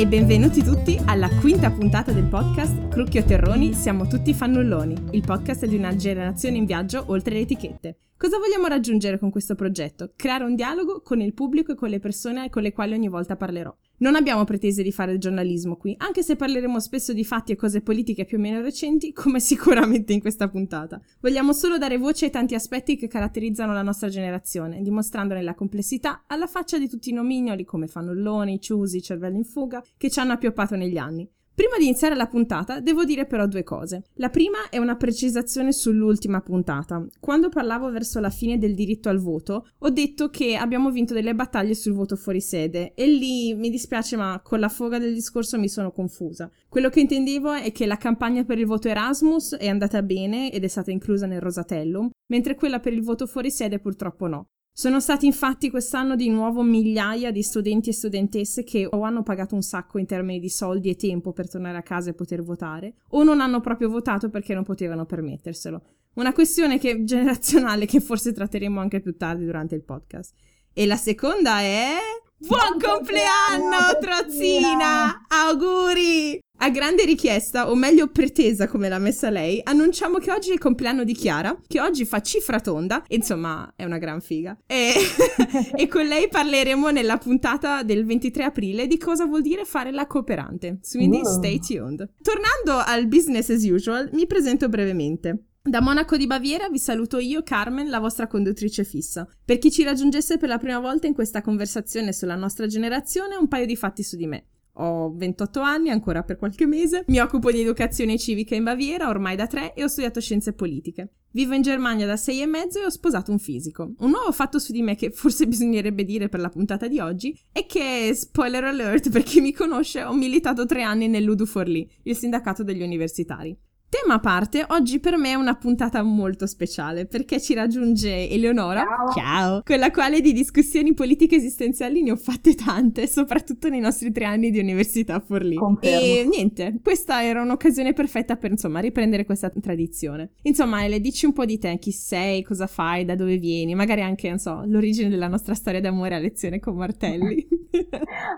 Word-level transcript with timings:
e 0.00 0.06
benvenuti 0.06 0.62
tutti 0.62 0.98
alla 1.04 1.28
quinta 1.28 1.70
puntata 1.70 2.10
del 2.10 2.24
podcast 2.24 2.88
Crucchio 2.88 3.22
Terroni 3.22 3.74
Siamo 3.74 4.06
tutti 4.06 4.32
fannulloni, 4.32 4.94
il 5.10 5.20
podcast 5.20 5.66
di 5.66 5.76
una 5.76 5.94
generazione 5.94 6.56
in 6.56 6.64
viaggio 6.64 7.04
oltre 7.08 7.34
le 7.34 7.40
etichette. 7.40 7.98
Cosa 8.16 8.38
vogliamo 8.38 8.66
raggiungere 8.66 9.18
con 9.18 9.30
questo 9.30 9.54
progetto? 9.54 10.12
Creare 10.16 10.44
un 10.44 10.54
dialogo 10.54 11.02
con 11.02 11.20
il 11.20 11.34
pubblico 11.34 11.72
e 11.72 11.74
con 11.74 11.90
le 11.90 11.98
persone 11.98 12.48
con 12.48 12.62
le 12.62 12.72
quali 12.72 12.94
ogni 12.94 13.08
volta 13.08 13.36
parlerò. 13.36 13.76
Non 14.00 14.14
abbiamo 14.14 14.44
pretese 14.44 14.82
di 14.82 14.92
fare 14.92 15.18
giornalismo 15.18 15.76
qui, 15.76 15.94
anche 15.98 16.22
se 16.22 16.34
parleremo 16.34 16.80
spesso 16.80 17.12
di 17.12 17.22
fatti 17.22 17.52
e 17.52 17.56
cose 17.56 17.82
politiche 17.82 18.24
più 18.24 18.38
o 18.38 18.40
meno 18.40 18.62
recenti, 18.62 19.12
come 19.12 19.40
sicuramente 19.40 20.14
in 20.14 20.20
questa 20.20 20.48
puntata. 20.48 20.98
Vogliamo 21.20 21.52
solo 21.52 21.76
dare 21.76 21.98
voce 21.98 22.24
ai 22.24 22.30
tanti 22.30 22.54
aspetti 22.54 22.96
che 22.96 23.08
caratterizzano 23.08 23.74
la 23.74 23.82
nostra 23.82 24.08
generazione, 24.08 24.80
dimostrandone 24.80 25.42
la 25.42 25.54
complessità 25.54 26.24
alla 26.26 26.46
faccia 26.46 26.78
di 26.78 26.88
tutti 26.88 27.10
i 27.10 27.12
nomignoli 27.12 27.66
come 27.66 27.88
fannulloni, 27.88 28.58
ciusi, 28.58 29.02
cervelli 29.02 29.36
in 29.36 29.44
fuga, 29.44 29.84
che 29.98 30.08
ci 30.08 30.18
hanno 30.18 30.32
appioppato 30.32 30.76
negli 30.76 30.96
anni. 30.96 31.30
Prima 31.60 31.76
di 31.76 31.84
iniziare 31.84 32.14
la 32.14 32.26
puntata 32.26 32.80
devo 32.80 33.04
dire 33.04 33.26
però 33.26 33.46
due 33.46 33.62
cose. 33.64 34.04
La 34.14 34.30
prima 34.30 34.70
è 34.70 34.78
una 34.78 34.96
precisazione 34.96 35.72
sull'ultima 35.72 36.40
puntata. 36.40 37.04
Quando 37.20 37.50
parlavo 37.50 37.90
verso 37.90 38.18
la 38.18 38.30
fine 38.30 38.56
del 38.56 38.74
diritto 38.74 39.10
al 39.10 39.18
voto, 39.18 39.66
ho 39.76 39.90
detto 39.90 40.30
che 40.30 40.56
abbiamo 40.56 40.90
vinto 40.90 41.12
delle 41.12 41.34
battaglie 41.34 41.74
sul 41.74 41.92
voto 41.92 42.16
fuori 42.16 42.40
sede 42.40 42.94
e 42.94 43.06
lì 43.06 43.52
mi 43.52 43.68
dispiace 43.68 44.16
ma 44.16 44.40
con 44.42 44.58
la 44.58 44.70
foga 44.70 44.98
del 44.98 45.12
discorso 45.12 45.58
mi 45.58 45.68
sono 45.68 45.92
confusa. 45.92 46.50
Quello 46.66 46.88
che 46.88 47.00
intendevo 47.00 47.52
è 47.52 47.70
che 47.72 47.84
la 47.84 47.98
campagna 47.98 48.42
per 48.44 48.58
il 48.58 48.64
voto 48.64 48.88
Erasmus 48.88 49.56
è 49.56 49.68
andata 49.68 50.00
bene 50.00 50.50
ed 50.50 50.64
è 50.64 50.68
stata 50.68 50.90
inclusa 50.90 51.26
nel 51.26 51.42
Rosatellum, 51.42 52.08
mentre 52.32 52.54
quella 52.54 52.80
per 52.80 52.94
il 52.94 53.02
voto 53.02 53.26
fuori 53.26 53.50
sede 53.50 53.80
purtroppo 53.80 54.26
no. 54.28 54.46
Sono 54.80 54.98
stati 54.98 55.26
infatti 55.26 55.68
quest'anno 55.68 56.16
di 56.16 56.30
nuovo 56.30 56.62
migliaia 56.62 57.30
di 57.30 57.42
studenti 57.42 57.90
e 57.90 57.92
studentesse 57.92 58.64
che 58.64 58.88
o 58.90 59.02
hanno 59.02 59.22
pagato 59.22 59.54
un 59.54 59.60
sacco 59.60 59.98
in 59.98 60.06
termini 60.06 60.40
di 60.40 60.48
soldi 60.48 60.88
e 60.88 60.96
tempo 60.96 61.34
per 61.34 61.50
tornare 61.50 61.76
a 61.76 61.82
casa 61.82 62.08
e 62.08 62.14
poter 62.14 62.42
votare, 62.42 62.94
o 63.10 63.22
non 63.22 63.42
hanno 63.42 63.60
proprio 63.60 63.90
votato 63.90 64.30
perché 64.30 64.54
non 64.54 64.64
potevano 64.64 65.04
permetterselo. 65.04 65.82
Una 66.14 66.32
questione 66.32 66.78
che, 66.78 67.04
generazionale 67.04 67.84
che 67.84 68.00
forse 68.00 68.32
tratteremo 68.32 68.80
anche 68.80 69.02
più 69.02 69.14
tardi 69.18 69.44
durante 69.44 69.74
il 69.74 69.84
podcast. 69.84 70.32
E 70.72 70.86
la 70.86 70.96
seconda 70.96 71.60
è... 71.60 71.96
Buon 72.38 72.80
compleanno, 72.80 73.98
Trozzina! 74.00 75.26
Auguri! 75.28 76.40
A 76.62 76.68
grande 76.68 77.06
richiesta, 77.06 77.70
o 77.70 77.74
meglio 77.74 78.08
pretesa 78.08 78.68
come 78.68 78.90
l'ha 78.90 78.98
messa 78.98 79.30
lei, 79.30 79.62
annunciamo 79.64 80.18
che 80.18 80.30
oggi 80.30 80.50
è 80.50 80.52
il 80.52 80.58
compleanno 80.58 81.04
di 81.04 81.14
Chiara, 81.14 81.58
che 81.66 81.80
oggi 81.80 82.04
fa 82.04 82.20
cifra 82.20 82.60
tonda, 82.60 83.02
insomma 83.08 83.72
è 83.74 83.84
una 83.84 83.96
gran 83.96 84.20
figa. 84.20 84.58
E, 84.66 84.92
e 85.74 85.88
con 85.88 86.04
lei 86.04 86.28
parleremo 86.28 86.90
nella 86.90 87.16
puntata 87.16 87.82
del 87.82 88.04
23 88.04 88.44
aprile 88.44 88.86
di 88.86 88.98
cosa 88.98 89.24
vuol 89.24 89.40
dire 89.40 89.64
fare 89.64 89.90
la 89.90 90.06
cooperante. 90.06 90.80
Quindi 90.92 91.20
wow. 91.22 91.32
stay 91.32 91.60
tuned. 91.60 92.06
Tornando 92.20 92.84
al 92.84 93.06
business 93.06 93.48
as 93.48 93.64
usual, 93.64 94.10
mi 94.12 94.26
presento 94.26 94.68
brevemente. 94.68 95.44
Da 95.62 95.80
Monaco 95.80 96.18
di 96.18 96.26
Baviera 96.26 96.68
vi 96.68 96.78
saluto 96.78 97.18
io, 97.18 97.42
Carmen, 97.42 97.88
la 97.88 98.00
vostra 98.00 98.26
conduttrice 98.26 98.84
fissa. 98.84 99.26
Per 99.42 99.56
chi 99.56 99.70
ci 99.70 99.82
raggiungesse 99.82 100.36
per 100.36 100.50
la 100.50 100.58
prima 100.58 100.78
volta 100.78 101.06
in 101.06 101.14
questa 101.14 101.40
conversazione 101.40 102.12
sulla 102.12 102.36
nostra 102.36 102.66
generazione, 102.66 103.36
un 103.36 103.48
paio 103.48 103.64
di 103.64 103.76
fatti 103.76 104.02
su 104.02 104.16
di 104.16 104.26
me. 104.26 104.44
Ho 104.74 105.12
28 105.14 105.60
anni, 105.60 105.90
ancora 105.90 106.22
per 106.22 106.36
qualche 106.36 106.66
mese. 106.66 107.04
Mi 107.08 107.18
occupo 107.18 107.50
di 107.50 107.60
educazione 107.60 108.18
civica 108.18 108.54
in 108.54 108.64
Baviera 108.64 109.08
ormai 109.08 109.36
da 109.36 109.46
tre 109.46 109.74
e 109.74 109.82
ho 109.82 109.88
studiato 109.88 110.20
scienze 110.20 110.52
politiche. 110.52 111.10
Vivo 111.32 111.54
in 111.54 111.62
Germania 111.62 112.06
da 112.06 112.16
sei 112.16 112.40
e 112.40 112.46
mezzo 112.46 112.80
e 112.80 112.84
ho 112.84 112.90
sposato 112.90 113.30
un 113.30 113.38
fisico. 113.38 113.92
Un 113.98 114.10
nuovo 114.10 114.32
fatto 114.32 114.58
su 114.58 114.72
di 114.72 114.82
me 114.82 114.96
che 114.96 115.10
forse 115.10 115.46
bisognerebbe 115.48 116.04
dire 116.04 116.28
per 116.28 116.40
la 116.40 116.48
puntata 116.48 116.88
di 116.88 116.98
oggi 116.98 117.38
è 117.52 117.66
che, 117.66 118.12
spoiler 118.14 118.64
alert 118.64 119.10
per 119.10 119.22
chi 119.22 119.40
mi 119.40 119.52
conosce, 119.52 120.02
ho 120.02 120.14
militato 120.14 120.66
tre 120.66 120.82
anni 120.82 121.08
nell'Udu 121.08 121.46
Forlì, 121.46 121.88
il 122.04 122.16
sindacato 122.16 122.64
degli 122.64 122.82
universitari. 122.82 123.56
Tema 123.90 124.14
a 124.14 124.20
parte, 124.20 124.64
oggi 124.68 125.00
per 125.00 125.16
me 125.16 125.30
è 125.30 125.34
una 125.34 125.56
puntata 125.56 126.00
molto 126.04 126.46
speciale 126.46 127.06
perché 127.06 127.40
ci 127.40 127.54
raggiunge 127.54 128.30
Eleonora, 128.30 128.84
ciao. 128.84 129.12
ciao, 129.12 129.62
con 129.64 129.80
la 129.80 129.90
quale 129.90 130.20
di 130.20 130.32
discussioni 130.32 130.94
politiche 130.94 131.34
esistenziali 131.34 132.00
ne 132.00 132.12
ho 132.12 132.16
fatte 132.16 132.54
tante, 132.54 133.08
soprattutto 133.08 133.68
nei 133.68 133.80
nostri 133.80 134.12
tre 134.12 134.26
anni 134.26 134.52
di 134.52 134.60
università 134.60 135.16
a 135.16 135.20
Forlì. 135.20 135.56
Confermo. 135.56 135.98
E 135.98 136.24
niente, 136.24 136.78
questa 136.80 137.24
era 137.24 137.42
un'occasione 137.42 137.92
perfetta 137.92 138.36
per 138.36 138.52
insomma 138.52 138.78
riprendere 138.78 139.24
questa 139.24 139.50
tradizione. 139.50 140.34
Insomma, 140.42 140.84
Ele, 140.84 141.00
dici 141.00 141.26
un 141.26 141.32
po' 141.32 141.44
di 141.44 141.58
te, 141.58 141.76
chi 141.80 141.90
sei, 141.90 142.44
cosa 142.44 142.68
fai, 142.68 143.04
da 143.04 143.16
dove 143.16 143.38
vieni, 143.38 143.74
magari 143.74 144.02
anche, 144.02 144.28
non 144.28 144.38
so, 144.38 144.62
l'origine 144.66 145.08
della 145.08 145.26
nostra 145.26 145.54
storia 145.54 145.80
d'amore 145.80 146.14
a 146.14 146.18
lezione 146.20 146.60
con 146.60 146.76
Martelli. 146.76 147.44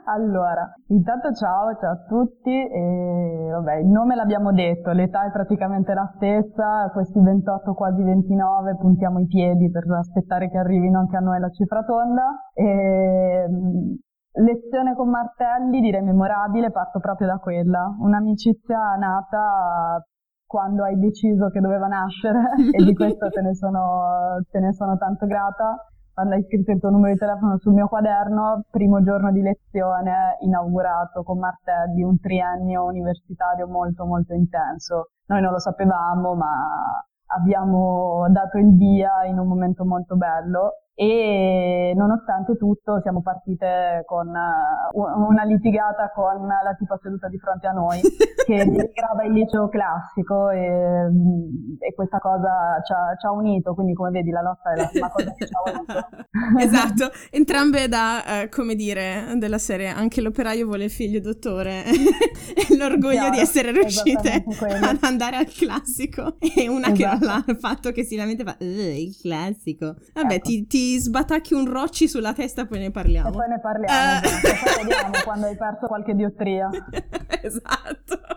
allora, 0.07 0.73
intanto 0.89 1.33
ciao, 1.33 1.75
ciao 1.79 1.93
a 1.93 2.05
tutti 2.07 2.51
e 2.51 3.49
vabbè, 3.51 3.77
il 3.77 3.89
nome 3.89 4.15
l'abbiamo 4.15 4.53
detto, 4.53 4.91
l'età 4.91 5.25
è 5.25 5.31
praticamente 5.31 5.95
la 5.95 6.11
stessa, 6.15 6.91
questi 6.93 7.21
28 7.21 7.75
quasi 7.75 8.03
29 8.03 8.77
puntiamo 8.77 9.21
i 9.21 9.27
piedi 9.27 9.71
per 9.71 9.85
aspettare 9.91 10.51
che 10.51 10.59
arrivino 10.59 10.99
anche 10.99 11.17
a 11.17 11.21
noi 11.21 11.41
la 11.41 11.51
cifra 11.51 11.83
tonda. 11.85 12.51
E, 12.55 13.47
lezione 14.35 14.95
con 14.95 15.11
Martelli 15.11 15.81
direi 15.81 16.03
memorabile, 16.03 16.71
parto 16.71 16.99
proprio 17.01 17.27
da 17.27 17.39
quella, 17.39 17.95
un'amicizia 17.99 18.95
nata 18.99 20.03
quando 20.47 20.85
hai 20.85 20.99
deciso 20.99 21.49
che 21.49 21.61
doveva 21.61 21.87
nascere 21.87 22.53
e 22.73 22.85
di 22.85 22.95
questo 22.95 23.29
te 23.29 23.41
ne 23.41 23.55
sono, 23.55 24.39
te 24.51 24.59
ne 24.61 24.73
sono 24.73 24.97
tanto 24.97 25.27
grata 25.27 25.87
quando 26.13 26.35
hai 26.35 26.43
scritto 26.45 26.73
il 26.73 26.79
tuo 26.79 26.91
numero 26.91 27.13
di 27.13 27.19
telefono 27.19 27.59
sul 27.59 27.73
mio 27.73 27.89
quaderno, 27.89 28.65
primo 28.71 29.03
giorno 29.03 29.33
di 29.33 29.41
lezione, 29.41 30.37
inaugurato 30.41 31.23
con 31.23 31.39
Martelli 31.39 32.03
un 32.03 32.19
triennio 32.21 32.85
universitario 32.85 33.67
molto 33.67 34.05
molto 34.05 34.35
intenso. 34.35 35.11
Noi 35.27 35.41
non 35.41 35.53
lo 35.53 35.59
sapevamo, 35.59 36.35
ma 36.35 37.03
abbiamo 37.35 38.27
dato 38.29 38.59
il 38.59 38.77
via 38.77 39.25
in 39.25 39.39
un 39.39 39.47
momento 39.47 39.85
molto 39.85 40.17
bello 40.17 40.82
e 40.95 41.95
nonostante 41.97 42.57
tutto 42.57 43.01
siamo 43.01 43.23
partite 43.23 44.03
con 44.05 44.29
uh, 44.29 45.27
una 45.27 45.43
litigata 45.45 46.11
con 46.15 46.47
la 46.47 46.75
tipa 46.79 46.99
seduta 47.03 47.29
di 47.29 47.39
fronte 47.39 47.67
a 47.67 47.73
noi 47.73 47.99
che 48.45 48.57
denigrava 48.57 49.25
il 49.25 49.33
liceo 49.33 49.69
classico 49.71 50.51
e, 50.51 51.09
mm, 51.09 51.77
e 51.79 51.95
questa 51.95 52.19
cosa 52.19 52.79
ci 52.85 52.93
ha, 52.93 53.17
ci 53.19 53.27
ha, 53.27 53.33
unito, 53.33 53.75
quindi 53.75 53.95
come 53.95 54.11
vedi 54.11 54.31
la 54.31 54.43
lotta 54.43 54.73
è 54.73 54.77
la 54.77 54.89
prima 54.89 55.11
cosa 55.11 55.33
che 55.33 55.47
ci 55.47 55.53
ha 55.53 55.71
unito. 55.71 56.09
esatto, 56.61 57.11
entrambe 57.31 57.89
da, 57.89 58.43
eh, 58.43 58.49
come 58.51 58.75
dire, 58.75 59.33
della 59.37 59.59
serie 59.59 59.89
anche 59.89 60.21
l'operaio 60.21 60.67
vuole 60.67 60.85
il 60.85 60.91
figlio 60.91 61.21
dottore 61.21 61.85
e 61.89 62.77
l'orgoglio 62.77 63.13
Chiaro, 63.13 63.31
di 63.31 63.41
essere 63.41 63.73
riuscite 63.73 64.45
ad 64.45 64.99
andare 65.01 65.37
al 65.37 65.47
classico 65.47 66.37
e 66.39 66.69
una 66.69 66.93
esatto. 66.93 67.19
che 67.19 67.27
non 67.27 67.45
l'ha 67.47 67.55
fatto 67.59 67.93
che 67.93 68.05
si 68.05 68.17
lamenta 68.17 68.45
fa 68.45 68.57
il 68.61 69.17
classico. 69.21 69.97
Vabbè, 70.13 70.35
ecco. 70.35 70.49
ti, 70.49 70.67
ti 70.67 70.92
sbatacchi 70.99 71.55
un 71.55 71.71
rocci 71.71 72.09
sulla 72.09 72.33
testa, 72.33 72.67
poi 72.67 72.79
ne 72.79 72.91
parliamo. 72.91 73.29
E 73.29 73.33
poi 73.33 73.49
ne 73.49 73.61
parliamo, 73.61 74.21
poi 74.21 74.85
vediamo 74.85 75.13
quando 75.25 75.47
hai 75.47 75.57
perso 75.57 75.87
qualche 75.87 76.15
diottria. 76.15 76.71
esatto. 77.43 78.33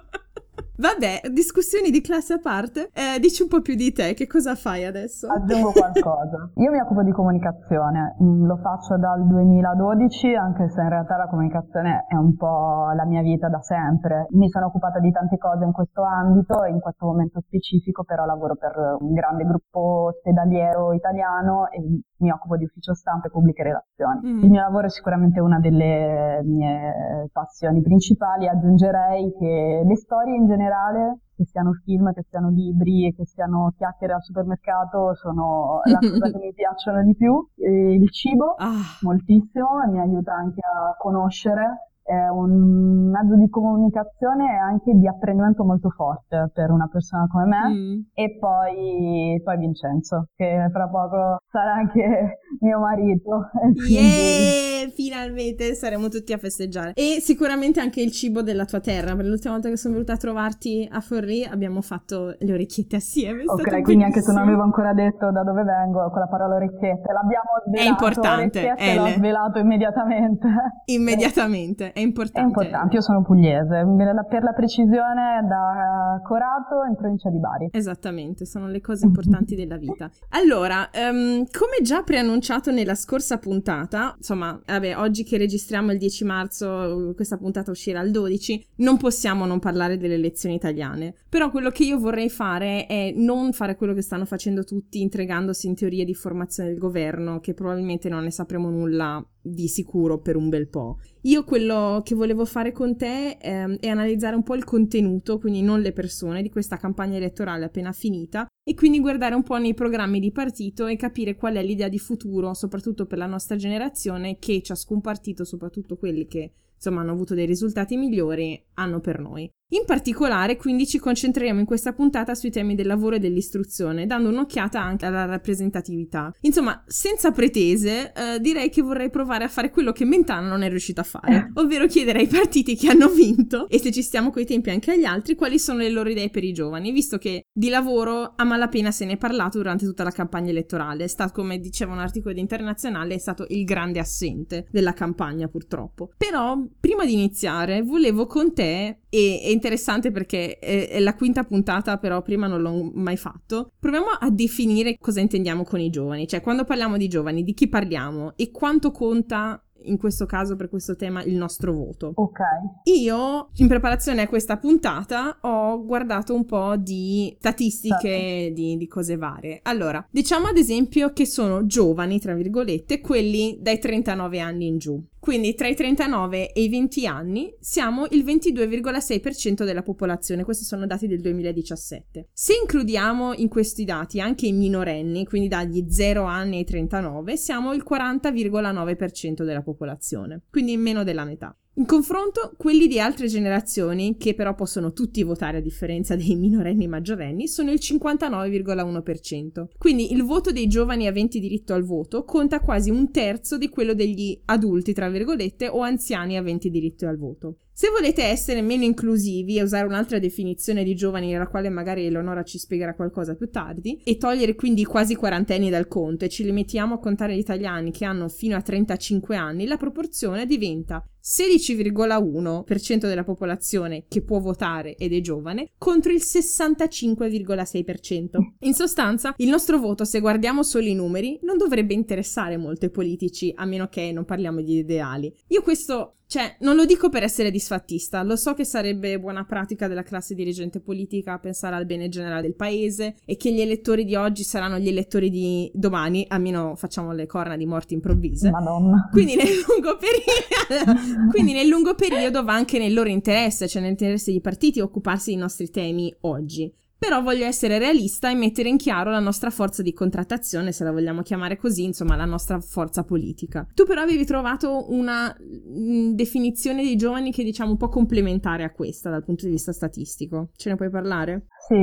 Vabbè, 0.78 1.32
discussioni 1.32 1.90
di 1.90 2.02
classe 2.02 2.34
a 2.34 2.40
parte, 2.40 2.92
eh, 2.92 3.18
dici 3.20 3.44
un 3.44 3.48
po' 3.48 3.62
più 3.62 3.76
di 3.76 3.94
te, 3.94 4.14
che 4.14 4.28
cosa 4.28 4.56
fai 4.56 4.84
adesso? 4.84 5.28
Aggiungo 5.32 5.72
qualcosa. 5.72 6.52
Io 6.60 6.70
mi 6.70 6.80
occupo 6.82 7.02
di 7.02 7.12
comunicazione, 7.12 8.18
mm, 8.22 8.46
lo 8.46 8.58
faccio 8.58 8.98
dal 8.98 9.26
2012, 9.26 10.36
anche 10.36 10.70
se 10.70 10.82
in 10.82 10.90
realtà 10.90 11.16
la 11.16 11.28
comunicazione 11.28 12.04
è 12.10 12.16
un 12.16 12.36
po' 12.36 12.92
la 12.94 13.06
mia 13.06 13.22
vita 13.22 13.48
da 13.48 13.62
sempre. 13.62 14.28
Mi 14.32 14.50
sono 14.50 14.66
occupata 14.66 15.00
di 15.00 15.12
tante 15.12 15.38
cose 15.38 15.64
in 15.64 15.72
questo 15.72 16.04
ambito, 16.04 16.66
in 16.66 16.82
questo 16.82 17.06
momento 17.06 17.40
specifico 17.40 18.04
però 18.04 18.26
lavoro 18.26 18.56
per 18.56 18.98
un 19.00 19.14
grande 19.14 19.46
gruppo 19.46 20.12
ospedaliero 20.12 20.92
italiano 20.92 21.70
e 21.72 21.80
mi 22.18 22.32
occupo 22.32 22.58
di 22.58 22.66
ufficio 22.66 22.94
stampa 22.94 23.28
e 23.28 23.32
pubbliche 23.32 23.64
relazioni. 23.64 24.20
Mm. 24.26 24.44
Il 24.44 24.50
mio 24.50 24.62
lavoro 24.62 24.88
è 24.88 24.90
sicuramente 24.90 25.40
una 25.40 25.60
delle 25.60 26.42
mie 26.44 27.30
passioni 27.32 27.82
principali, 27.82 28.48
aggiungerei 28.48 29.34
che 29.38 29.84
le 29.86 29.96
storie 29.96 30.36
in 30.36 30.48
generale 30.48 31.20
che 31.36 31.46
siano 31.46 31.74
film, 31.84 32.14
che 32.14 32.24
siano 32.30 32.50
libri, 32.50 33.14
che 33.16 33.26
siano 33.26 33.74
chiacchiere 33.76 34.14
al 34.14 34.24
supermercato, 34.24 35.14
sono 35.16 35.82
la 35.84 36.00
cosa 36.00 36.32
che 36.32 36.38
mi 36.38 36.54
piacciono 36.54 37.04
di 37.04 37.16
più. 37.16 37.46
E 37.58 37.96
il 37.96 38.10
cibo, 38.12 38.56
ah. 38.58 38.80
moltissimo, 39.02 39.84
e 39.84 39.88
mi 39.88 40.00
aiuta 40.00 40.34
anche 40.34 40.62
a 40.62 40.96
conoscere 40.98 41.90
è 42.06 42.28
un 42.28 43.10
mezzo 43.10 43.36
di 43.36 43.50
comunicazione 43.50 44.54
e 44.54 44.58
anche 44.58 44.94
di 44.94 45.08
apprendimento 45.08 45.64
molto 45.64 45.90
forte 45.90 46.52
per 46.54 46.70
una 46.70 46.88
persona 46.88 47.26
come 47.28 47.46
me. 47.46 47.68
Mm. 47.68 48.02
E 48.14 48.38
poi, 48.38 49.42
poi, 49.44 49.58
Vincenzo, 49.58 50.28
che 50.36 50.70
fra 50.72 50.88
poco 50.88 51.40
sarà 51.50 51.74
anche 51.76 52.40
mio 52.60 52.80
marito. 52.80 53.50
Yeah, 53.88 54.90
finalmente 54.90 55.74
saremo 55.74 56.10
tutti 56.10 56.34
a 56.34 56.38
festeggiare. 56.38 56.94
E 56.94 57.18
sicuramente 57.20 57.80
anche 57.80 58.02
il 58.02 58.12
cibo 58.12 58.42
della 58.42 58.66
tua 58.66 58.80
terra. 58.80 59.16
Per 59.16 59.26
l'ultima 59.26 59.54
volta 59.54 59.70
che 59.70 59.78
sono 59.78 59.94
venuta 59.94 60.14
a 60.14 60.18
trovarti 60.18 60.88
a 60.92 61.00
Forlì 61.00 61.44
abbiamo 61.44 61.82
fatto 61.82 62.36
le 62.38 62.54
orecchiette 62.54 62.98
assieme. 62.98 63.44
Ok, 63.46 63.82
quindi 63.82 64.04
anche 64.04 64.22
se 64.22 64.32
non 64.32 64.42
avevo 64.42 64.64
ancora 64.64 64.94
detto 64.94 65.32
da 65.32 65.44
dove 65.44 65.64
vengo, 65.64 66.10
con 66.10 66.20
la 66.20 66.28
parola 66.28 66.56
orecchiette 66.56 67.12
l'abbiamo 67.12 67.50
svelato. 67.66 67.88
È 67.88 67.90
importante. 67.90 68.74
È 68.74 68.96
l'ho 68.96 69.08
svelato 69.08 69.60
immediatamente. 69.60 70.48
Immediatamente 70.86 71.92
è 71.94 72.00
importante. 72.00 72.40
È 72.40 72.44
importante, 72.44 72.96
io 72.96 73.02
sono 73.02 73.22
pugliese, 73.24 73.86
per 74.30 74.44
la 74.44 74.54
precisione 74.54 75.46
da 75.48 76.20
Corato 76.24 76.84
in 76.88 76.96
provincia 76.96 77.30
di 77.30 77.40
Bari. 77.40 77.70
Esattamente, 77.72 78.46
sono 78.46 78.68
le 78.68 78.82
cose 78.82 79.06
importanti 79.06 79.56
della 79.56 79.78
vita. 79.78 80.10
Allora, 80.30 80.90
um, 81.12 81.35
come 81.52 81.82
già 81.82 82.04
preannunciato 82.04 82.72
nella 82.72 82.96
scorsa 82.96 83.38
puntata, 83.38 84.14
insomma, 84.18 84.60
vabbè, 84.66 84.98
oggi 84.98 85.24
che 85.24 85.38
registriamo 85.38 85.92
il 85.92 85.98
10 85.98 86.24
marzo, 86.24 87.14
questa 87.16 87.38
puntata 87.38 87.72
uscirà 87.72 88.02
il 88.02 88.12
12, 88.12 88.66
non 88.78 88.98
possiamo 88.98 89.46
non 89.46 89.60
parlare 89.60 89.98
delle 89.98 90.16
elezioni 90.16 90.56
italiane. 90.56 91.16
Però 91.30 91.52
quello 91.52 91.70
che 91.70 91.84
io 91.84 92.00
vorrei 92.00 92.30
fare 92.30 92.86
è 92.86 93.12
non 93.16 93.54
fare 93.54 93.76
quello 93.76 93.94
che 93.94 94.02
stanno 94.02 94.26
facendo 94.26 94.64
tutti, 94.64 95.02
intrigandosi 95.02 95.68
in 95.68 95.76
teorie 95.76 96.06
di 96.06 96.14
formazione 96.14 96.70
del 96.70 96.78
governo, 96.78 97.40
che 97.40 97.54
probabilmente 97.54 98.10
non 98.10 98.24
ne 98.24 98.32
sapremo 98.32 98.70
nulla 98.70 99.26
di 99.46 99.68
sicuro 99.68 100.20
per 100.20 100.36
un 100.36 100.50
bel 100.50 100.68
po'. 100.68 100.98
Io 101.22 101.44
quello 101.44 102.02
che 102.04 102.16
volevo 102.16 102.46
fare 102.46 102.72
con 102.72 102.98
te 102.98 103.38
eh, 103.40 103.78
è 103.80 103.88
analizzare 103.88 104.36
un 104.36 104.44
po' 104.44 104.56
il 104.56 104.64
contenuto, 104.64 105.38
quindi 105.38 105.62
non 105.62 105.82
le 105.82 105.92
persone, 105.92 106.42
di 106.42 106.50
questa 106.50 106.78
campagna 106.78 107.18
elettorale 107.18 107.66
appena 107.66 107.92
finita 107.92 108.48
e 108.64 108.74
quindi 108.74 109.00
guardare 109.00 109.36
un 109.36 109.44
po' 109.44 109.58
nei 109.58 109.76
programmi 109.76 110.20
di 110.20 110.32
partito 110.32 110.88
e 110.88 110.96
capire 110.96 111.36
qual 111.36 111.56
è 111.56 111.64
l'idea 111.64 111.88
di 111.88 112.00
futuro, 112.00 112.54
soprattutto 112.54 113.06
per 113.06 113.20
la 113.20 113.28
nostra 113.28 113.56
generazione, 113.56 114.38
che 114.40 114.62
ciascun 114.64 115.02
partito, 115.02 115.44
soprattutto 115.44 115.98
quelli 115.98 116.26
che 116.26 116.54
insomma 116.76 117.02
hanno 117.02 117.12
avuto 117.12 117.34
dei 117.34 117.46
risultati 117.46 117.98
migliori, 117.98 118.62
hanno 118.76 119.00
per 119.00 119.20
noi. 119.20 119.50
In 119.70 119.84
particolare, 119.86 120.58
quindi, 120.58 120.86
ci 120.86 121.00
concentreremo 121.00 121.60
in 121.60 121.66
questa 121.66 121.92
puntata 121.92 122.36
sui 122.36 122.52
temi 122.52 122.76
del 122.76 122.86
lavoro 122.86 123.16
e 123.16 123.20
dell'istruzione, 123.20 124.06
dando 124.06 124.30
un'occhiata 124.30 124.80
anche 124.80 125.08
alla 125.08 125.26
rappresentatività. 125.26 126.32
Insomma, 126.42 126.84
senza 126.86 127.32
pretese, 127.32 128.14
eh, 128.14 128.40
direi 128.40 128.70
che 128.70 128.84
vorrei 128.84 129.10
provare 129.10 129.44
a 129.44 129.48
fare 129.48 129.72
quello 129.72 129.92
che 129.92 130.06
Mentana 130.06 130.48
non 130.48 130.62
è 130.62 130.70
riuscita 130.70 131.02
a 131.02 131.06
fare, 131.06 131.50
ovvero 131.56 131.88
chiedere 131.88 132.20
ai 132.20 132.28
partiti 132.28 132.76
che 132.76 132.90
hanno 132.90 133.10
vinto, 133.10 133.68
e 133.68 133.80
se 133.80 133.92
ci 133.92 134.04
stiamo 134.04 134.30
coi 134.30 134.46
tempi 134.46 134.70
anche 134.70 134.92
agli 134.92 135.04
altri, 135.04 135.34
quali 135.34 135.58
sono 135.58 135.80
le 135.80 135.90
loro 135.90 136.10
idee 136.10 136.30
per 136.30 136.44
i 136.44 136.54
giovani, 136.54 136.92
visto 136.92 137.18
che 137.18 137.46
di 137.52 137.70
lavoro 137.70 138.34
a 138.36 138.44
malapena 138.44 138.92
se 138.92 139.06
ne 139.06 139.14
è 139.14 139.18
parlato 139.18 139.58
durante 139.58 139.86
tutta 139.86 140.04
la 140.04 140.12
campagna 140.12 140.52
elettorale. 140.52 141.06
È 141.06 141.08
stato, 141.08 141.34
come 141.34 141.58
diceva 141.58 141.94
un 141.94 142.00
articolo 142.00 142.36
di 142.36 142.40
Internazionale, 142.40 143.16
è 143.16 143.20
stato 143.20 143.48
il 143.50 143.64
grande 143.64 143.98
assente 143.98 144.68
della 144.70 144.94
campagna, 144.94 145.48
purtroppo. 145.48 146.12
Però, 146.18 146.56
prima 146.80 147.04
di 147.04 147.14
iniziare, 147.14 147.82
volevo 147.82 148.28
con 148.28 148.54
te 148.54 149.00
e, 149.10 149.40
è 149.42 149.55
interessante 149.56 150.12
perché 150.12 150.60
è, 150.60 150.90
è, 150.90 151.00
la 151.00 151.16
quinta 151.16 151.44
puntata, 151.44 151.98
però 151.98 152.22
prima 152.22 152.48
non 152.48 152.62
l'ho 152.62 152.92
mai 152.94 153.18
fatto. 153.18 153.72
Proviamo 153.80 154.08
a 154.20 154.30
definire 154.30 154.98
cosa 155.00 155.20
intendiamo 155.20 155.64
con 155.64 155.80
i 155.80 155.90
giovani, 155.90 156.28
cioè 156.28 156.42
quando 156.42 156.64
parliamo 156.64 156.98
di 156.98 157.08
giovani, 157.08 157.44
di 157.44 157.54
chi 157.54 157.68
parliamo 157.68 158.34
e 158.36 158.52
quanto 158.52 158.92
conta 158.92 159.60
in 159.86 159.98
questo 159.98 160.26
caso 160.26 160.56
per 160.56 160.70
questo 160.70 160.96
tema 160.96 161.24
il 161.24 161.36
nostro 161.36 161.74
voto. 161.74 162.12
Ok. 162.16 162.40
Io 162.86 163.50
in 163.56 163.68
preparazione 163.68 164.22
a 164.22 164.28
questa 164.28 164.58
puntata 164.58 165.38
ho 165.42 165.84
guardato 165.86 166.34
un 166.34 166.46
po' 166.46 166.76
di 166.78 167.36
statistiche 167.40 168.10
certo. 168.10 168.54
di, 168.54 168.78
di, 168.78 168.88
cose 168.88 169.16
varie. 169.16 169.60
Allora, 169.64 170.06
diciamo 170.10 170.48
ad 170.48 170.58
esempio 170.58 171.14
che 171.14 171.26
sono 171.26 171.66
giovani, 171.66 172.20
tra 172.20 172.34
virgolette, 172.34 173.02
quelli 173.02 173.58
dai 173.62 173.80
39 173.80 174.40
anni 174.40 174.68
in 174.68 174.78
giù. 174.78 175.04
Quindi 175.26 175.56
tra 175.56 175.68
i 175.68 175.74
39 175.74 176.54
e 176.54 176.62
i 176.62 176.70
20 176.70 177.08
anni 177.08 177.52
siamo 177.60 178.06
il 178.12 178.24
22,6% 178.24 179.64
della 179.66 179.82
popolazione, 179.82 180.44
questi 180.44 180.66
sono 180.66 180.86
dati 180.86 181.08
del 181.08 181.20
2017. 181.20 182.28
Se 182.32 182.54
includiamo 182.62 183.34
in 183.34 183.48
questi 183.48 183.86
dati 183.86 184.22
anche 184.22 184.46
i 184.46 184.52
minorenni, 184.52 185.26
quindi 185.26 185.48
dagli 185.48 185.88
0 185.90 186.26
anni 186.26 186.58
ai 186.58 186.64
39, 186.64 187.38
siamo 187.38 187.74
il 187.74 187.84
40,9% 187.90 189.44
della 189.44 189.64
popolazione, 189.64 190.44
quindi 190.52 190.78
meno 190.78 191.04
della 191.04 191.26
metà. 191.26 191.58
In 191.78 191.86
confronto, 191.86 192.54
quelli 192.56 192.88
di 192.88 193.02
altre 193.02 193.28
generazioni, 193.28 194.16
che 194.16 194.34
però 194.34 194.56
possono 194.56 194.94
tutti 194.94 195.22
votare 195.24 195.58
a 195.58 195.62
differenza 195.62 196.16
dei 196.16 196.36
minorenni 196.36 196.86
e 196.86 196.88
maggiorenni, 196.88 197.50
sono 197.50 197.72
il 197.72 197.80
59,1%. 197.82 199.66
Quindi 199.78 200.14
il 200.14 200.24
voto 200.24 200.54
dei 200.54 200.68
giovani 200.68 201.06
aventi 201.06 201.38
diritto 201.42 201.74
al 201.74 201.84
voto 201.84 202.24
conta 202.24 202.62
quasi 202.62 202.92
un 202.92 203.12
terzo 203.12 203.58
di 203.58 203.68
quello 203.68 203.94
degli 203.94 204.40
adulti, 204.46 204.94
tra 204.94 205.10
virgolette, 205.10 205.68
o 205.68 205.82
anziani 205.82 206.38
aventi 206.38 206.70
diritto 206.70 207.08
al 207.08 207.18
voto. 207.18 207.58
Se 207.78 207.90
volete 207.90 208.24
essere 208.24 208.62
meno 208.62 208.86
inclusivi 208.86 209.58
e 209.58 209.62
usare 209.62 209.86
un'altra 209.86 210.18
definizione 210.18 210.86
di 210.86 210.96
giovani, 210.96 211.34
nella 211.34 211.50
quale 211.50 211.68
magari 211.68 212.06
Eleonora 212.06 212.42
ci 212.42 212.58
spiegherà 212.58 212.96
qualcosa 212.96 213.36
più 213.36 213.50
tardi, 213.50 214.02
e 214.06 214.16
togliere 214.16 214.56
quindi 214.56 214.80
i 214.80 214.86
quasi 214.86 215.14
quarantenni 215.14 215.70
dal 215.70 215.90
conto 215.90 216.24
e 216.24 216.30
ci 216.30 216.46
limitiamo 216.46 216.94
a 216.94 217.00
contare 217.00 217.36
gli 217.36 217.40
italiani 217.40 217.92
che 217.92 218.06
hanno 218.06 218.30
fino 218.30 218.56
a 218.56 218.62
35 218.62 219.36
anni, 219.36 219.66
la 219.66 219.76
proporzione 219.76 220.46
diventa 220.46 221.06
16,1% 221.22 223.08
della 223.08 223.26
popolazione 223.26 224.06
che 224.08 224.22
può 224.22 224.40
votare 224.40 224.96
ed 224.96 225.12
è 225.12 225.20
giovane 225.20 225.72
contro 225.78 226.14
il 226.14 226.22
65,6%. 226.24 228.38
In 228.60 228.74
sostanza, 228.74 229.34
il 229.36 229.50
nostro 229.50 229.80
voto, 229.80 230.06
se 230.06 230.22
guardiamo 230.22 230.64
solo 230.64 230.86
i 230.86 230.94
numeri, 230.94 231.40
non 231.42 231.58
dovrebbe 231.58 231.94
interessare 231.94 232.56
molto 232.56 232.86
ai 232.86 232.92
politici, 232.92 233.52
a 233.54 233.66
meno 233.66 233.90
che 233.90 234.14
non 234.14 234.24
parliamo 234.24 234.62
di 234.62 234.78
ideali. 234.78 235.36
Io 235.48 235.62
questo 235.62 236.20
cioè, 236.28 236.56
non 236.62 236.76
lo 236.76 236.86
dico 236.86 237.10
per 237.10 237.24
essere 237.24 237.52
disfattista, 237.52 238.24
lo 238.24 238.36
so 238.36 238.54
che 238.54 238.66
sarebbe 238.66 239.20
buona 239.20 239.46
pratica 239.46 239.88
della 239.88 240.02
classe 240.02 240.34
dirigente 240.34 240.80
politica 240.80 241.38
pensare 241.38 241.76
al 241.76 241.86
bene 241.86 242.10
generale 242.10 242.42
del 242.42 242.56
paese 242.56 243.16
e 243.26 243.38
che 243.38 243.54
gli 243.54 243.62
elettori 243.62 244.04
di 244.06 244.16
oggi 244.16 244.44
saranno 244.44 244.80
gli 244.80 244.88
elettori 244.88 245.30
di 245.30 245.72
domani, 245.74 246.26
almeno 246.28 246.76
facciamo 246.76 247.12
le 247.12 247.28
corna 247.28 247.56
di 247.56 247.66
morti 247.68 247.94
improvvise. 247.94 248.50
Madonna. 248.50 249.08
Quindi 249.12 249.36
nel 249.36 249.64
lungo 249.68 249.98
periodo, 249.98 251.30
quindi 251.30 251.54
nel 251.54 251.68
lungo 251.68 251.94
periodo 251.94 252.44
va 252.44 252.54
anche 252.54 252.80
nel 252.80 252.94
loro 252.94 253.10
interesse, 253.10 253.68
cioè 253.68 253.82
nell'interesse 253.82 254.32
dei 254.32 254.42
partiti 254.42 254.80
occuparsi 254.80 255.30
dei 255.30 255.40
nostri 255.40 255.70
temi 255.70 256.14
oggi. 256.22 256.74
Però 257.08 257.22
voglio 257.22 257.46
essere 257.46 257.78
realista 257.78 258.32
e 258.32 258.34
mettere 258.34 258.68
in 258.68 258.78
chiaro 258.78 259.12
la 259.12 259.20
nostra 259.20 259.52
forza 259.52 259.84
di 259.84 259.94
contrattazione, 259.94 260.72
se 260.72 260.84
la 260.84 260.92
vogliamo 260.92 261.22
chiamare 261.22 261.56
così, 261.56 261.84
insomma, 261.84 262.16
la 262.16 262.26
nostra 262.26 262.60
forza 262.60 263.04
politica. 263.04 263.68
Tu 263.76 263.86
però 263.86 264.02
avevi 264.02 264.26
trovato 264.26 264.92
una 264.92 265.28
mh, 265.28 266.16
definizione 266.16 266.82
dei 266.82 266.96
giovani 266.96 267.32
che 267.32 267.44
diciamo 267.44 267.70
un 267.70 267.78
po' 267.78 267.90
complementare 267.90 268.64
a 268.64 268.72
questa 268.72 269.12
dal 269.12 269.24
punto 269.24 269.46
di 269.46 269.52
vista 269.52 269.72
statistico. 269.72 270.50
Ce 270.56 270.68
ne 270.68 270.76
puoi 270.78 270.90
parlare? 270.90 271.46
Sì, 271.68 271.76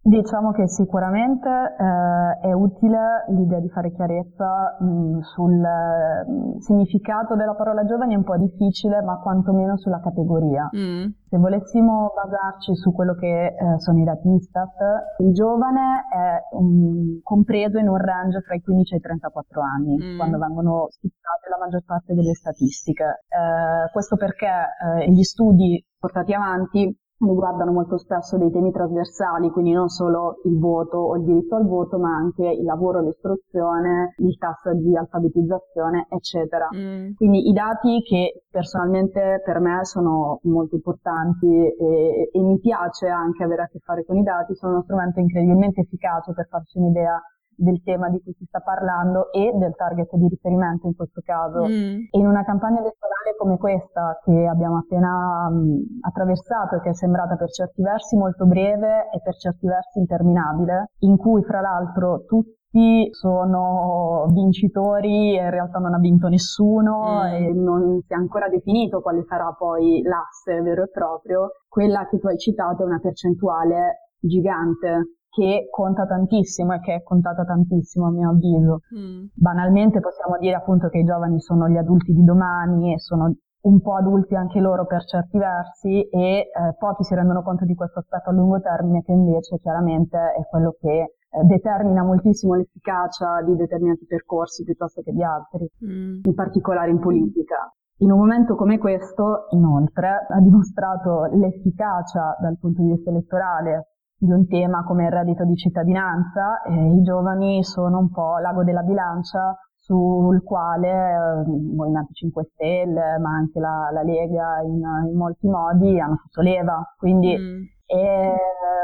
Diciamo 0.00 0.52
che 0.52 0.68
sicuramente 0.68 1.48
eh, 1.48 2.48
è 2.48 2.52
utile 2.52 3.26
l'idea 3.28 3.58
di 3.58 3.68
fare 3.68 3.92
chiarezza 3.92 4.76
mh, 4.78 5.18
sul 5.20 5.58
mh, 5.58 6.58
significato 6.60 7.34
della 7.34 7.54
parola 7.54 7.84
giovani, 7.84 8.14
è 8.14 8.16
un 8.16 8.24
po' 8.24 8.38
difficile, 8.38 9.02
ma 9.02 9.18
quantomeno 9.18 9.76
sulla 9.76 10.00
categoria. 10.00 10.70
Mm. 10.74 11.10
Se 11.28 11.36
volessimo 11.36 12.12
basarci 12.14 12.74
su 12.76 12.92
quello 12.92 13.14
che 13.14 13.46
eh, 13.48 13.78
sono 13.78 13.98
i 13.98 14.04
dati 14.04 14.28
Istat, 14.28 14.76
il 15.18 15.34
giovane 15.34 16.06
è 16.08 16.56
um, 16.56 17.20
compreso 17.22 17.78
in 17.78 17.88
un 17.88 17.98
range 17.98 18.40
tra 18.40 18.54
i 18.54 18.62
15 18.62 18.94
e 18.94 18.96
i 18.96 19.00
34 19.00 19.60
anni, 19.60 19.96
mm. 19.96 20.16
quando 20.16 20.38
vengono 20.38 20.86
schizzate 20.88 21.50
la 21.50 21.58
maggior 21.58 21.84
parte 21.84 22.14
delle 22.14 22.34
statistiche. 22.34 23.24
Eh, 23.28 23.90
questo 23.92 24.16
perché 24.16 24.46
eh, 24.46 25.10
gli 25.10 25.22
studi 25.22 25.84
portati 25.98 26.32
avanti 26.32 26.97
riguardano 27.18 27.72
molto 27.72 27.98
spesso 27.98 28.36
dei 28.36 28.50
temi 28.50 28.70
trasversali, 28.70 29.50
quindi 29.50 29.72
non 29.72 29.88
solo 29.88 30.40
il 30.44 30.58
voto 30.58 30.98
o 30.98 31.16
il 31.16 31.24
diritto 31.24 31.56
al 31.56 31.66
voto, 31.66 31.98
ma 31.98 32.14
anche 32.14 32.46
il 32.46 32.64
lavoro, 32.64 33.00
l'istruzione, 33.00 34.14
il 34.18 34.36
tasso 34.38 34.72
di 34.74 34.96
alfabetizzazione, 34.96 36.06
eccetera. 36.08 36.68
Mm. 36.74 37.14
Quindi 37.14 37.48
i 37.48 37.52
dati 37.52 38.02
che 38.02 38.42
personalmente 38.50 39.42
per 39.44 39.60
me 39.60 39.84
sono 39.84 40.38
molto 40.44 40.76
importanti 40.76 41.46
e, 41.46 42.30
e 42.32 42.40
mi 42.40 42.58
piace 42.60 43.08
anche 43.08 43.42
avere 43.42 43.62
a 43.62 43.68
che 43.68 43.80
fare 43.80 44.04
con 44.04 44.16
i 44.16 44.22
dati, 44.22 44.54
sono 44.54 44.74
uno 44.74 44.82
strumento 44.82 45.20
incredibilmente 45.20 45.80
efficace 45.80 46.32
per 46.32 46.46
farci 46.48 46.78
un'idea 46.78 47.20
del 47.58 47.82
tema 47.82 48.08
di 48.08 48.22
cui 48.22 48.32
si 48.38 48.44
sta 48.46 48.60
parlando 48.60 49.32
e 49.32 49.50
del 49.54 49.74
target 49.74 50.14
di 50.14 50.28
riferimento 50.28 50.86
in 50.86 50.94
questo 50.94 51.20
caso. 51.24 51.66
Mm. 51.66 52.06
E 52.10 52.18
in 52.18 52.26
una 52.26 52.44
campagna 52.44 52.78
elettorale 52.78 53.34
come 53.36 53.58
questa 53.58 54.18
che 54.24 54.46
abbiamo 54.46 54.78
appena 54.78 55.50
mh, 55.50 55.98
attraversato 56.06 56.76
e 56.76 56.80
che 56.80 56.90
è 56.90 56.94
sembrata 56.94 57.36
per 57.36 57.50
certi 57.50 57.82
versi 57.82 58.16
molto 58.16 58.46
breve 58.46 59.10
e 59.12 59.20
per 59.22 59.34
certi 59.36 59.66
versi 59.66 59.98
interminabile, 59.98 60.90
in 61.00 61.16
cui 61.16 61.42
fra 61.42 61.60
l'altro 61.60 62.24
tutti 62.26 63.08
sono 63.12 64.26
vincitori 64.30 65.36
e 65.36 65.42
in 65.42 65.50
realtà 65.50 65.78
non 65.78 65.94
ha 65.94 65.98
vinto 65.98 66.28
nessuno 66.28 67.22
mm. 67.22 67.26
e 67.26 67.52
non 67.54 68.00
si 68.06 68.12
è 68.12 68.16
ancora 68.16 68.48
definito 68.48 69.00
quale 69.00 69.24
sarà 69.24 69.52
poi 69.56 70.02
l'asse 70.02 70.60
vero 70.60 70.84
e 70.84 70.90
proprio, 70.90 71.48
quella 71.66 72.06
che 72.08 72.18
tu 72.18 72.28
hai 72.28 72.38
citato 72.38 72.82
è 72.82 72.86
una 72.86 73.00
percentuale 73.00 74.12
gigante 74.20 75.17
che 75.30 75.68
conta 75.70 76.06
tantissimo 76.06 76.74
e 76.74 76.80
che 76.80 76.94
è 76.94 77.02
contata 77.02 77.44
tantissimo 77.44 78.06
a 78.06 78.10
mio 78.10 78.30
avviso. 78.30 78.80
Mm. 78.96 79.26
Banalmente 79.34 80.00
possiamo 80.00 80.36
dire 80.38 80.54
appunto 80.54 80.88
che 80.88 80.98
i 80.98 81.04
giovani 81.04 81.40
sono 81.40 81.68
gli 81.68 81.76
adulti 81.76 82.12
di 82.12 82.24
domani 82.24 82.94
e 82.94 82.98
sono 82.98 83.34
un 83.60 83.80
po' 83.80 83.96
adulti 83.96 84.34
anche 84.34 84.60
loro 84.60 84.86
per 84.86 85.04
certi 85.04 85.36
versi 85.36 86.08
e 86.08 86.38
eh, 86.38 86.48
pochi 86.78 87.02
si 87.02 87.14
rendono 87.14 87.42
conto 87.42 87.64
di 87.64 87.74
questo 87.74 87.98
aspetto 87.98 88.30
a 88.30 88.32
lungo 88.32 88.60
termine 88.60 89.02
che 89.02 89.12
invece 89.12 89.58
chiaramente 89.58 90.16
è 90.16 90.46
quello 90.48 90.76
che 90.80 91.18
eh, 91.30 91.44
determina 91.44 92.02
moltissimo 92.02 92.54
l'efficacia 92.54 93.42
di 93.42 93.56
determinati 93.56 94.06
percorsi 94.06 94.62
piuttosto 94.64 95.02
che 95.02 95.12
di 95.12 95.22
altri, 95.22 95.68
mm. 95.84 96.20
in 96.22 96.34
particolare 96.34 96.90
in 96.90 97.00
politica. 97.00 97.72
In 98.00 98.12
un 98.12 98.18
momento 98.18 98.54
come 98.54 98.78
questo, 98.78 99.46
inoltre, 99.50 100.26
ha 100.28 100.40
dimostrato 100.40 101.24
l'efficacia 101.32 102.36
dal 102.40 102.56
punto 102.58 102.80
di 102.80 102.90
vista 102.92 103.10
elettorale 103.10 103.88
di 104.18 104.32
un 104.32 104.46
tema 104.48 104.82
come 104.84 105.04
il 105.04 105.12
reddito 105.12 105.44
di 105.44 105.54
cittadinanza 105.54 106.62
e 106.62 106.74
i 106.74 107.02
giovani 107.02 107.62
sono 107.62 107.98
un 107.98 108.10
po' 108.10 108.38
l'ago 108.38 108.64
della 108.64 108.82
bilancia 108.82 109.56
sul 109.76 110.42
quale 110.42 110.88
eh, 110.88 111.50
il 111.50 111.74
Movimento 111.74 112.12
5 112.12 112.44
Stelle, 112.52 113.18
ma 113.18 113.30
anche 113.30 113.60
la, 113.60 113.88
la 113.92 114.02
Lega 114.02 114.60
in, 114.62 114.82
in, 115.08 115.16
molti 115.16 115.48
modi 115.48 115.98
hanno 115.98 116.16
fatto 116.16 116.42
leva. 116.42 116.82
Quindi 116.98 117.34
mm. 117.34 117.62
è 117.86 118.34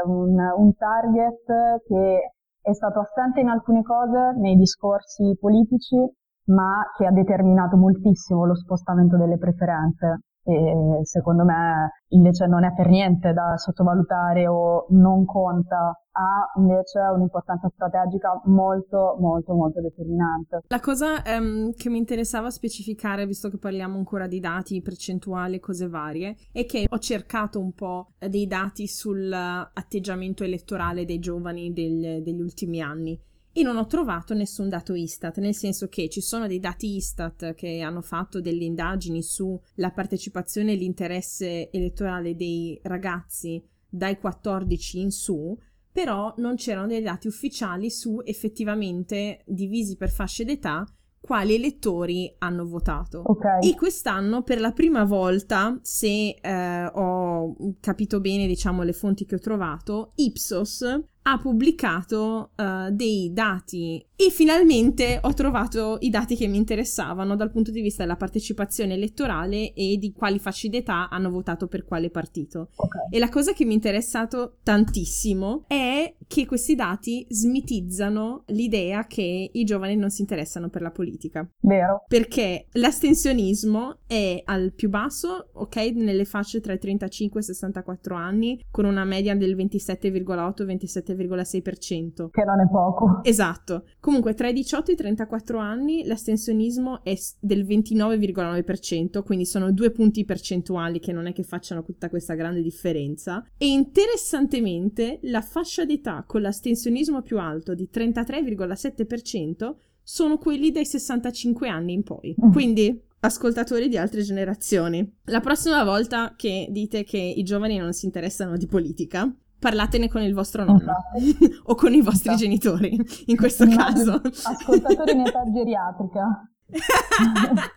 un, 0.05 0.35
un 0.57 0.75
target 0.75 1.83
che 1.85 2.31
è 2.61 2.73
stato 2.73 3.01
assente 3.01 3.41
in 3.41 3.49
alcune 3.49 3.83
cose 3.83 4.33
nei 4.37 4.55
discorsi 4.55 5.37
politici, 5.39 5.97
ma 6.45 6.81
che 6.97 7.05
ha 7.05 7.11
determinato 7.11 7.77
moltissimo 7.77 8.45
lo 8.45 8.55
spostamento 8.55 9.17
delle 9.17 9.37
preferenze 9.37 10.21
e 10.45 11.03
secondo 11.05 11.43
me 11.43 12.03
invece 12.09 12.45
non 12.45 12.63
è 12.63 12.73
per 12.73 12.87
niente 12.87 13.33
da 13.33 13.57
sottovalutare 13.57 14.47
o 14.47 14.85
non 14.89 15.25
conta, 15.25 15.99
ha 16.11 16.51
invece 16.57 16.99
un'importanza 16.99 17.67
strategica 17.73 18.39
molto 18.45 19.17
molto 19.19 19.53
molto 19.53 19.81
determinante. 19.81 20.61
La 20.67 20.79
cosa 20.79 21.21
um, 21.25 21.73
che 21.73 21.89
mi 21.89 21.97
interessava 21.97 22.51
specificare, 22.51 23.25
visto 23.25 23.49
che 23.49 23.57
parliamo 23.57 23.97
ancora 23.97 24.27
di 24.27 24.39
dati, 24.39 24.81
percentuali, 24.81 25.59
cose 25.59 25.87
varie, 25.87 26.35
è 26.51 26.65
che 26.65 26.85
ho 26.87 26.99
cercato 26.99 27.59
un 27.59 27.73
po' 27.73 28.11
dei 28.19 28.45
dati 28.45 28.87
sull'atteggiamento 28.87 30.43
elettorale 30.43 31.05
dei 31.05 31.19
giovani 31.19 31.73
del, 31.73 32.21
degli 32.21 32.39
ultimi 32.39 32.81
anni 32.81 33.19
e 33.57 33.63
non 33.63 33.77
ho 33.77 33.87
trovato 33.87 34.33
nessun 34.33 34.67
dato 34.67 34.93
Istat, 34.93 35.37
nel 35.37 35.55
senso 35.55 35.87
che 35.87 36.09
ci 36.09 36.19
sono 36.19 36.45
dei 36.45 36.59
dati 36.59 36.97
Istat 36.97 37.53
che 37.53 37.79
hanno 37.79 38.01
fatto 38.01 38.41
delle 38.41 38.65
indagini 38.65 39.23
sulla 39.23 39.91
partecipazione 39.93 40.73
e 40.73 40.75
l'interesse 40.75 41.71
elettorale 41.71 42.35
dei 42.35 42.77
ragazzi 42.83 43.63
dai 43.87 44.19
14 44.19 44.99
in 44.99 45.11
su, 45.11 45.57
però 45.89 46.33
non 46.39 46.55
c'erano 46.55 46.87
dei 46.87 47.01
dati 47.01 47.27
ufficiali 47.27 47.89
su 47.89 48.19
effettivamente 48.25 49.41
divisi 49.45 49.95
per 49.95 50.09
fasce 50.09 50.43
d'età 50.43 50.85
quali 51.21 51.55
elettori 51.55 52.35
hanno 52.39 52.67
votato. 52.67 53.23
Okay. 53.25 53.69
E 53.69 53.75
quest'anno 53.75 54.43
per 54.43 54.59
la 54.59 54.73
prima 54.73 55.05
volta, 55.05 55.79
se 55.81 56.35
eh, 56.41 56.85
ho 56.93 57.55
capito 57.79 58.19
bene 58.19 58.47
diciamo 58.47 58.83
le 58.83 58.91
fonti 58.91 59.25
che 59.25 59.35
ho 59.35 59.39
trovato, 59.39 60.11
Ipsos 60.15 60.83
ha 61.27 61.37
pubblicato 61.39 62.51
uh, 62.55 62.91
dei 62.91 63.31
dati 63.33 64.05
e 64.15 64.29
finalmente 64.29 65.19
ho 65.21 65.33
trovato 65.33 65.97
i 65.99 66.09
dati 66.09 66.35
che 66.35 66.47
mi 66.47 66.57
interessavano 66.57 67.35
dal 67.35 67.51
punto 67.51 67.71
di 67.71 67.81
vista 67.81 68.03
della 68.03 68.15
partecipazione 68.15 68.93
elettorale 68.93 69.73
e 69.73 69.97
di 69.97 70.13
quali 70.13 70.39
fasce 70.39 70.69
d'età 70.69 71.09
hanno 71.09 71.29
votato 71.29 71.67
per 71.67 71.83
quale 71.83 72.09
partito. 72.09 72.69
Okay. 72.75 73.09
E 73.09 73.19
la 73.19 73.29
cosa 73.29 73.53
che 73.53 73.65
mi 73.65 73.71
è 73.71 73.75
interessato 73.75 74.57
tantissimo 74.63 75.65
è 75.67 76.15
che 76.27 76.45
questi 76.45 76.75
dati 76.75 77.25
smitizzano 77.27 78.43
l'idea 78.47 79.05
che 79.05 79.49
i 79.51 79.63
giovani 79.63 79.95
non 79.95 80.09
si 80.09 80.21
interessano 80.21 80.69
per 80.69 80.81
la 80.81 80.91
politica. 80.91 81.47
Vero. 81.59 82.03
Perché 82.07 82.67
l'astensionismo 82.73 83.99
è 84.07 84.41
al 84.45 84.73
più 84.73 84.89
basso, 84.89 85.49
ok, 85.53 85.75
nelle 85.95 86.25
fasce 86.25 86.61
tra 86.61 86.71
i 86.71 86.79
35 86.79 87.39
e 87.39 87.43
i 87.43 87.45
64 87.45 88.15
anni, 88.15 88.63
con 88.71 88.85
una 88.85 89.03
media 89.03 89.35
del 89.35 89.55
27,8-27,9 89.57 91.14
7,6%. 91.15 92.29
Che 92.29 92.43
non 92.43 92.61
è 92.61 92.67
poco. 92.69 93.23
Esatto. 93.23 93.85
Comunque 93.99 94.33
tra 94.33 94.49
i 94.49 94.53
18 94.53 94.91
e 94.91 94.93
i 94.93 94.97
34 94.97 95.57
anni 95.57 96.05
l'astensionismo 96.05 97.03
è 97.03 97.15
del 97.39 97.65
29,9%, 97.65 99.23
quindi 99.23 99.45
sono 99.45 99.71
due 99.71 99.91
punti 99.91 100.25
percentuali 100.25 100.99
che 100.99 101.11
non 101.11 101.27
è 101.27 101.33
che 101.33 101.43
facciano 101.43 101.83
tutta 101.83 102.09
questa 102.09 102.35
grande 102.35 102.61
differenza. 102.61 103.43
E 103.57 103.67
interessantemente 103.67 105.19
la 105.23 105.41
fascia 105.41 105.85
d'età 105.85 106.23
con 106.27 106.41
l'astensionismo 106.41 107.21
più 107.21 107.39
alto 107.39 107.73
di 107.73 107.89
33,7% 107.91 109.75
sono 110.03 110.37
quelli 110.37 110.71
dai 110.71 110.85
65 110.85 111.67
anni 111.67 111.93
in 111.93 112.03
poi. 112.03 112.35
Mm. 112.43 112.51
Quindi 112.51 113.01
ascoltatori 113.25 113.89
di 113.89 113.97
altre 113.97 114.21
generazioni. 114.21 115.17
La 115.25 115.39
prossima 115.39 115.83
volta 115.83 116.35
che 116.35 116.67
dite 116.69 117.03
che 117.03 117.17
i 117.17 117.43
giovani 117.43 117.77
non 117.77 117.91
si 117.93 118.05
interessano 118.05 118.55
di 118.55 118.67
politica, 118.67 119.33
parlatene 119.59 120.09
con 120.09 120.21
il 120.21 120.33
vostro 120.33 120.63
nonno 120.63 120.93
o 121.65 121.75
con 121.75 121.93
i 121.93 122.01
vostri 122.01 122.29
esatto. 122.29 122.43
genitori, 122.43 122.99
in 123.25 123.35
questo 123.35 123.63
Immagino, 123.65 124.19
caso. 124.19 124.49
Ascoltatori 124.49 125.11
in 125.11 125.21
età 125.21 125.43
geriatrica. 125.51 126.49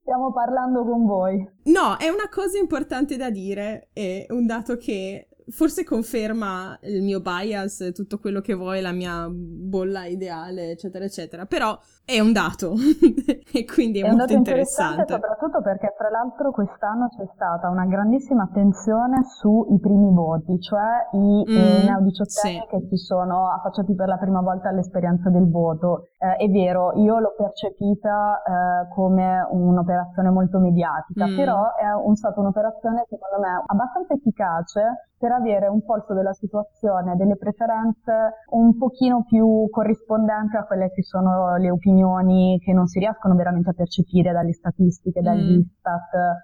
Stiamo 0.00 0.32
parlando 0.32 0.84
con 0.84 1.04
voi. 1.04 1.48
No, 1.64 1.96
è 1.96 2.08
una 2.08 2.28
cosa 2.30 2.58
importante 2.58 3.16
da 3.16 3.30
dire, 3.30 3.90
è 3.92 4.26
un 4.30 4.46
dato 4.46 4.76
che 4.76 5.28
forse 5.50 5.84
conferma 5.84 6.78
il 6.82 7.02
mio 7.02 7.20
bias, 7.20 7.90
tutto 7.94 8.18
quello 8.18 8.40
che 8.40 8.54
vuoi, 8.54 8.80
la 8.80 8.92
mia 8.92 9.28
bolla 9.30 10.06
ideale, 10.06 10.70
eccetera, 10.70 11.04
eccetera. 11.04 11.46
Però 11.46 11.78
è 12.04 12.20
un 12.20 12.32
dato 12.32 12.72
e 13.52 13.64
quindi 13.64 14.00
è, 14.00 14.06
è 14.06 14.10
molto 14.10 14.32
interessante. 14.32 15.02
interessante. 15.02 15.12
Soprattutto 15.12 15.62
perché, 15.62 15.94
fra 15.96 16.10
l'altro, 16.10 16.50
quest'anno 16.50 17.08
c'è 17.08 17.28
stata 17.34 17.68
una 17.68 17.86
grandissima 17.86 18.44
attenzione 18.44 19.24
sui 19.24 19.78
primi 19.78 20.12
voti, 20.12 20.60
cioè 20.60 21.08
i 21.12 21.44
mm, 21.44 21.88
eh, 21.88 22.24
sì. 22.24 22.62
che 22.68 22.86
si 22.88 22.96
sono 22.96 23.50
affacciati 23.50 23.94
per 23.94 24.08
la 24.08 24.16
prima 24.16 24.40
volta 24.40 24.68
all'esperienza 24.68 25.28
del 25.30 25.50
voto. 25.50 26.08
Eh, 26.18 26.44
è 26.44 26.48
vero, 26.48 26.92
io 26.96 27.18
l'ho 27.18 27.34
percepita 27.36 28.42
eh, 28.42 28.94
come 28.94 29.46
un'operazione 29.50 30.30
molto 30.30 30.58
mediatica, 30.58 31.26
mm. 31.26 31.36
però 31.36 31.74
è 31.74 31.92
un, 31.92 32.16
stata 32.16 32.40
un'operazione, 32.40 33.04
secondo 33.08 33.40
me, 33.40 33.62
abbastanza 33.66 34.14
efficace 34.14 35.08
per 35.18 35.32
avere 35.38 35.66
un 35.68 35.82
polso 35.84 36.14
della 36.14 36.32
situazione, 36.32 37.16
delle 37.16 37.36
preferenze 37.36 38.44
un 38.50 38.76
pochino 38.76 39.24
più 39.24 39.68
corrispondenti 39.70 40.56
a 40.56 40.64
quelle 40.64 40.90
che 40.90 41.02
sono 41.02 41.56
le 41.56 41.70
opinioni 41.70 42.58
che 42.62 42.72
non 42.72 42.86
si 42.86 42.98
riescono 42.98 43.34
veramente 43.34 43.70
a 43.70 43.74
percepire 43.74 44.32
dalle 44.32 44.52
statistiche, 44.52 45.20
dagli 45.20 45.58
mm. 45.58 45.62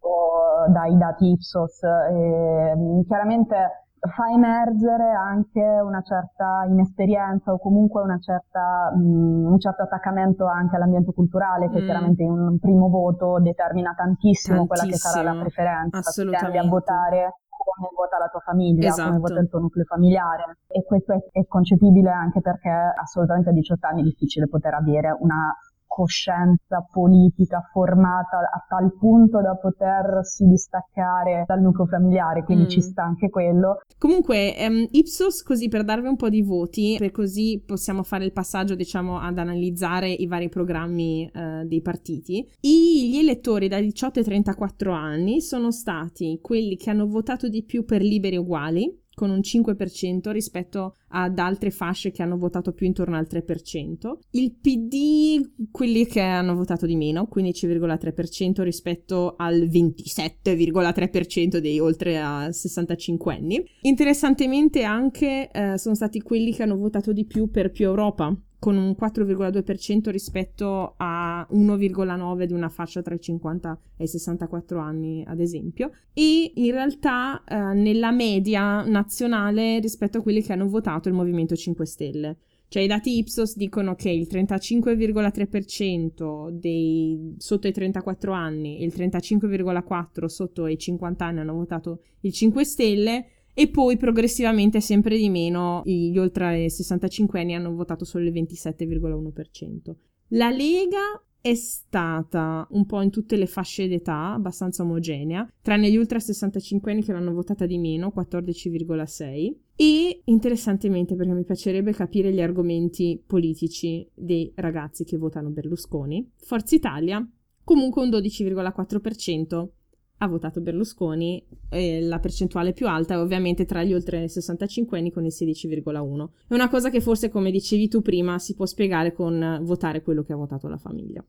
O 0.01 0.71
dai 0.71 0.97
dati 0.97 1.31
Ipsos. 1.31 1.83
E, 1.83 2.75
chiaramente 3.07 3.85
fa 4.05 4.31
emergere 4.31 5.13
anche 5.13 5.61
una 5.61 6.03
certa 6.03 6.65
inesperienza 6.69 7.53
o 7.53 7.59
comunque 7.59 8.03
certa, 8.21 8.93
mh, 8.95 9.53
un 9.53 9.59
certo 9.59 9.83
attaccamento 9.83 10.47
anche 10.47 10.77
all'ambiente 10.77 11.13
culturale 11.13 11.71
che 11.71 11.81
mm. 11.81 11.85
chiaramente 11.85 12.23
in 12.23 12.31
un 12.31 12.59
primo 12.59 12.89
voto 12.89 13.41
determina 13.41 13.95
tantissimo, 13.97 14.67
tantissimo. 14.67 14.67
quella 14.67 14.85
che 14.85 14.97
sarà 14.97 15.33
la 15.33 15.41
preferenza. 15.41 15.99
Assolutamente. 15.99 16.59
a 16.59 16.69
votare 16.69 17.35
come 17.65 17.89
vota 17.95 18.19
la 18.19 18.29
tua 18.29 18.41
famiglia, 18.41 18.89
esatto. 18.89 19.09
come 19.09 19.21
vota 19.21 19.41
il 19.41 19.49
tuo 19.49 19.59
nucleo 19.61 19.85
familiare. 19.85 20.59
E 20.69 20.85
questo 20.85 21.13
è, 21.13 21.19
è 21.33 21.47
concepibile 21.47 22.11
anche 22.11 22.41
perché 22.41 22.71
assolutamente 22.71 23.51
a 23.51 23.53
18 23.53 23.87
anni 23.87 24.01
è 24.01 24.05
difficile 24.05 24.49
poter 24.49 24.75
avere 24.75 25.17
una 25.19 25.57
coscienza 25.95 26.85
politica 26.91 27.69
formata 27.71 28.39
a 28.39 28.67
tal 28.69 28.93
punto 28.99 29.41
da 29.41 29.55
potersi 29.55 30.45
distaccare 30.45 31.45
dal 31.47 31.61
nucleo 31.61 31.87
familiare, 31.87 32.43
quindi 32.43 32.65
mm. 32.65 32.69
ci 32.69 32.81
sta 32.81 33.05
anche 33.05 33.31
quello. 33.31 33.79
Comunque, 33.97 34.57
um, 34.59 34.89
Ipsos, 34.91 35.45
così 35.45 35.69
per 35.69 35.85
darvi 35.85 36.09
un 36.09 36.17
po' 36.17 36.31
di 36.31 36.43
voti, 36.43 36.97
per 36.99 37.13
così 37.13 37.63
possiamo 37.65 38.03
fare 38.03 38.25
il 38.25 38.33
passaggio, 38.33 38.75
diciamo, 38.75 39.21
ad 39.21 39.39
analizzare 39.39 40.11
i 40.11 40.27
vari 40.27 40.49
programmi 40.49 41.31
uh, 41.33 41.65
dei 41.65 41.81
partiti. 41.81 42.45
I, 42.63 43.11
gli 43.13 43.19
elettori 43.19 43.69
da 43.69 43.79
18 43.79 44.19
ai 44.19 44.25
34 44.25 44.93
anni 44.93 45.41
sono 45.41 45.71
stati 45.71 46.41
quelli 46.43 46.75
che 46.75 46.91
hanno 46.91 47.07
votato 47.07 47.47
di 47.49 47.63
più 47.63 47.85
per 47.85 48.03
liberi 48.03 48.37
uguali, 48.37 49.03
con 49.15 49.31
un 49.31 49.41
5% 49.41 50.31
rispetto 50.31 50.97
ad 51.09 51.39
altre 51.39 51.71
fasce 51.71 52.11
che 52.11 52.23
hanno 52.23 52.37
votato 52.37 52.73
più 52.73 52.87
intorno 52.87 53.17
al 53.17 53.27
3%. 53.31 54.19
Il 54.31 54.55
PD, 54.61 55.69
quelli 55.71 56.07
che 56.07 56.21
hanno 56.21 56.55
votato 56.55 56.87
di 56.87 56.97
meno, 56.97 57.29
15,3% 57.33 58.63
rispetto 58.63 59.35
al 59.37 59.69
27,3% 59.69 61.59
dei 61.59 61.79
oltre 61.79 62.19
a 62.19 62.51
65 62.51 63.35
anni. 63.35 63.65
Interessantemente 63.83 64.83
anche 64.83 65.51
eh, 65.51 65.79
sono 65.79 65.95
stati 65.95 66.21
quelli 66.21 66.53
che 66.53 66.63
hanno 66.63 66.77
votato 66.77 67.13
di 67.13 67.25
più 67.25 67.51
per 67.51 67.71
più 67.71 67.87
Europa, 67.87 68.37
con 68.65 68.79
un 68.79 68.97
4,2% 68.99 70.09
rispetto 70.09 70.95
a 70.97 71.47
1,9% 71.53 72.45
di 72.45 72.55
una 72.55 72.71
fascia 72.71 73.03
tra 73.03 73.15
i 73.15 73.21
50 73.21 73.79
e 73.99 74.05
i 74.05 74.07
64 74.07 74.79
anni, 74.79 75.23
ad 75.27 75.39
esempio, 75.39 75.91
e 76.15 76.51
in 76.55 76.71
realtà 76.71 77.45
eh, 77.45 77.75
nella 77.75 78.11
media 78.11 78.83
nazionale 78.83 79.81
rispetto 79.81 80.17
a 80.17 80.23
quelli 80.23 80.41
che 80.41 80.55
hanno 80.55 80.67
votato 80.67 81.11
il 81.11 81.15
Movimento 81.15 81.55
5 81.55 81.85
Stelle. 81.85 82.39
Cioè 82.69 82.83
i 82.83 82.87
dati 82.87 83.19
Ipsos 83.19 83.55
dicono 83.55 83.95
che 83.97 84.09
il 84.09 84.27
35,3% 84.31 86.49
dei 86.49 87.35
sotto 87.37 87.69
i 87.69 87.73
34 87.73 88.33
anni 88.33 88.79
e 88.79 88.85
il 88.87 88.95
35,4% 88.97 90.25
sotto 90.25 90.67
i 90.69 90.79
50 90.79 91.23
anni 91.23 91.41
hanno 91.41 91.53
votato 91.53 92.01
il 92.21 92.33
5 92.33 92.65
Stelle, 92.65 93.27
e 93.55 93.69
poi 93.69 93.97
progressivamente 93.97 94.81
sempre 94.81 95.17
di 95.17 95.31
meno 95.31 95.83
gli 95.85 96.17
oltre 96.19 96.69
65 96.69 97.41
anni 97.41 97.55
hanno 97.55 97.75
votato 97.75 98.05
solo 98.05 98.25
il 98.25 98.33
27,1%. 98.33 99.95
La 100.29 100.51
Lega 100.51 101.23
è 101.41 101.55
stata 101.55 102.67
un 102.71 102.87
po' 102.87 103.03
in 103.03 103.11
tutte 103.11 103.37
le 103.37 103.47
fasce 103.47 103.87
d'età, 103.87 104.33
abbastanza 104.33 104.83
omogenea, 104.83 105.47
tranne 105.61 105.91
gli 105.91 105.97
ultra 105.97 106.19
65 106.19 106.91
anni 106.91 107.05
che 107.05 107.13
l'hanno 107.13 107.35
votata 107.35 107.67
di 107.67 107.77
meno, 107.77 108.13
14,6. 108.17 109.55
E 109.77 110.23
interessantemente, 110.25 111.15
perché 111.17 111.33
mi 111.35 111.45
piacerebbe 111.45 111.93
capire 111.93 112.33
gli 112.33 112.41
argomenti 112.41 113.23
politici 113.25 114.09
dei 114.15 114.51
ragazzi 114.57 115.05
che 115.05 115.19
votano 115.19 115.51
Berlusconi, 115.51 116.31
Forza 116.37 116.75
Italia 116.75 117.29
comunque 117.63 118.03
un 118.03 118.11
12,4% 118.11 119.69
ha 120.19 120.27
votato 120.29 120.61
Berlusconi, 120.61 121.45
eh, 121.71 122.01
la 122.03 122.19
percentuale 122.19 122.73
più 122.73 122.87
alta 122.87 123.15
è 123.15 123.19
ovviamente 123.19 123.65
tra 123.65 123.83
gli 123.83 123.93
oltre 123.93 124.29
65 124.29 124.99
anni 124.99 125.11
con 125.11 125.25
il 125.25 125.33
16,1. 125.33 126.29
È 126.49 126.55
una 126.55 126.69
cosa 126.69 126.91
che 126.91 127.01
forse, 127.01 127.29
come 127.29 127.51
dicevi 127.51 127.89
tu 127.89 128.01
prima, 128.01 128.39
si 128.39 128.55
può 128.55 128.67
spiegare 128.67 129.13
con 129.13 129.61
votare 129.63 130.03
quello 130.03 130.23
che 130.23 130.33
ha 130.33 130.37
votato 130.37 130.69
la 130.69 130.79
famiglia. 130.79 131.25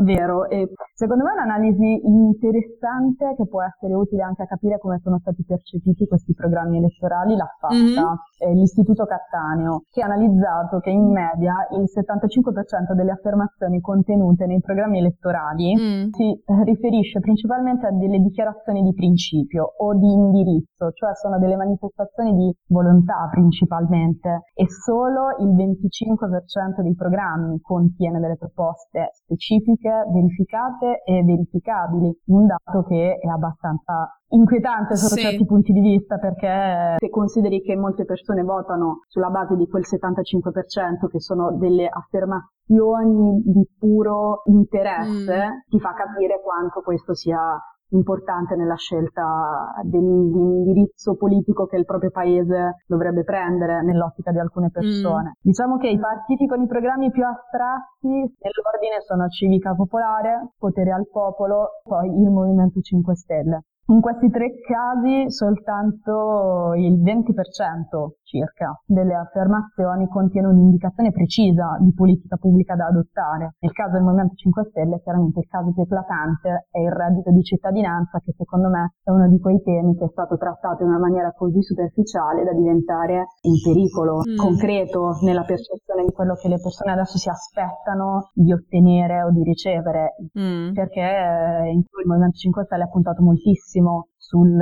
Vero, 0.00 0.48
e 0.48 0.70
secondo 0.94 1.24
me 1.24 1.30
è 1.30 1.34
un'analisi 1.34 2.06
interessante 2.06 3.34
che 3.34 3.48
può 3.48 3.62
essere 3.62 3.94
utile 3.94 4.22
anche 4.22 4.42
a 4.42 4.46
capire 4.46 4.78
come 4.78 5.00
sono 5.02 5.18
stati 5.18 5.42
percepiti 5.44 6.06
questi 6.06 6.34
programmi 6.34 6.78
elettorali, 6.78 7.34
l'ha 7.34 7.50
fatta 7.58 7.74
mm-hmm. 7.74 8.54
l'Istituto 8.54 9.06
Cattaneo, 9.06 9.82
che 9.90 10.00
ha 10.00 10.06
analizzato 10.06 10.78
che 10.78 10.90
in 10.90 11.10
media 11.10 11.66
il 11.74 11.90
75% 11.90 12.94
delle 12.94 13.10
affermazioni 13.10 13.80
contenute 13.80 14.46
nei 14.46 14.60
programmi 14.60 14.98
elettorali 14.98 15.74
mm. 15.74 16.10
si 16.12 16.30
eh, 16.30 16.64
riferisce 16.64 17.18
principalmente 17.18 17.86
a 17.88 17.90
delle 17.90 18.20
dichiarazioni 18.20 18.82
di 18.82 18.94
principio 18.94 19.66
o 19.78 19.94
di 19.94 20.12
indirizzo, 20.12 20.92
cioè 20.92 21.16
sono 21.16 21.40
delle 21.40 21.56
manifestazioni 21.56 22.36
di 22.36 22.54
volontà 22.68 23.28
principalmente 23.32 24.44
e 24.54 24.68
solo 24.68 25.34
il 25.40 25.56
25% 25.56 26.82
dei 26.82 26.94
programmi 26.94 27.58
contiene 27.60 28.20
delle 28.20 28.36
proposte 28.36 29.10
specifiche 29.12 29.87
statistiche 29.88 30.06
verificate 30.12 31.02
e 31.04 31.22
verificabili, 31.22 32.20
un 32.26 32.46
dato 32.46 32.84
che 32.84 33.18
è 33.20 33.26
abbastanza 33.28 34.12
inquietante 34.30 34.96
sotto 34.96 35.14
sì. 35.14 35.22
certi 35.22 35.46
punti 35.46 35.72
di 35.72 35.80
vista 35.80 36.18
perché 36.18 36.96
se 36.98 37.08
consideri 37.08 37.62
che 37.62 37.76
molte 37.76 38.04
persone 38.04 38.42
votano 38.42 39.00
sulla 39.08 39.30
base 39.30 39.56
di 39.56 39.66
quel 39.66 39.84
75% 39.86 41.08
che 41.10 41.20
sono 41.20 41.56
delle 41.56 41.88
affermazioni 41.88 43.42
di 43.44 43.66
puro 43.78 44.42
interesse, 44.46 45.46
mm. 45.46 45.58
ti 45.68 45.80
fa 45.80 45.94
capire 45.94 46.40
quanto 46.42 46.80
questo 46.82 47.14
sia 47.14 47.58
importante 47.90 48.54
nella 48.56 48.76
scelta 48.76 49.72
dell'indirizzo 49.82 51.16
politico 51.16 51.66
che 51.66 51.76
il 51.76 51.84
proprio 51.84 52.10
paese 52.10 52.82
dovrebbe 52.86 53.24
prendere 53.24 53.82
nell'ottica 53.82 54.32
di 54.32 54.38
alcune 54.38 54.70
persone. 54.70 55.28
Mm. 55.30 55.40
Diciamo 55.40 55.76
che 55.76 55.88
i 55.88 55.98
partiti 55.98 56.46
con 56.46 56.60
i 56.62 56.66
programmi 56.66 57.10
più 57.10 57.24
astratti 57.24 58.08
nell'ordine 58.08 59.00
sono 59.06 59.28
Civica 59.28 59.74
Popolare, 59.74 60.52
Potere 60.58 60.92
al 60.92 61.08
Popolo, 61.10 61.80
poi 61.82 62.08
il 62.08 62.30
Movimento 62.30 62.80
5 62.80 63.14
Stelle. 63.14 63.62
In 63.90 64.02
questi 64.02 64.28
tre 64.28 64.52
casi 64.68 65.30
soltanto 65.30 66.74
il 66.76 67.00
20% 67.00 68.20
circa 68.22 68.76
delle 68.84 69.14
affermazioni 69.14 70.06
contiene 70.08 70.48
un'indicazione 70.48 71.10
precisa 71.10 71.78
di 71.80 71.94
politica 71.94 72.36
pubblica 72.36 72.76
da 72.76 72.88
adottare. 72.88 73.56
Nel 73.60 73.72
caso 73.72 73.92
del 73.96 74.02
Movimento 74.02 74.34
5 74.34 74.68
Stelle, 74.68 75.00
chiaramente 75.00 75.40
il 75.40 75.48
caso 75.48 75.72
più 75.72 75.84
eclatante 75.84 76.68
è 76.70 76.80
il 76.80 76.92
reddito 76.92 77.32
di 77.32 77.40
cittadinanza, 77.40 78.20
che 78.20 78.34
secondo 78.36 78.68
me 78.68 78.92
è 79.02 79.08
uno 79.08 79.26
di 79.26 79.40
quei 79.40 79.62
temi 79.62 79.96
che 79.96 80.04
è 80.04 80.12
stato 80.12 80.36
trattato 80.36 80.82
in 80.82 80.90
una 80.90 81.00
maniera 81.00 81.32
così 81.32 81.62
superficiale 81.62 82.44
da 82.44 82.52
diventare 82.52 83.24
un 83.40 83.56
pericolo 83.64 84.20
mm. 84.20 84.36
concreto 84.36 85.16
nella 85.22 85.44
percezione 85.48 86.04
di 86.04 86.12
quello 86.12 86.34
che 86.34 86.48
le 86.48 86.60
persone 86.60 86.92
adesso 86.92 87.16
si 87.16 87.30
aspettano 87.30 88.28
di 88.34 88.52
ottenere 88.52 89.22
o 89.22 89.32
di 89.32 89.42
ricevere, 89.44 90.12
mm. 90.38 90.74
perché 90.74 91.00
eh, 91.00 91.72
il 91.72 91.82
Movimento 92.04 92.36
5 92.36 92.64
Stelle 92.64 92.84
ha 92.84 92.88
puntato 92.92 93.22
moltissimo 93.22 93.77
sul, 94.16 94.58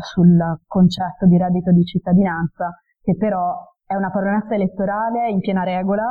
sul 0.00 0.60
concetto 0.66 1.26
di 1.26 1.36
reddito 1.36 1.72
di 1.72 1.84
cittadinanza 1.84 2.70
che 3.02 3.16
però 3.16 3.56
è 3.84 3.94
una 3.94 4.10
promessa 4.10 4.54
elettorale 4.54 5.30
in 5.30 5.40
piena 5.40 5.64
regola 5.64 6.04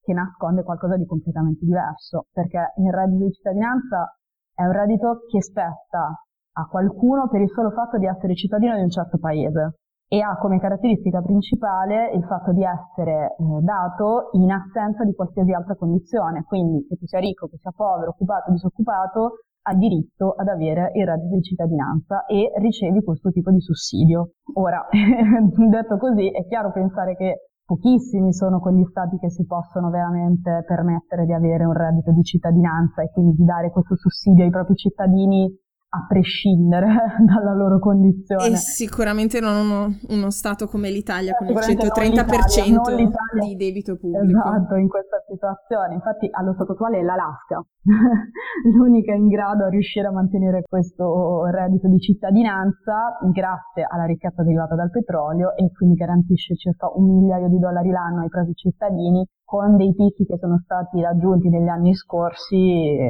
che 0.00 0.12
nasconde 0.12 0.62
qualcosa 0.62 0.96
di 0.96 1.04
completamente 1.04 1.64
diverso, 1.64 2.26
perché 2.32 2.72
il 2.76 2.92
reddito 2.92 3.24
di 3.24 3.32
cittadinanza 3.32 4.16
è 4.54 4.64
un 4.64 4.72
reddito 4.72 5.24
che 5.28 5.42
spetta 5.42 6.22
a 6.58 6.66
qualcuno 6.66 7.28
per 7.28 7.40
il 7.40 7.50
solo 7.50 7.70
fatto 7.70 7.98
di 7.98 8.06
essere 8.06 8.34
cittadino 8.34 8.76
di 8.76 8.82
un 8.82 8.90
certo 8.90 9.18
paese 9.18 9.78
e 10.08 10.20
ha 10.20 10.38
come 10.38 10.60
caratteristica 10.60 11.20
principale 11.20 12.12
il 12.12 12.24
fatto 12.24 12.52
di 12.52 12.62
essere 12.62 13.34
eh, 13.36 13.44
dato 13.60 14.30
in 14.32 14.50
assenza 14.52 15.04
di 15.04 15.12
qualsiasi 15.12 15.52
altra 15.52 15.74
condizione, 15.74 16.44
quindi 16.44 16.86
che 16.86 16.96
tu 16.96 17.06
sia 17.06 17.18
ricco, 17.18 17.48
che 17.48 17.58
sia 17.58 17.72
povero, 17.74 18.10
occupato, 18.10 18.52
disoccupato, 18.52 19.40
ha 19.68 19.74
diritto 19.74 20.30
ad 20.30 20.46
avere 20.46 20.92
il 20.94 21.04
reddito 21.04 21.34
di 21.34 21.42
cittadinanza 21.42 22.24
e 22.26 22.52
ricevi 22.58 23.02
questo 23.02 23.30
tipo 23.30 23.50
di 23.50 23.60
sussidio. 23.60 24.30
Ora, 24.54 24.86
detto 24.90 25.98
così, 25.98 26.30
è 26.30 26.46
chiaro 26.46 26.70
pensare 26.70 27.16
che 27.16 27.50
pochissimi 27.64 28.32
sono 28.32 28.60
quegli 28.60 28.84
stati 28.84 29.18
che 29.18 29.28
si 29.28 29.44
possono 29.44 29.90
veramente 29.90 30.62
permettere 30.64 31.26
di 31.26 31.32
avere 31.32 31.64
un 31.64 31.72
reddito 31.72 32.12
di 32.12 32.22
cittadinanza 32.22 33.02
e 33.02 33.10
quindi 33.10 33.34
di 33.34 33.44
dare 33.44 33.70
questo 33.70 33.96
sussidio 33.96 34.44
ai 34.44 34.50
propri 34.50 34.76
cittadini 34.76 35.52
a 35.96 36.06
prescindere 36.06 36.86
dalla 37.24 37.54
loro 37.54 37.78
condizione. 37.78 38.46
E 38.46 38.56
sicuramente 38.56 39.40
non 39.40 39.56
uno, 39.56 39.98
uno 40.08 40.30
Stato 40.30 40.66
come 40.66 40.90
l'Italia 40.90 41.34
con 41.34 41.48
il 41.48 41.54
130% 41.54 42.70
non 42.70 42.94
l'Italia, 42.94 43.42
di 43.46 43.56
debito 43.56 43.96
pubblico. 43.96 44.38
Esatto, 44.38 44.74
in 44.76 44.88
questa 44.88 45.22
situazione. 45.26 45.94
Infatti 45.94 46.28
allo 46.30 46.52
stato 46.54 46.72
attuale 46.72 46.98
è 46.98 47.02
l'Alaska 47.02 47.64
l'unica 48.74 49.14
in 49.14 49.28
grado 49.28 49.64
a 49.64 49.68
riuscire 49.68 50.06
a 50.06 50.12
mantenere 50.12 50.62
questo 50.62 51.44
reddito 51.46 51.88
di 51.88 51.98
cittadinanza 51.98 53.18
grazie 53.32 53.86
alla 53.88 54.04
ricchezza 54.04 54.42
derivata 54.42 54.74
dal 54.74 54.90
petrolio 54.90 55.54
e 55.54 55.70
quindi 55.72 55.94
garantisce 55.94 56.56
circa 56.56 56.90
un 56.92 57.06
migliaio 57.06 57.48
di 57.48 57.58
dollari 57.58 57.90
l'anno 57.90 58.22
ai 58.22 58.28
propri 58.28 58.54
cittadini 58.54 59.24
con 59.46 59.76
dei 59.76 59.94
picchi 59.94 60.26
che 60.26 60.38
sono 60.38 60.58
stati 60.64 61.00
raggiunti 61.00 61.48
negli 61.48 61.68
anni 61.68 61.94
scorsi 61.94 62.56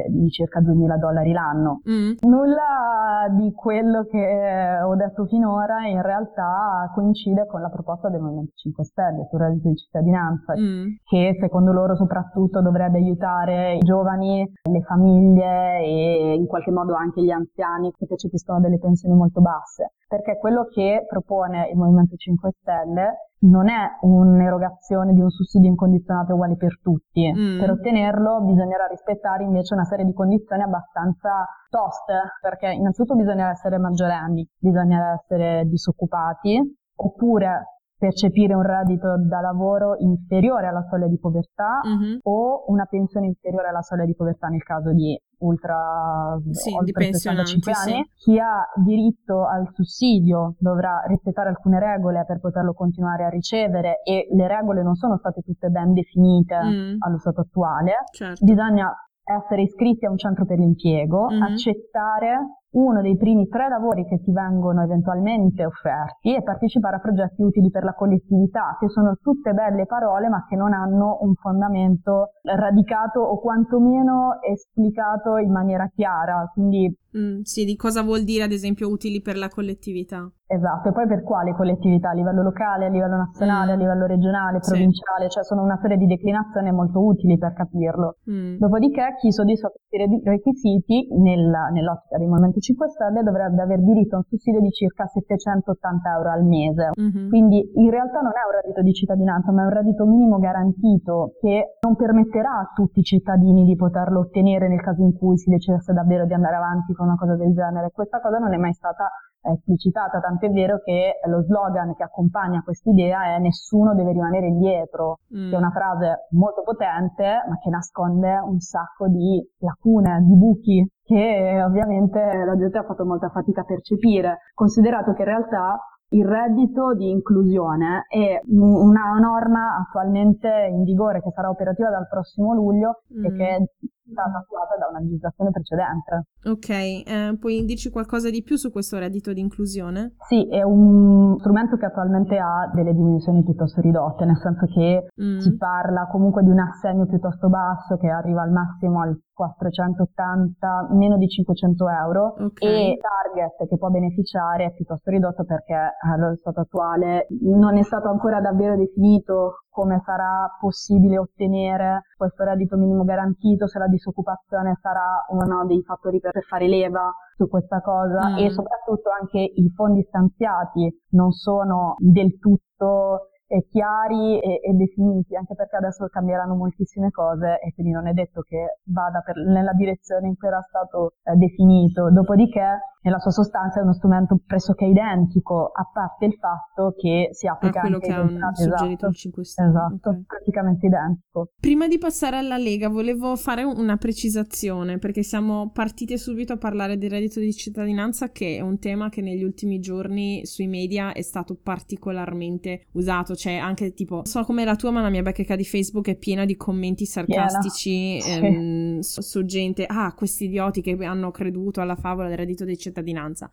di 0.07 0.29
circa 0.29 0.61
2.000 0.61 0.97
dollari 0.99 1.31
l'anno. 1.31 1.81
Mm. 1.89 2.11
Nulla 2.29 3.27
di 3.31 3.51
quello 3.53 4.03
che 4.03 4.79
ho 4.83 4.95
detto 4.95 5.25
finora 5.25 5.87
in 5.87 6.01
realtà 6.03 6.91
coincide 6.93 7.47
con 7.47 7.61
la 7.61 7.69
proposta 7.69 8.09
del 8.09 8.21
Movimento 8.21 8.51
5 8.53 8.83
Stelle 8.83 9.27
sul 9.29 9.39
reddito 9.39 9.69
di 9.69 9.75
cittadinanza, 9.77 10.53
mm. 10.55 10.85
che 11.03 11.37
secondo 11.39 11.71
loro 11.71 11.95
soprattutto 11.95 12.61
dovrebbe 12.61 12.99
aiutare 12.99 13.73
i 13.73 13.79
giovani, 13.79 14.47
le 14.69 14.81
famiglie 14.81 15.79
e 15.79 16.35
in 16.35 16.45
qualche 16.45 16.71
modo 16.71 16.93
anche 16.93 17.23
gli 17.23 17.31
anziani 17.31 17.91
che 17.97 18.05
percepiscono 18.05 18.59
delle 18.59 18.77
pensioni 18.77 19.15
molto 19.15 19.41
basse. 19.41 19.93
Perché 20.07 20.37
quello 20.37 20.65
che 20.65 21.03
propone 21.09 21.69
il 21.71 21.77
Movimento 21.77 22.15
5 22.15 22.51
Stelle 22.61 23.26
non 23.49 23.69
è 23.69 23.97
un'erogazione 24.01 25.13
di 25.13 25.21
un 25.21 25.29
sussidio 25.29 25.69
incondizionato 25.69 26.33
uguale 26.33 26.55
per 26.55 26.79
tutti. 26.81 27.31
Mm. 27.31 27.59
Per 27.59 27.71
ottenerlo 27.71 28.41
bisognerà 28.41 28.85
rispettare 28.87 29.43
invece 29.43 29.73
una 29.73 29.85
serie 29.85 30.05
di 30.05 30.13
condizioni 30.13 30.61
abbastanza 30.61 31.45
toste, 31.69 32.13
perché 32.41 32.71
innanzitutto 32.71 33.15
bisogna 33.15 33.49
essere 33.49 33.77
maggiorenni, 33.77 34.47
bisogna 34.57 35.13
essere 35.13 35.65
disoccupati, 35.65 36.59
oppure 36.95 37.76
percepire 37.97 38.53
un 38.53 38.61
reddito 38.61 39.17
da 39.27 39.41
lavoro 39.41 39.95
inferiore 39.97 40.67
alla 40.67 40.85
soglia 40.89 41.07
di 41.07 41.17
povertà 41.17 41.79
mm-hmm. 41.85 42.17
o 42.23 42.65
una 42.67 42.85
pensione 42.85 43.27
inferiore 43.27 43.69
alla 43.69 43.81
soglia 43.81 44.05
di 44.05 44.15
povertà 44.15 44.47
nel 44.47 44.63
caso 44.63 44.93
di 44.93 45.19
ultra 45.39 46.39
sì, 46.51 46.73
oltre 46.73 47.13
65 47.13 47.71
anni. 47.71 48.09
Sì. 48.15 48.31
Chi 48.31 48.39
ha 48.39 48.61
diritto 48.75 49.45
al 49.45 49.69
sussidio 49.73 50.55
dovrà 50.59 51.03
rispettare 51.07 51.49
alcune 51.49 51.79
regole 51.79 52.23
per 52.25 52.39
poterlo 52.39 52.73
continuare 52.73 53.25
a 53.25 53.29
ricevere 53.29 54.01
e 54.03 54.27
le 54.31 54.47
regole 54.47 54.83
non 54.83 54.95
sono 54.95 55.17
state 55.17 55.41
tutte 55.41 55.69
ben 55.69 55.93
definite 55.93 56.55
mm. 56.55 56.95
allo 56.99 57.17
stato 57.17 57.41
attuale. 57.41 57.93
Certo. 58.11 58.45
Bisogna 58.45 58.91
essere 59.23 59.63
iscritti 59.63 60.05
a 60.05 60.09
un 60.09 60.17
centro 60.17 60.45
per 60.45 60.57
l'impiego, 60.57 61.27
mm-hmm. 61.29 61.41
accettare 61.41 62.37
uno 62.71 63.01
dei 63.01 63.15
primi 63.17 63.47
tre 63.47 63.69
lavori 63.69 64.05
che 64.05 64.21
ti 64.21 64.31
vengono 64.31 64.83
eventualmente 64.83 65.65
offerti 65.65 66.35
e 66.35 66.43
partecipare 66.43 66.97
a 66.97 66.99
progetti 66.99 67.41
utili 67.41 67.69
per 67.69 67.83
la 67.83 67.93
collettività, 67.93 68.75
che 68.79 68.89
sono 68.89 69.15
tutte 69.21 69.53
belle 69.53 69.85
parole 69.85 70.27
ma 70.29 70.45
che 70.47 70.55
non 70.55 70.73
hanno 70.73 71.17
un 71.21 71.33
fondamento 71.35 72.31
radicato 72.43 73.21
o 73.21 73.39
quantomeno 73.39 74.41
esplicato 74.41 75.37
in 75.37 75.51
maniera 75.51 75.89
chiara. 75.93 76.49
Quindi 76.53 76.93
Mm, 77.17 77.41
sì, 77.41 77.65
di 77.65 77.75
cosa 77.75 78.03
vuol 78.03 78.23
dire 78.23 78.43
ad 78.43 78.51
esempio 78.51 78.89
utili 78.89 79.21
per 79.21 79.37
la 79.37 79.49
collettività. 79.49 80.29
Esatto, 80.45 80.89
e 80.89 80.91
poi 80.93 81.07
per 81.07 81.23
quali 81.23 81.51
collettività? 81.53 82.11
A 82.11 82.13
livello 82.13 82.41
locale, 82.43 82.85
a 82.85 82.89
livello 82.89 83.17
nazionale, 83.17 83.71
mm. 83.71 83.75
a 83.75 83.77
livello 83.77 84.05
regionale, 84.05 84.59
provinciale, 84.59 85.25
sì. 85.25 85.29
cioè 85.31 85.43
sono 85.43 85.63
una 85.63 85.77
serie 85.81 85.97
di 85.97 86.05
declinazioni 86.05 86.71
molto 86.71 87.03
utili 87.03 87.37
per 87.37 87.53
capirlo. 87.53 88.17
Mm. 88.29 88.57
Dopodiché 88.57 89.15
chi 89.19 89.31
soddisfa 89.31 89.69
questi 89.69 90.21
requisiti 90.23 91.07
nella, 91.17 91.67
nell'ottica 91.73 92.17
del 92.17 92.27
Movimento 92.27 92.56
Movimento 92.57 92.59
5 92.59 92.89
Stelle 92.89 93.23
dovrebbe 93.23 93.61
aver 93.61 93.81
diritto 93.81 94.15
a 94.15 94.17
un 94.19 94.23
sussidio 94.23 94.59
di 94.59 94.71
circa 94.71 95.05
780 95.05 96.11
euro 96.11 96.31
al 96.31 96.43
mese. 96.43 96.89
Mm-hmm. 96.99 97.29
Quindi 97.29 97.71
in 97.75 97.89
realtà 97.89 98.19
non 98.19 98.33
è 98.33 98.43
un 98.45 98.61
reddito 98.61 98.81
di 98.81 98.93
cittadinanza, 98.93 99.51
ma 99.51 99.61
è 99.61 99.65
un 99.65 99.73
reddito 99.73 100.05
minimo 100.05 100.37
garantito 100.39 101.33
che 101.39 101.77
non 101.81 101.95
permetterà 101.95 102.49
a 102.49 102.71
tutti 102.73 102.99
i 102.99 103.03
cittadini 103.03 103.63
di 103.63 103.75
poterlo 103.75 104.21
ottenere 104.21 104.67
nel 104.67 104.81
caso 104.81 105.03
in 105.03 105.15
cui 105.15 105.37
si 105.37 105.49
decidesse 105.49 105.93
davvero 105.93 106.25
di 106.25 106.33
andare 106.33 106.55
avanti 106.55 106.93
con 106.93 107.07
una 107.07 107.15
cosa 107.15 107.35
del 107.35 107.53
genere. 107.53 107.91
Questa 107.91 108.19
cosa 108.19 108.37
non 108.37 108.53
è 108.53 108.57
mai 108.57 108.73
stata 108.73 109.09
esplicitata, 109.51 110.19
tant'è 110.19 110.49
vero 110.49 110.79
che 110.83 111.19
lo 111.27 111.41
slogan 111.43 111.95
che 111.95 112.03
accompagna 112.03 112.61
quest'idea 112.63 113.35
è 113.35 113.39
nessuno 113.39 113.95
deve 113.95 114.11
rimanere 114.11 114.47
indietro, 114.47 115.19
mm. 115.35 115.49
che 115.49 115.55
è 115.55 115.57
una 115.57 115.71
frase 115.71 116.27
molto 116.31 116.63
potente 116.63 117.43
ma 117.47 117.57
che 117.61 117.69
nasconde 117.69 118.39
un 118.43 118.59
sacco 118.59 119.07
di 119.07 119.43
lacune, 119.59 120.23
di 120.23 120.35
buchi 120.35 120.91
che 121.03 121.61
ovviamente 121.63 122.19
la 122.19 122.57
gente 122.57 122.77
ha 122.77 122.83
fatto 122.83 123.05
molta 123.05 123.29
fatica 123.29 123.61
a 123.61 123.65
percepire, 123.65 124.39
considerato 124.53 125.13
che 125.13 125.21
in 125.21 125.27
realtà 125.27 125.79
il 126.09 126.25
reddito 126.25 126.93
di 126.93 127.09
inclusione 127.09 128.05
è 128.07 128.39
una 128.47 129.17
norma 129.19 129.77
attualmente 129.77 130.69
in 130.71 130.83
vigore 130.83 131.21
che 131.21 131.31
sarà 131.31 131.49
operativa 131.49 131.89
dal 131.89 132.07
prossimo 132.07 132.53
luglio 132.53 133.01
mm. 133.13 133.25
e 133.25 133.31
che 133.33 133.69
stata 134.11 134.37
attuata 134.39 134.75
da 134.77 134.87
una 134.89 134.99
legislazione 134.99 135.51
precedente. 135.51 136.23
Ok, 136.45 136.69
eh, 136.69 137.37
puoi 137.39 137.65
dirci 137.65 137.89
qualcosa 137.89 138.29
di 138.29 138.43
più 138.43 138.55
su 138.55 138.71
questo 138.71 138.97
reddito 138.97 139.33
di 139.33 139.41
inclusione? 139.41 140.15
Sì, 140.27 140.47
è 140.49 140.63
un 140.63 141.37
strumento 141.39 141.77
che 141.77 141.85
attualmente 141.85 142.37
ha 142.37 142.69
delle 142.73 142.93
dimensioni 142.93 143.43
piuttosto 143.43 143.81
ridotte, 143.81 144.25
nel 144.25 144.37
senso 144.37 144.65
che 144.67 145.07
mm. 145.21 145.37
si 145.39 145.55
parla 145.57 146.07
comunque 146.07 146.43
di 146.43 146.49
un 146.49 146.59
assegno 146.59 147.05
piuttosto 147.05 147.49
basso 147.49 147.97
che 147.97 148.07
arriva 148.09 148.41
al 148.41 148.51
massimo 148.51 149.01
al 149.01 149.19
480, 149.37 150.87
meno 150.93 151.15
di 151.17 151.27
500 151.27 151.89
euro 151.89 152.33
okay. 152.39 152.67
e 152.67 152.89
il 152.89 152.97
target 152.97 153.69
che 153.69 153.77
può 153.77 153.89
beneficiare 153.89 154.65
è 154.65 154.73
piuttosto 154.73 155.11
ridotto 155.11 155.45
perché 155.45 155.77
allo 156.01 156.35
stato 156.37 156.61
attuale 156.61 157.27
non 157.41 157.77
è 157.77 157.83
stato 157.83 158.09
ancora 158.09 158.41
davvero 158.41 158.75
definito 158.75 159.65
come 159.69 160.01
sarà 160.03 160.49
possibile 160.59 161.19
ottenere 161.19 162.01
questo 162.17 162.43
reddito 162.43 162.77
minimo 162.77 163.03
garantito, 163.03 163.67
se 163.67 163.77
la 163.77 163.87
disoccupazione 163.87 164.75
sarà 164.81 165.23
uno 165.29 165.67
dei 165.67 165.83
fattori 165.83 166.19
per 166.19 166.33
fare 166.49 166.67
leva 166.67 167.13
su 167.35 167.47
questa 167.47 167.79
cosa 167.81 168.29
mm. 168.29 168.37
e 168.37 168.49
soprattutto 168.49 169.11
anche 169.11 169.37
i 169.37 169.69
fondi 169.75 170.01
stanziati 170.01 170.91
non 171.11 171.31
sono 171.31 171.93
del 171.99 172.39
tutto 172.39 173.19
eh, 173.19 173.36
chiari 173.69 174.39
e, 174.39 174.59
e, 174.61 174.73
definiti, 174.73 175.35
anche 175.35 175.55
perché 175.55 175.77
adesso 175.77 176.07
cambieranno 176.07 176.55
moltissime 176.55 177.11
cose 177.11 177.59
e 177.59 177.73
quindi 177.73 177.93
non 177.93 178.07
è 178.07 178.13
detto 178.13 178.41
che 178.41 178.79
vada 178.83 179.21
per, 179.21 179.37
nella 179.37 179.73
direzione 179.73 180.27
in 180.27 180.35
cui 180.35 180.47
era 180.47 180.61
stato 180.61 181.13
eh, 181.23 181.35
definito. 181.35 182.11
Dopodiché, 182.11 182.79
nella 183.07 183.19
sua 183.19 183.31
sostanza 183.31 183.79
è 183.79 183.83
uno 183.83 183.93
strumento 183.93 184.37
pressoché 184.45 184.83
identico, 184.83 185.71
a 185.73 185.89
parte 185.91 186.25
il 186.25 186.33
fatto 186.33 186.93
che 186.97 187.29
si 187.31 187.47
applica 187.47 187.79
a 187.79 187.81
quello 187.81 187.99
che 187.99 188.11
ha 188.11 188.19
un, 188.19 188.37
suggerito 188.53 188.83
esatto, 188.83 189.07
il 189.07 189.15
5 189.15 189.45
Stelle. 189.45 189.69
Esatto, 189.69 190.09
okay. 190.09 190.23
praticamente 190.25 190.85
identico. 190.85 191.51
Prima 191.59 191.87
di 191.87 191.97
passare 191.97 192.37
alla 192.37 192.57
Lega, 192.57 192.89
volevo 192.89 193.35
fare 193.37 193.63
una 193.63 193.95
precisazione, 193.95 194.97
perché 194.97 195.23
siamo 195.23 195.71
partite 195.71 196.17
subito 196.17 196.53
a 196.53 196.57
parlare 196.57 196.97
del 196.97 197.09
reddito 197.09 197.39
di 197.39 197.53
cittadinanza, 197.53 198.31
che 198.31 198.57
è 198.57 198.61
un 198.61 198.77
tema 198.77 199.07
che 199.07 199.21
negli 199.21 199.43
ultimi 199.43 199.79
giorni 199.79 200.45
sui 200.45 200.67
media 200.67 201.13
è 201.13 201.21
stato 201.21 201.57
particolarmente 201.61 202.87
usato 202.93 203.35
cioè 203.35 203.55
anche 203.55 203.93
tipo, 203.93 204.21
so 204.25 204.43
come 204.43 204.65
la 204.65 204.75
tua, 204.75 204.91
ma 204.91 205.01
la 205.01 205.09
mia 205.09 205.21
bacheca 205.21 205.55
di 205.55 205.63
Facebook 205.63 206.09
è 206.09 206.17
piena 206.17 206.43
di 206.43 206.57
commenti 206.57 207.05
sarcastici 207.05 208.19
ehm, 208.19 208.99
su, 208.99 209.21
su, 209.21 209.45
gente, 209.45 209.85
ah, 209.85 210.13
questi 210.13 210.45
idioti 210.45 210.81
che 210.81 210.97
hanno 211.05 211.31
creduto 211.31 211.79
alla 211.79 211.95
favola 211.95 212.27
del 212.27 212.37
reddito 212.37 212.65
di 212.65 212.77
cittadinanza. 212.77 212.95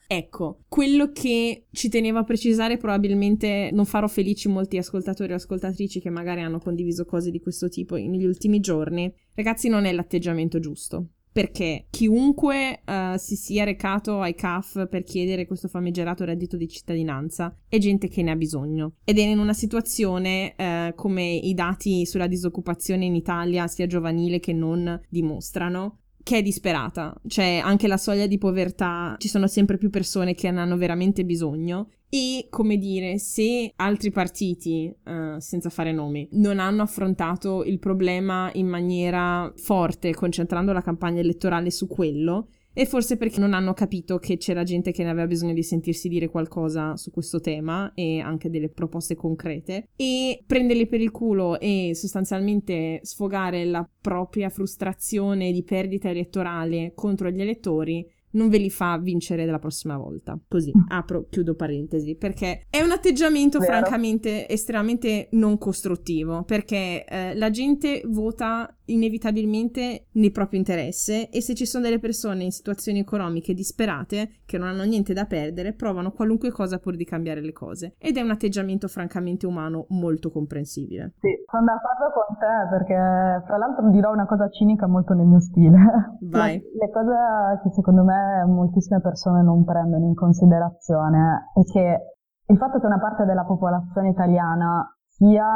Ecco, 0.06 0.60
quello 0.68 1.10
che 1.12 1.66
ci 1.70 1.88
tenevo 1.88 2.18
a 2.18 2.24
precisare, 2.24 2.76
probabilmente 2.76 3.70
non 3.72 3.84
farò 3.84 4.06
felici 4.08 4.48
molti 4.48 4.76
ascoltatori 4.76 5.32
o 5.32 5.36
ascoltatrici 5.36 6.00
che 6.00 6.10
magari 6.10 6.40
hanno 6.40 6.58
condiviso 6.58 7.04
cose 7.04 7.30
di 7.30 7.40
questo 7.40 7.68
tipo 7.68 7.96
negli 7.96 8.24
ultimi 8.24 8.60
giorni. 8.60 9.12
Ragazzi, 9.34 9.68
non 9.68 9.84
è 9.84 9.92
l'atteggiamento 9.92 10.58
giusto 10.58 11.08
perché 11.34 11.86
chiunque 11.90 12.82
uh, 12.86 13.16
si 13.16 13.34
sia 13.34 13.64
recato 13.64 14.20
ai 14.20 14.36
CAF 14.36 14.86
per 14.88 15.02
chiedere 15.02 15.46
questo 15.46 15.66
famigerato 15.66 16.24
reddito 16.24 16.56
di 16.56 16.68
cittadinanza 16.68 17.52
è 17.68 17.78
gente 17.78 18.06
che 18.06 18.22
ne 18.22 18.30
ha 18.30 18.36
bisogno 18.36 18.94
ed 19.04 19.18
è 19.18 19.22
in 19.22 19.40
una 19.40 19.52
situazione 19.52 20.54
uh, 20.56 20.94
come 20.94 21.34
i 21.34 21.52
dati 21.52 22.06
sulla 22.06 22.28
disoccupazione 22.28 23.06
in 23.06 23.16
Italia 23.16 23.66
sia 23.66 23.88
giovanile 23.88 24.38
che 24.38 24.52
non 24.52 25.00
dimostrano 25.08 26.02
che 26.24 26.38
è 26.38 26.42
disperata, 26.42 27.14
cioè 27.28 27.60
anche 27.62 27.86
la 27.86 27.98
soglia 27.98 28.26
di 28.26 28.38
povertà, 28.38 29.14
ci 29.18 29.28
sono 29.28 29.46
sempre 29.46 29.76
più 29.76 29.90
persone 29.90 30.34
che 30.34 30.50
ne 30.50 30.58
hanno 30.58 30.76
veramente 30.76 31.24
bisogno. 31.24 31.90
E 32.08 32.46
come 32.48 32.78
dire, 32.78 33.18
se 33.18 33.72
altri 33.76 34.10
partiti, 34.10 34.92
uh, 35.04 35.38
senza 35.38 35.68
fare 35.68 35.92
nomi, 35.92 36.28
non 36.32 36.60
hanno 36.60 36.82
affrontato 36.82 37.62
il 37.64 37.78
problema 37.78 38.50
in 38.54 38.68
maniera 38.68 39.52
forte, 39.56 40.14
concentrando 40.14 40.72
la 40.72 40.80
campagna 40.80 41.20
elettorale 41.20 41.70
su 41.70 41.88
quello, 41.88 42.48
e 42.74 42.86
forse 42.86 43.16
perché 43.16 43.40
non 43.40 43.54
hanno 43.54 43.72
capito 43.72 44.18
che 44.18 44.36
c'era 44.36 44.64
gente 44.64 44.92
che 44.92 45.04
ne 45.04 45.10
aveva 45.10 45.26
bisogno 45.26 45.54
di 45.54 45.62
sentirsi 45.62 46.08
dire 46.08 46.28
qualcosa 46.28 46.96
su 46.96 47.10
questo 47.10 47.40
tema 47.40 47.92
e 47.94 48.18
anche 48.18 48.50
delle 48.50 48.68
proposte 48.68 49.14
concrete 49.14 49.88
e 49.96 50.42
prenderli 50.44 50.86
per 50.86 51.00
il 51.00 51.12
culo 51.12 51.58
e 51.60 51.92
sostanzialmente 51.94 52.98
sfogare 53.02 53.64
la 53.64 53.88
propria 54.00 54.48
frustrazione 54.48 55.52
di 55.52 55.62
perdita 55.62 56.10
elettorale 56.10 56.92
contro 56.94 57.30
gli 57.30 57.40
elettori 57.40 58.06
non 58.34 58.48
ve 58.48 58.58
li 58.58 58.70
fa 58.70 58.98
vincere 58.98 59.46
la 59.46 59.58
prossima 59.58 59.96
volta. 59.96 60.38
Così, 60.46 60.72
mm. 60.76 60.86
apro, 60.88 61.26
chiudo 61.28 61.54
parentesi, 61.54 62.16
perché 62.16 62.66
è 62.68 62.80
un 62.80 62.90
atteggiamento 62.90 63.58
Vero. 63.58 63.72
francamente 63.72 64.48
estremamente 64.48 65.28
non 65.32 65.58
costruttivo, 65.58 66.44
perché 66.44 67.04
eh, 67.04 67.34
la 67.34 67.50
gente 67.50 68.02
vota 68.06 68.76
inevitabilmente 68.86 70.06
nel 70.12 70.32
proprio 70.32 70.58
interesse 70.58 71.30
e 71.30 71.40
se 71.40 71.54
ci 71.54 71.66
sono 71.66 71.84
delle 71.84 71.98
persone 71.98 72.44
in 72.44 72.50
situazioni 72.50 72.98
economiche 72.98 73.54
disperate 73.54 74.40
che 74.44 74.58
non 74.58 74.68
hanno 74.68 74.84
niente 74.84 75.12
da 75.12 75.24
perdere, 75.24 75.72
provano 75.72 76.12
qualunque 76.12 76.50
cosa 76.50 76.78
pur 76.78 76.96
di 76.96 77.04
cambiare 77.04 77.40
le 77.40 77.52
cose. 77.52 77.94
Ed 77.98 78.16
è 78.16 78.20
un 78.20 78.30
atteggiamento 78.30 78.88
francamente 78.88 79.46
umano 79.46 79.86
molto 79.90 80.30
comprensibile. 80.30 81.14
Sì, 81.20 81.30
sono 81.50 81.64
d'accordo 81.64 82.12
con 82.12 82.36
te 82.38 82.68
perché 82.70 83.46
fra 83.46 83.56
l'altro 83.56 83.90
dirò 83.90 84.12
una 84.12 84.26
cosa 84.26 84.48
cinica 84.50 84.86
molto 84.86 85.14
nel 85.14 85.26
mio 85.26 85.40
stile. 85.40 85.78
Vai. 86.20 86.58
Le, 86.58 86.86
le 86.86 86.90
cose 86.90 87.60
che 87.62 87.70
secondo 87.70 88.04
me 88.04 88.44
moltissime 88.46 89.00
persone 89.00 89.42
non 89.42 89.64
prendono 89.64 90.06
in 90.06 90.14
considerazione 90.14 91.50
è 91.54 91.62
che 91.72 91.98
il 92.46 92.58
fatto 92.58 92.78
che 92.78 92.86
una 92.86 92.98
parte 92.98 93.24
della 93.24 93.44
popolazione 93.44 94.10
italiana 94.10 94.84
sia 95.06 95.46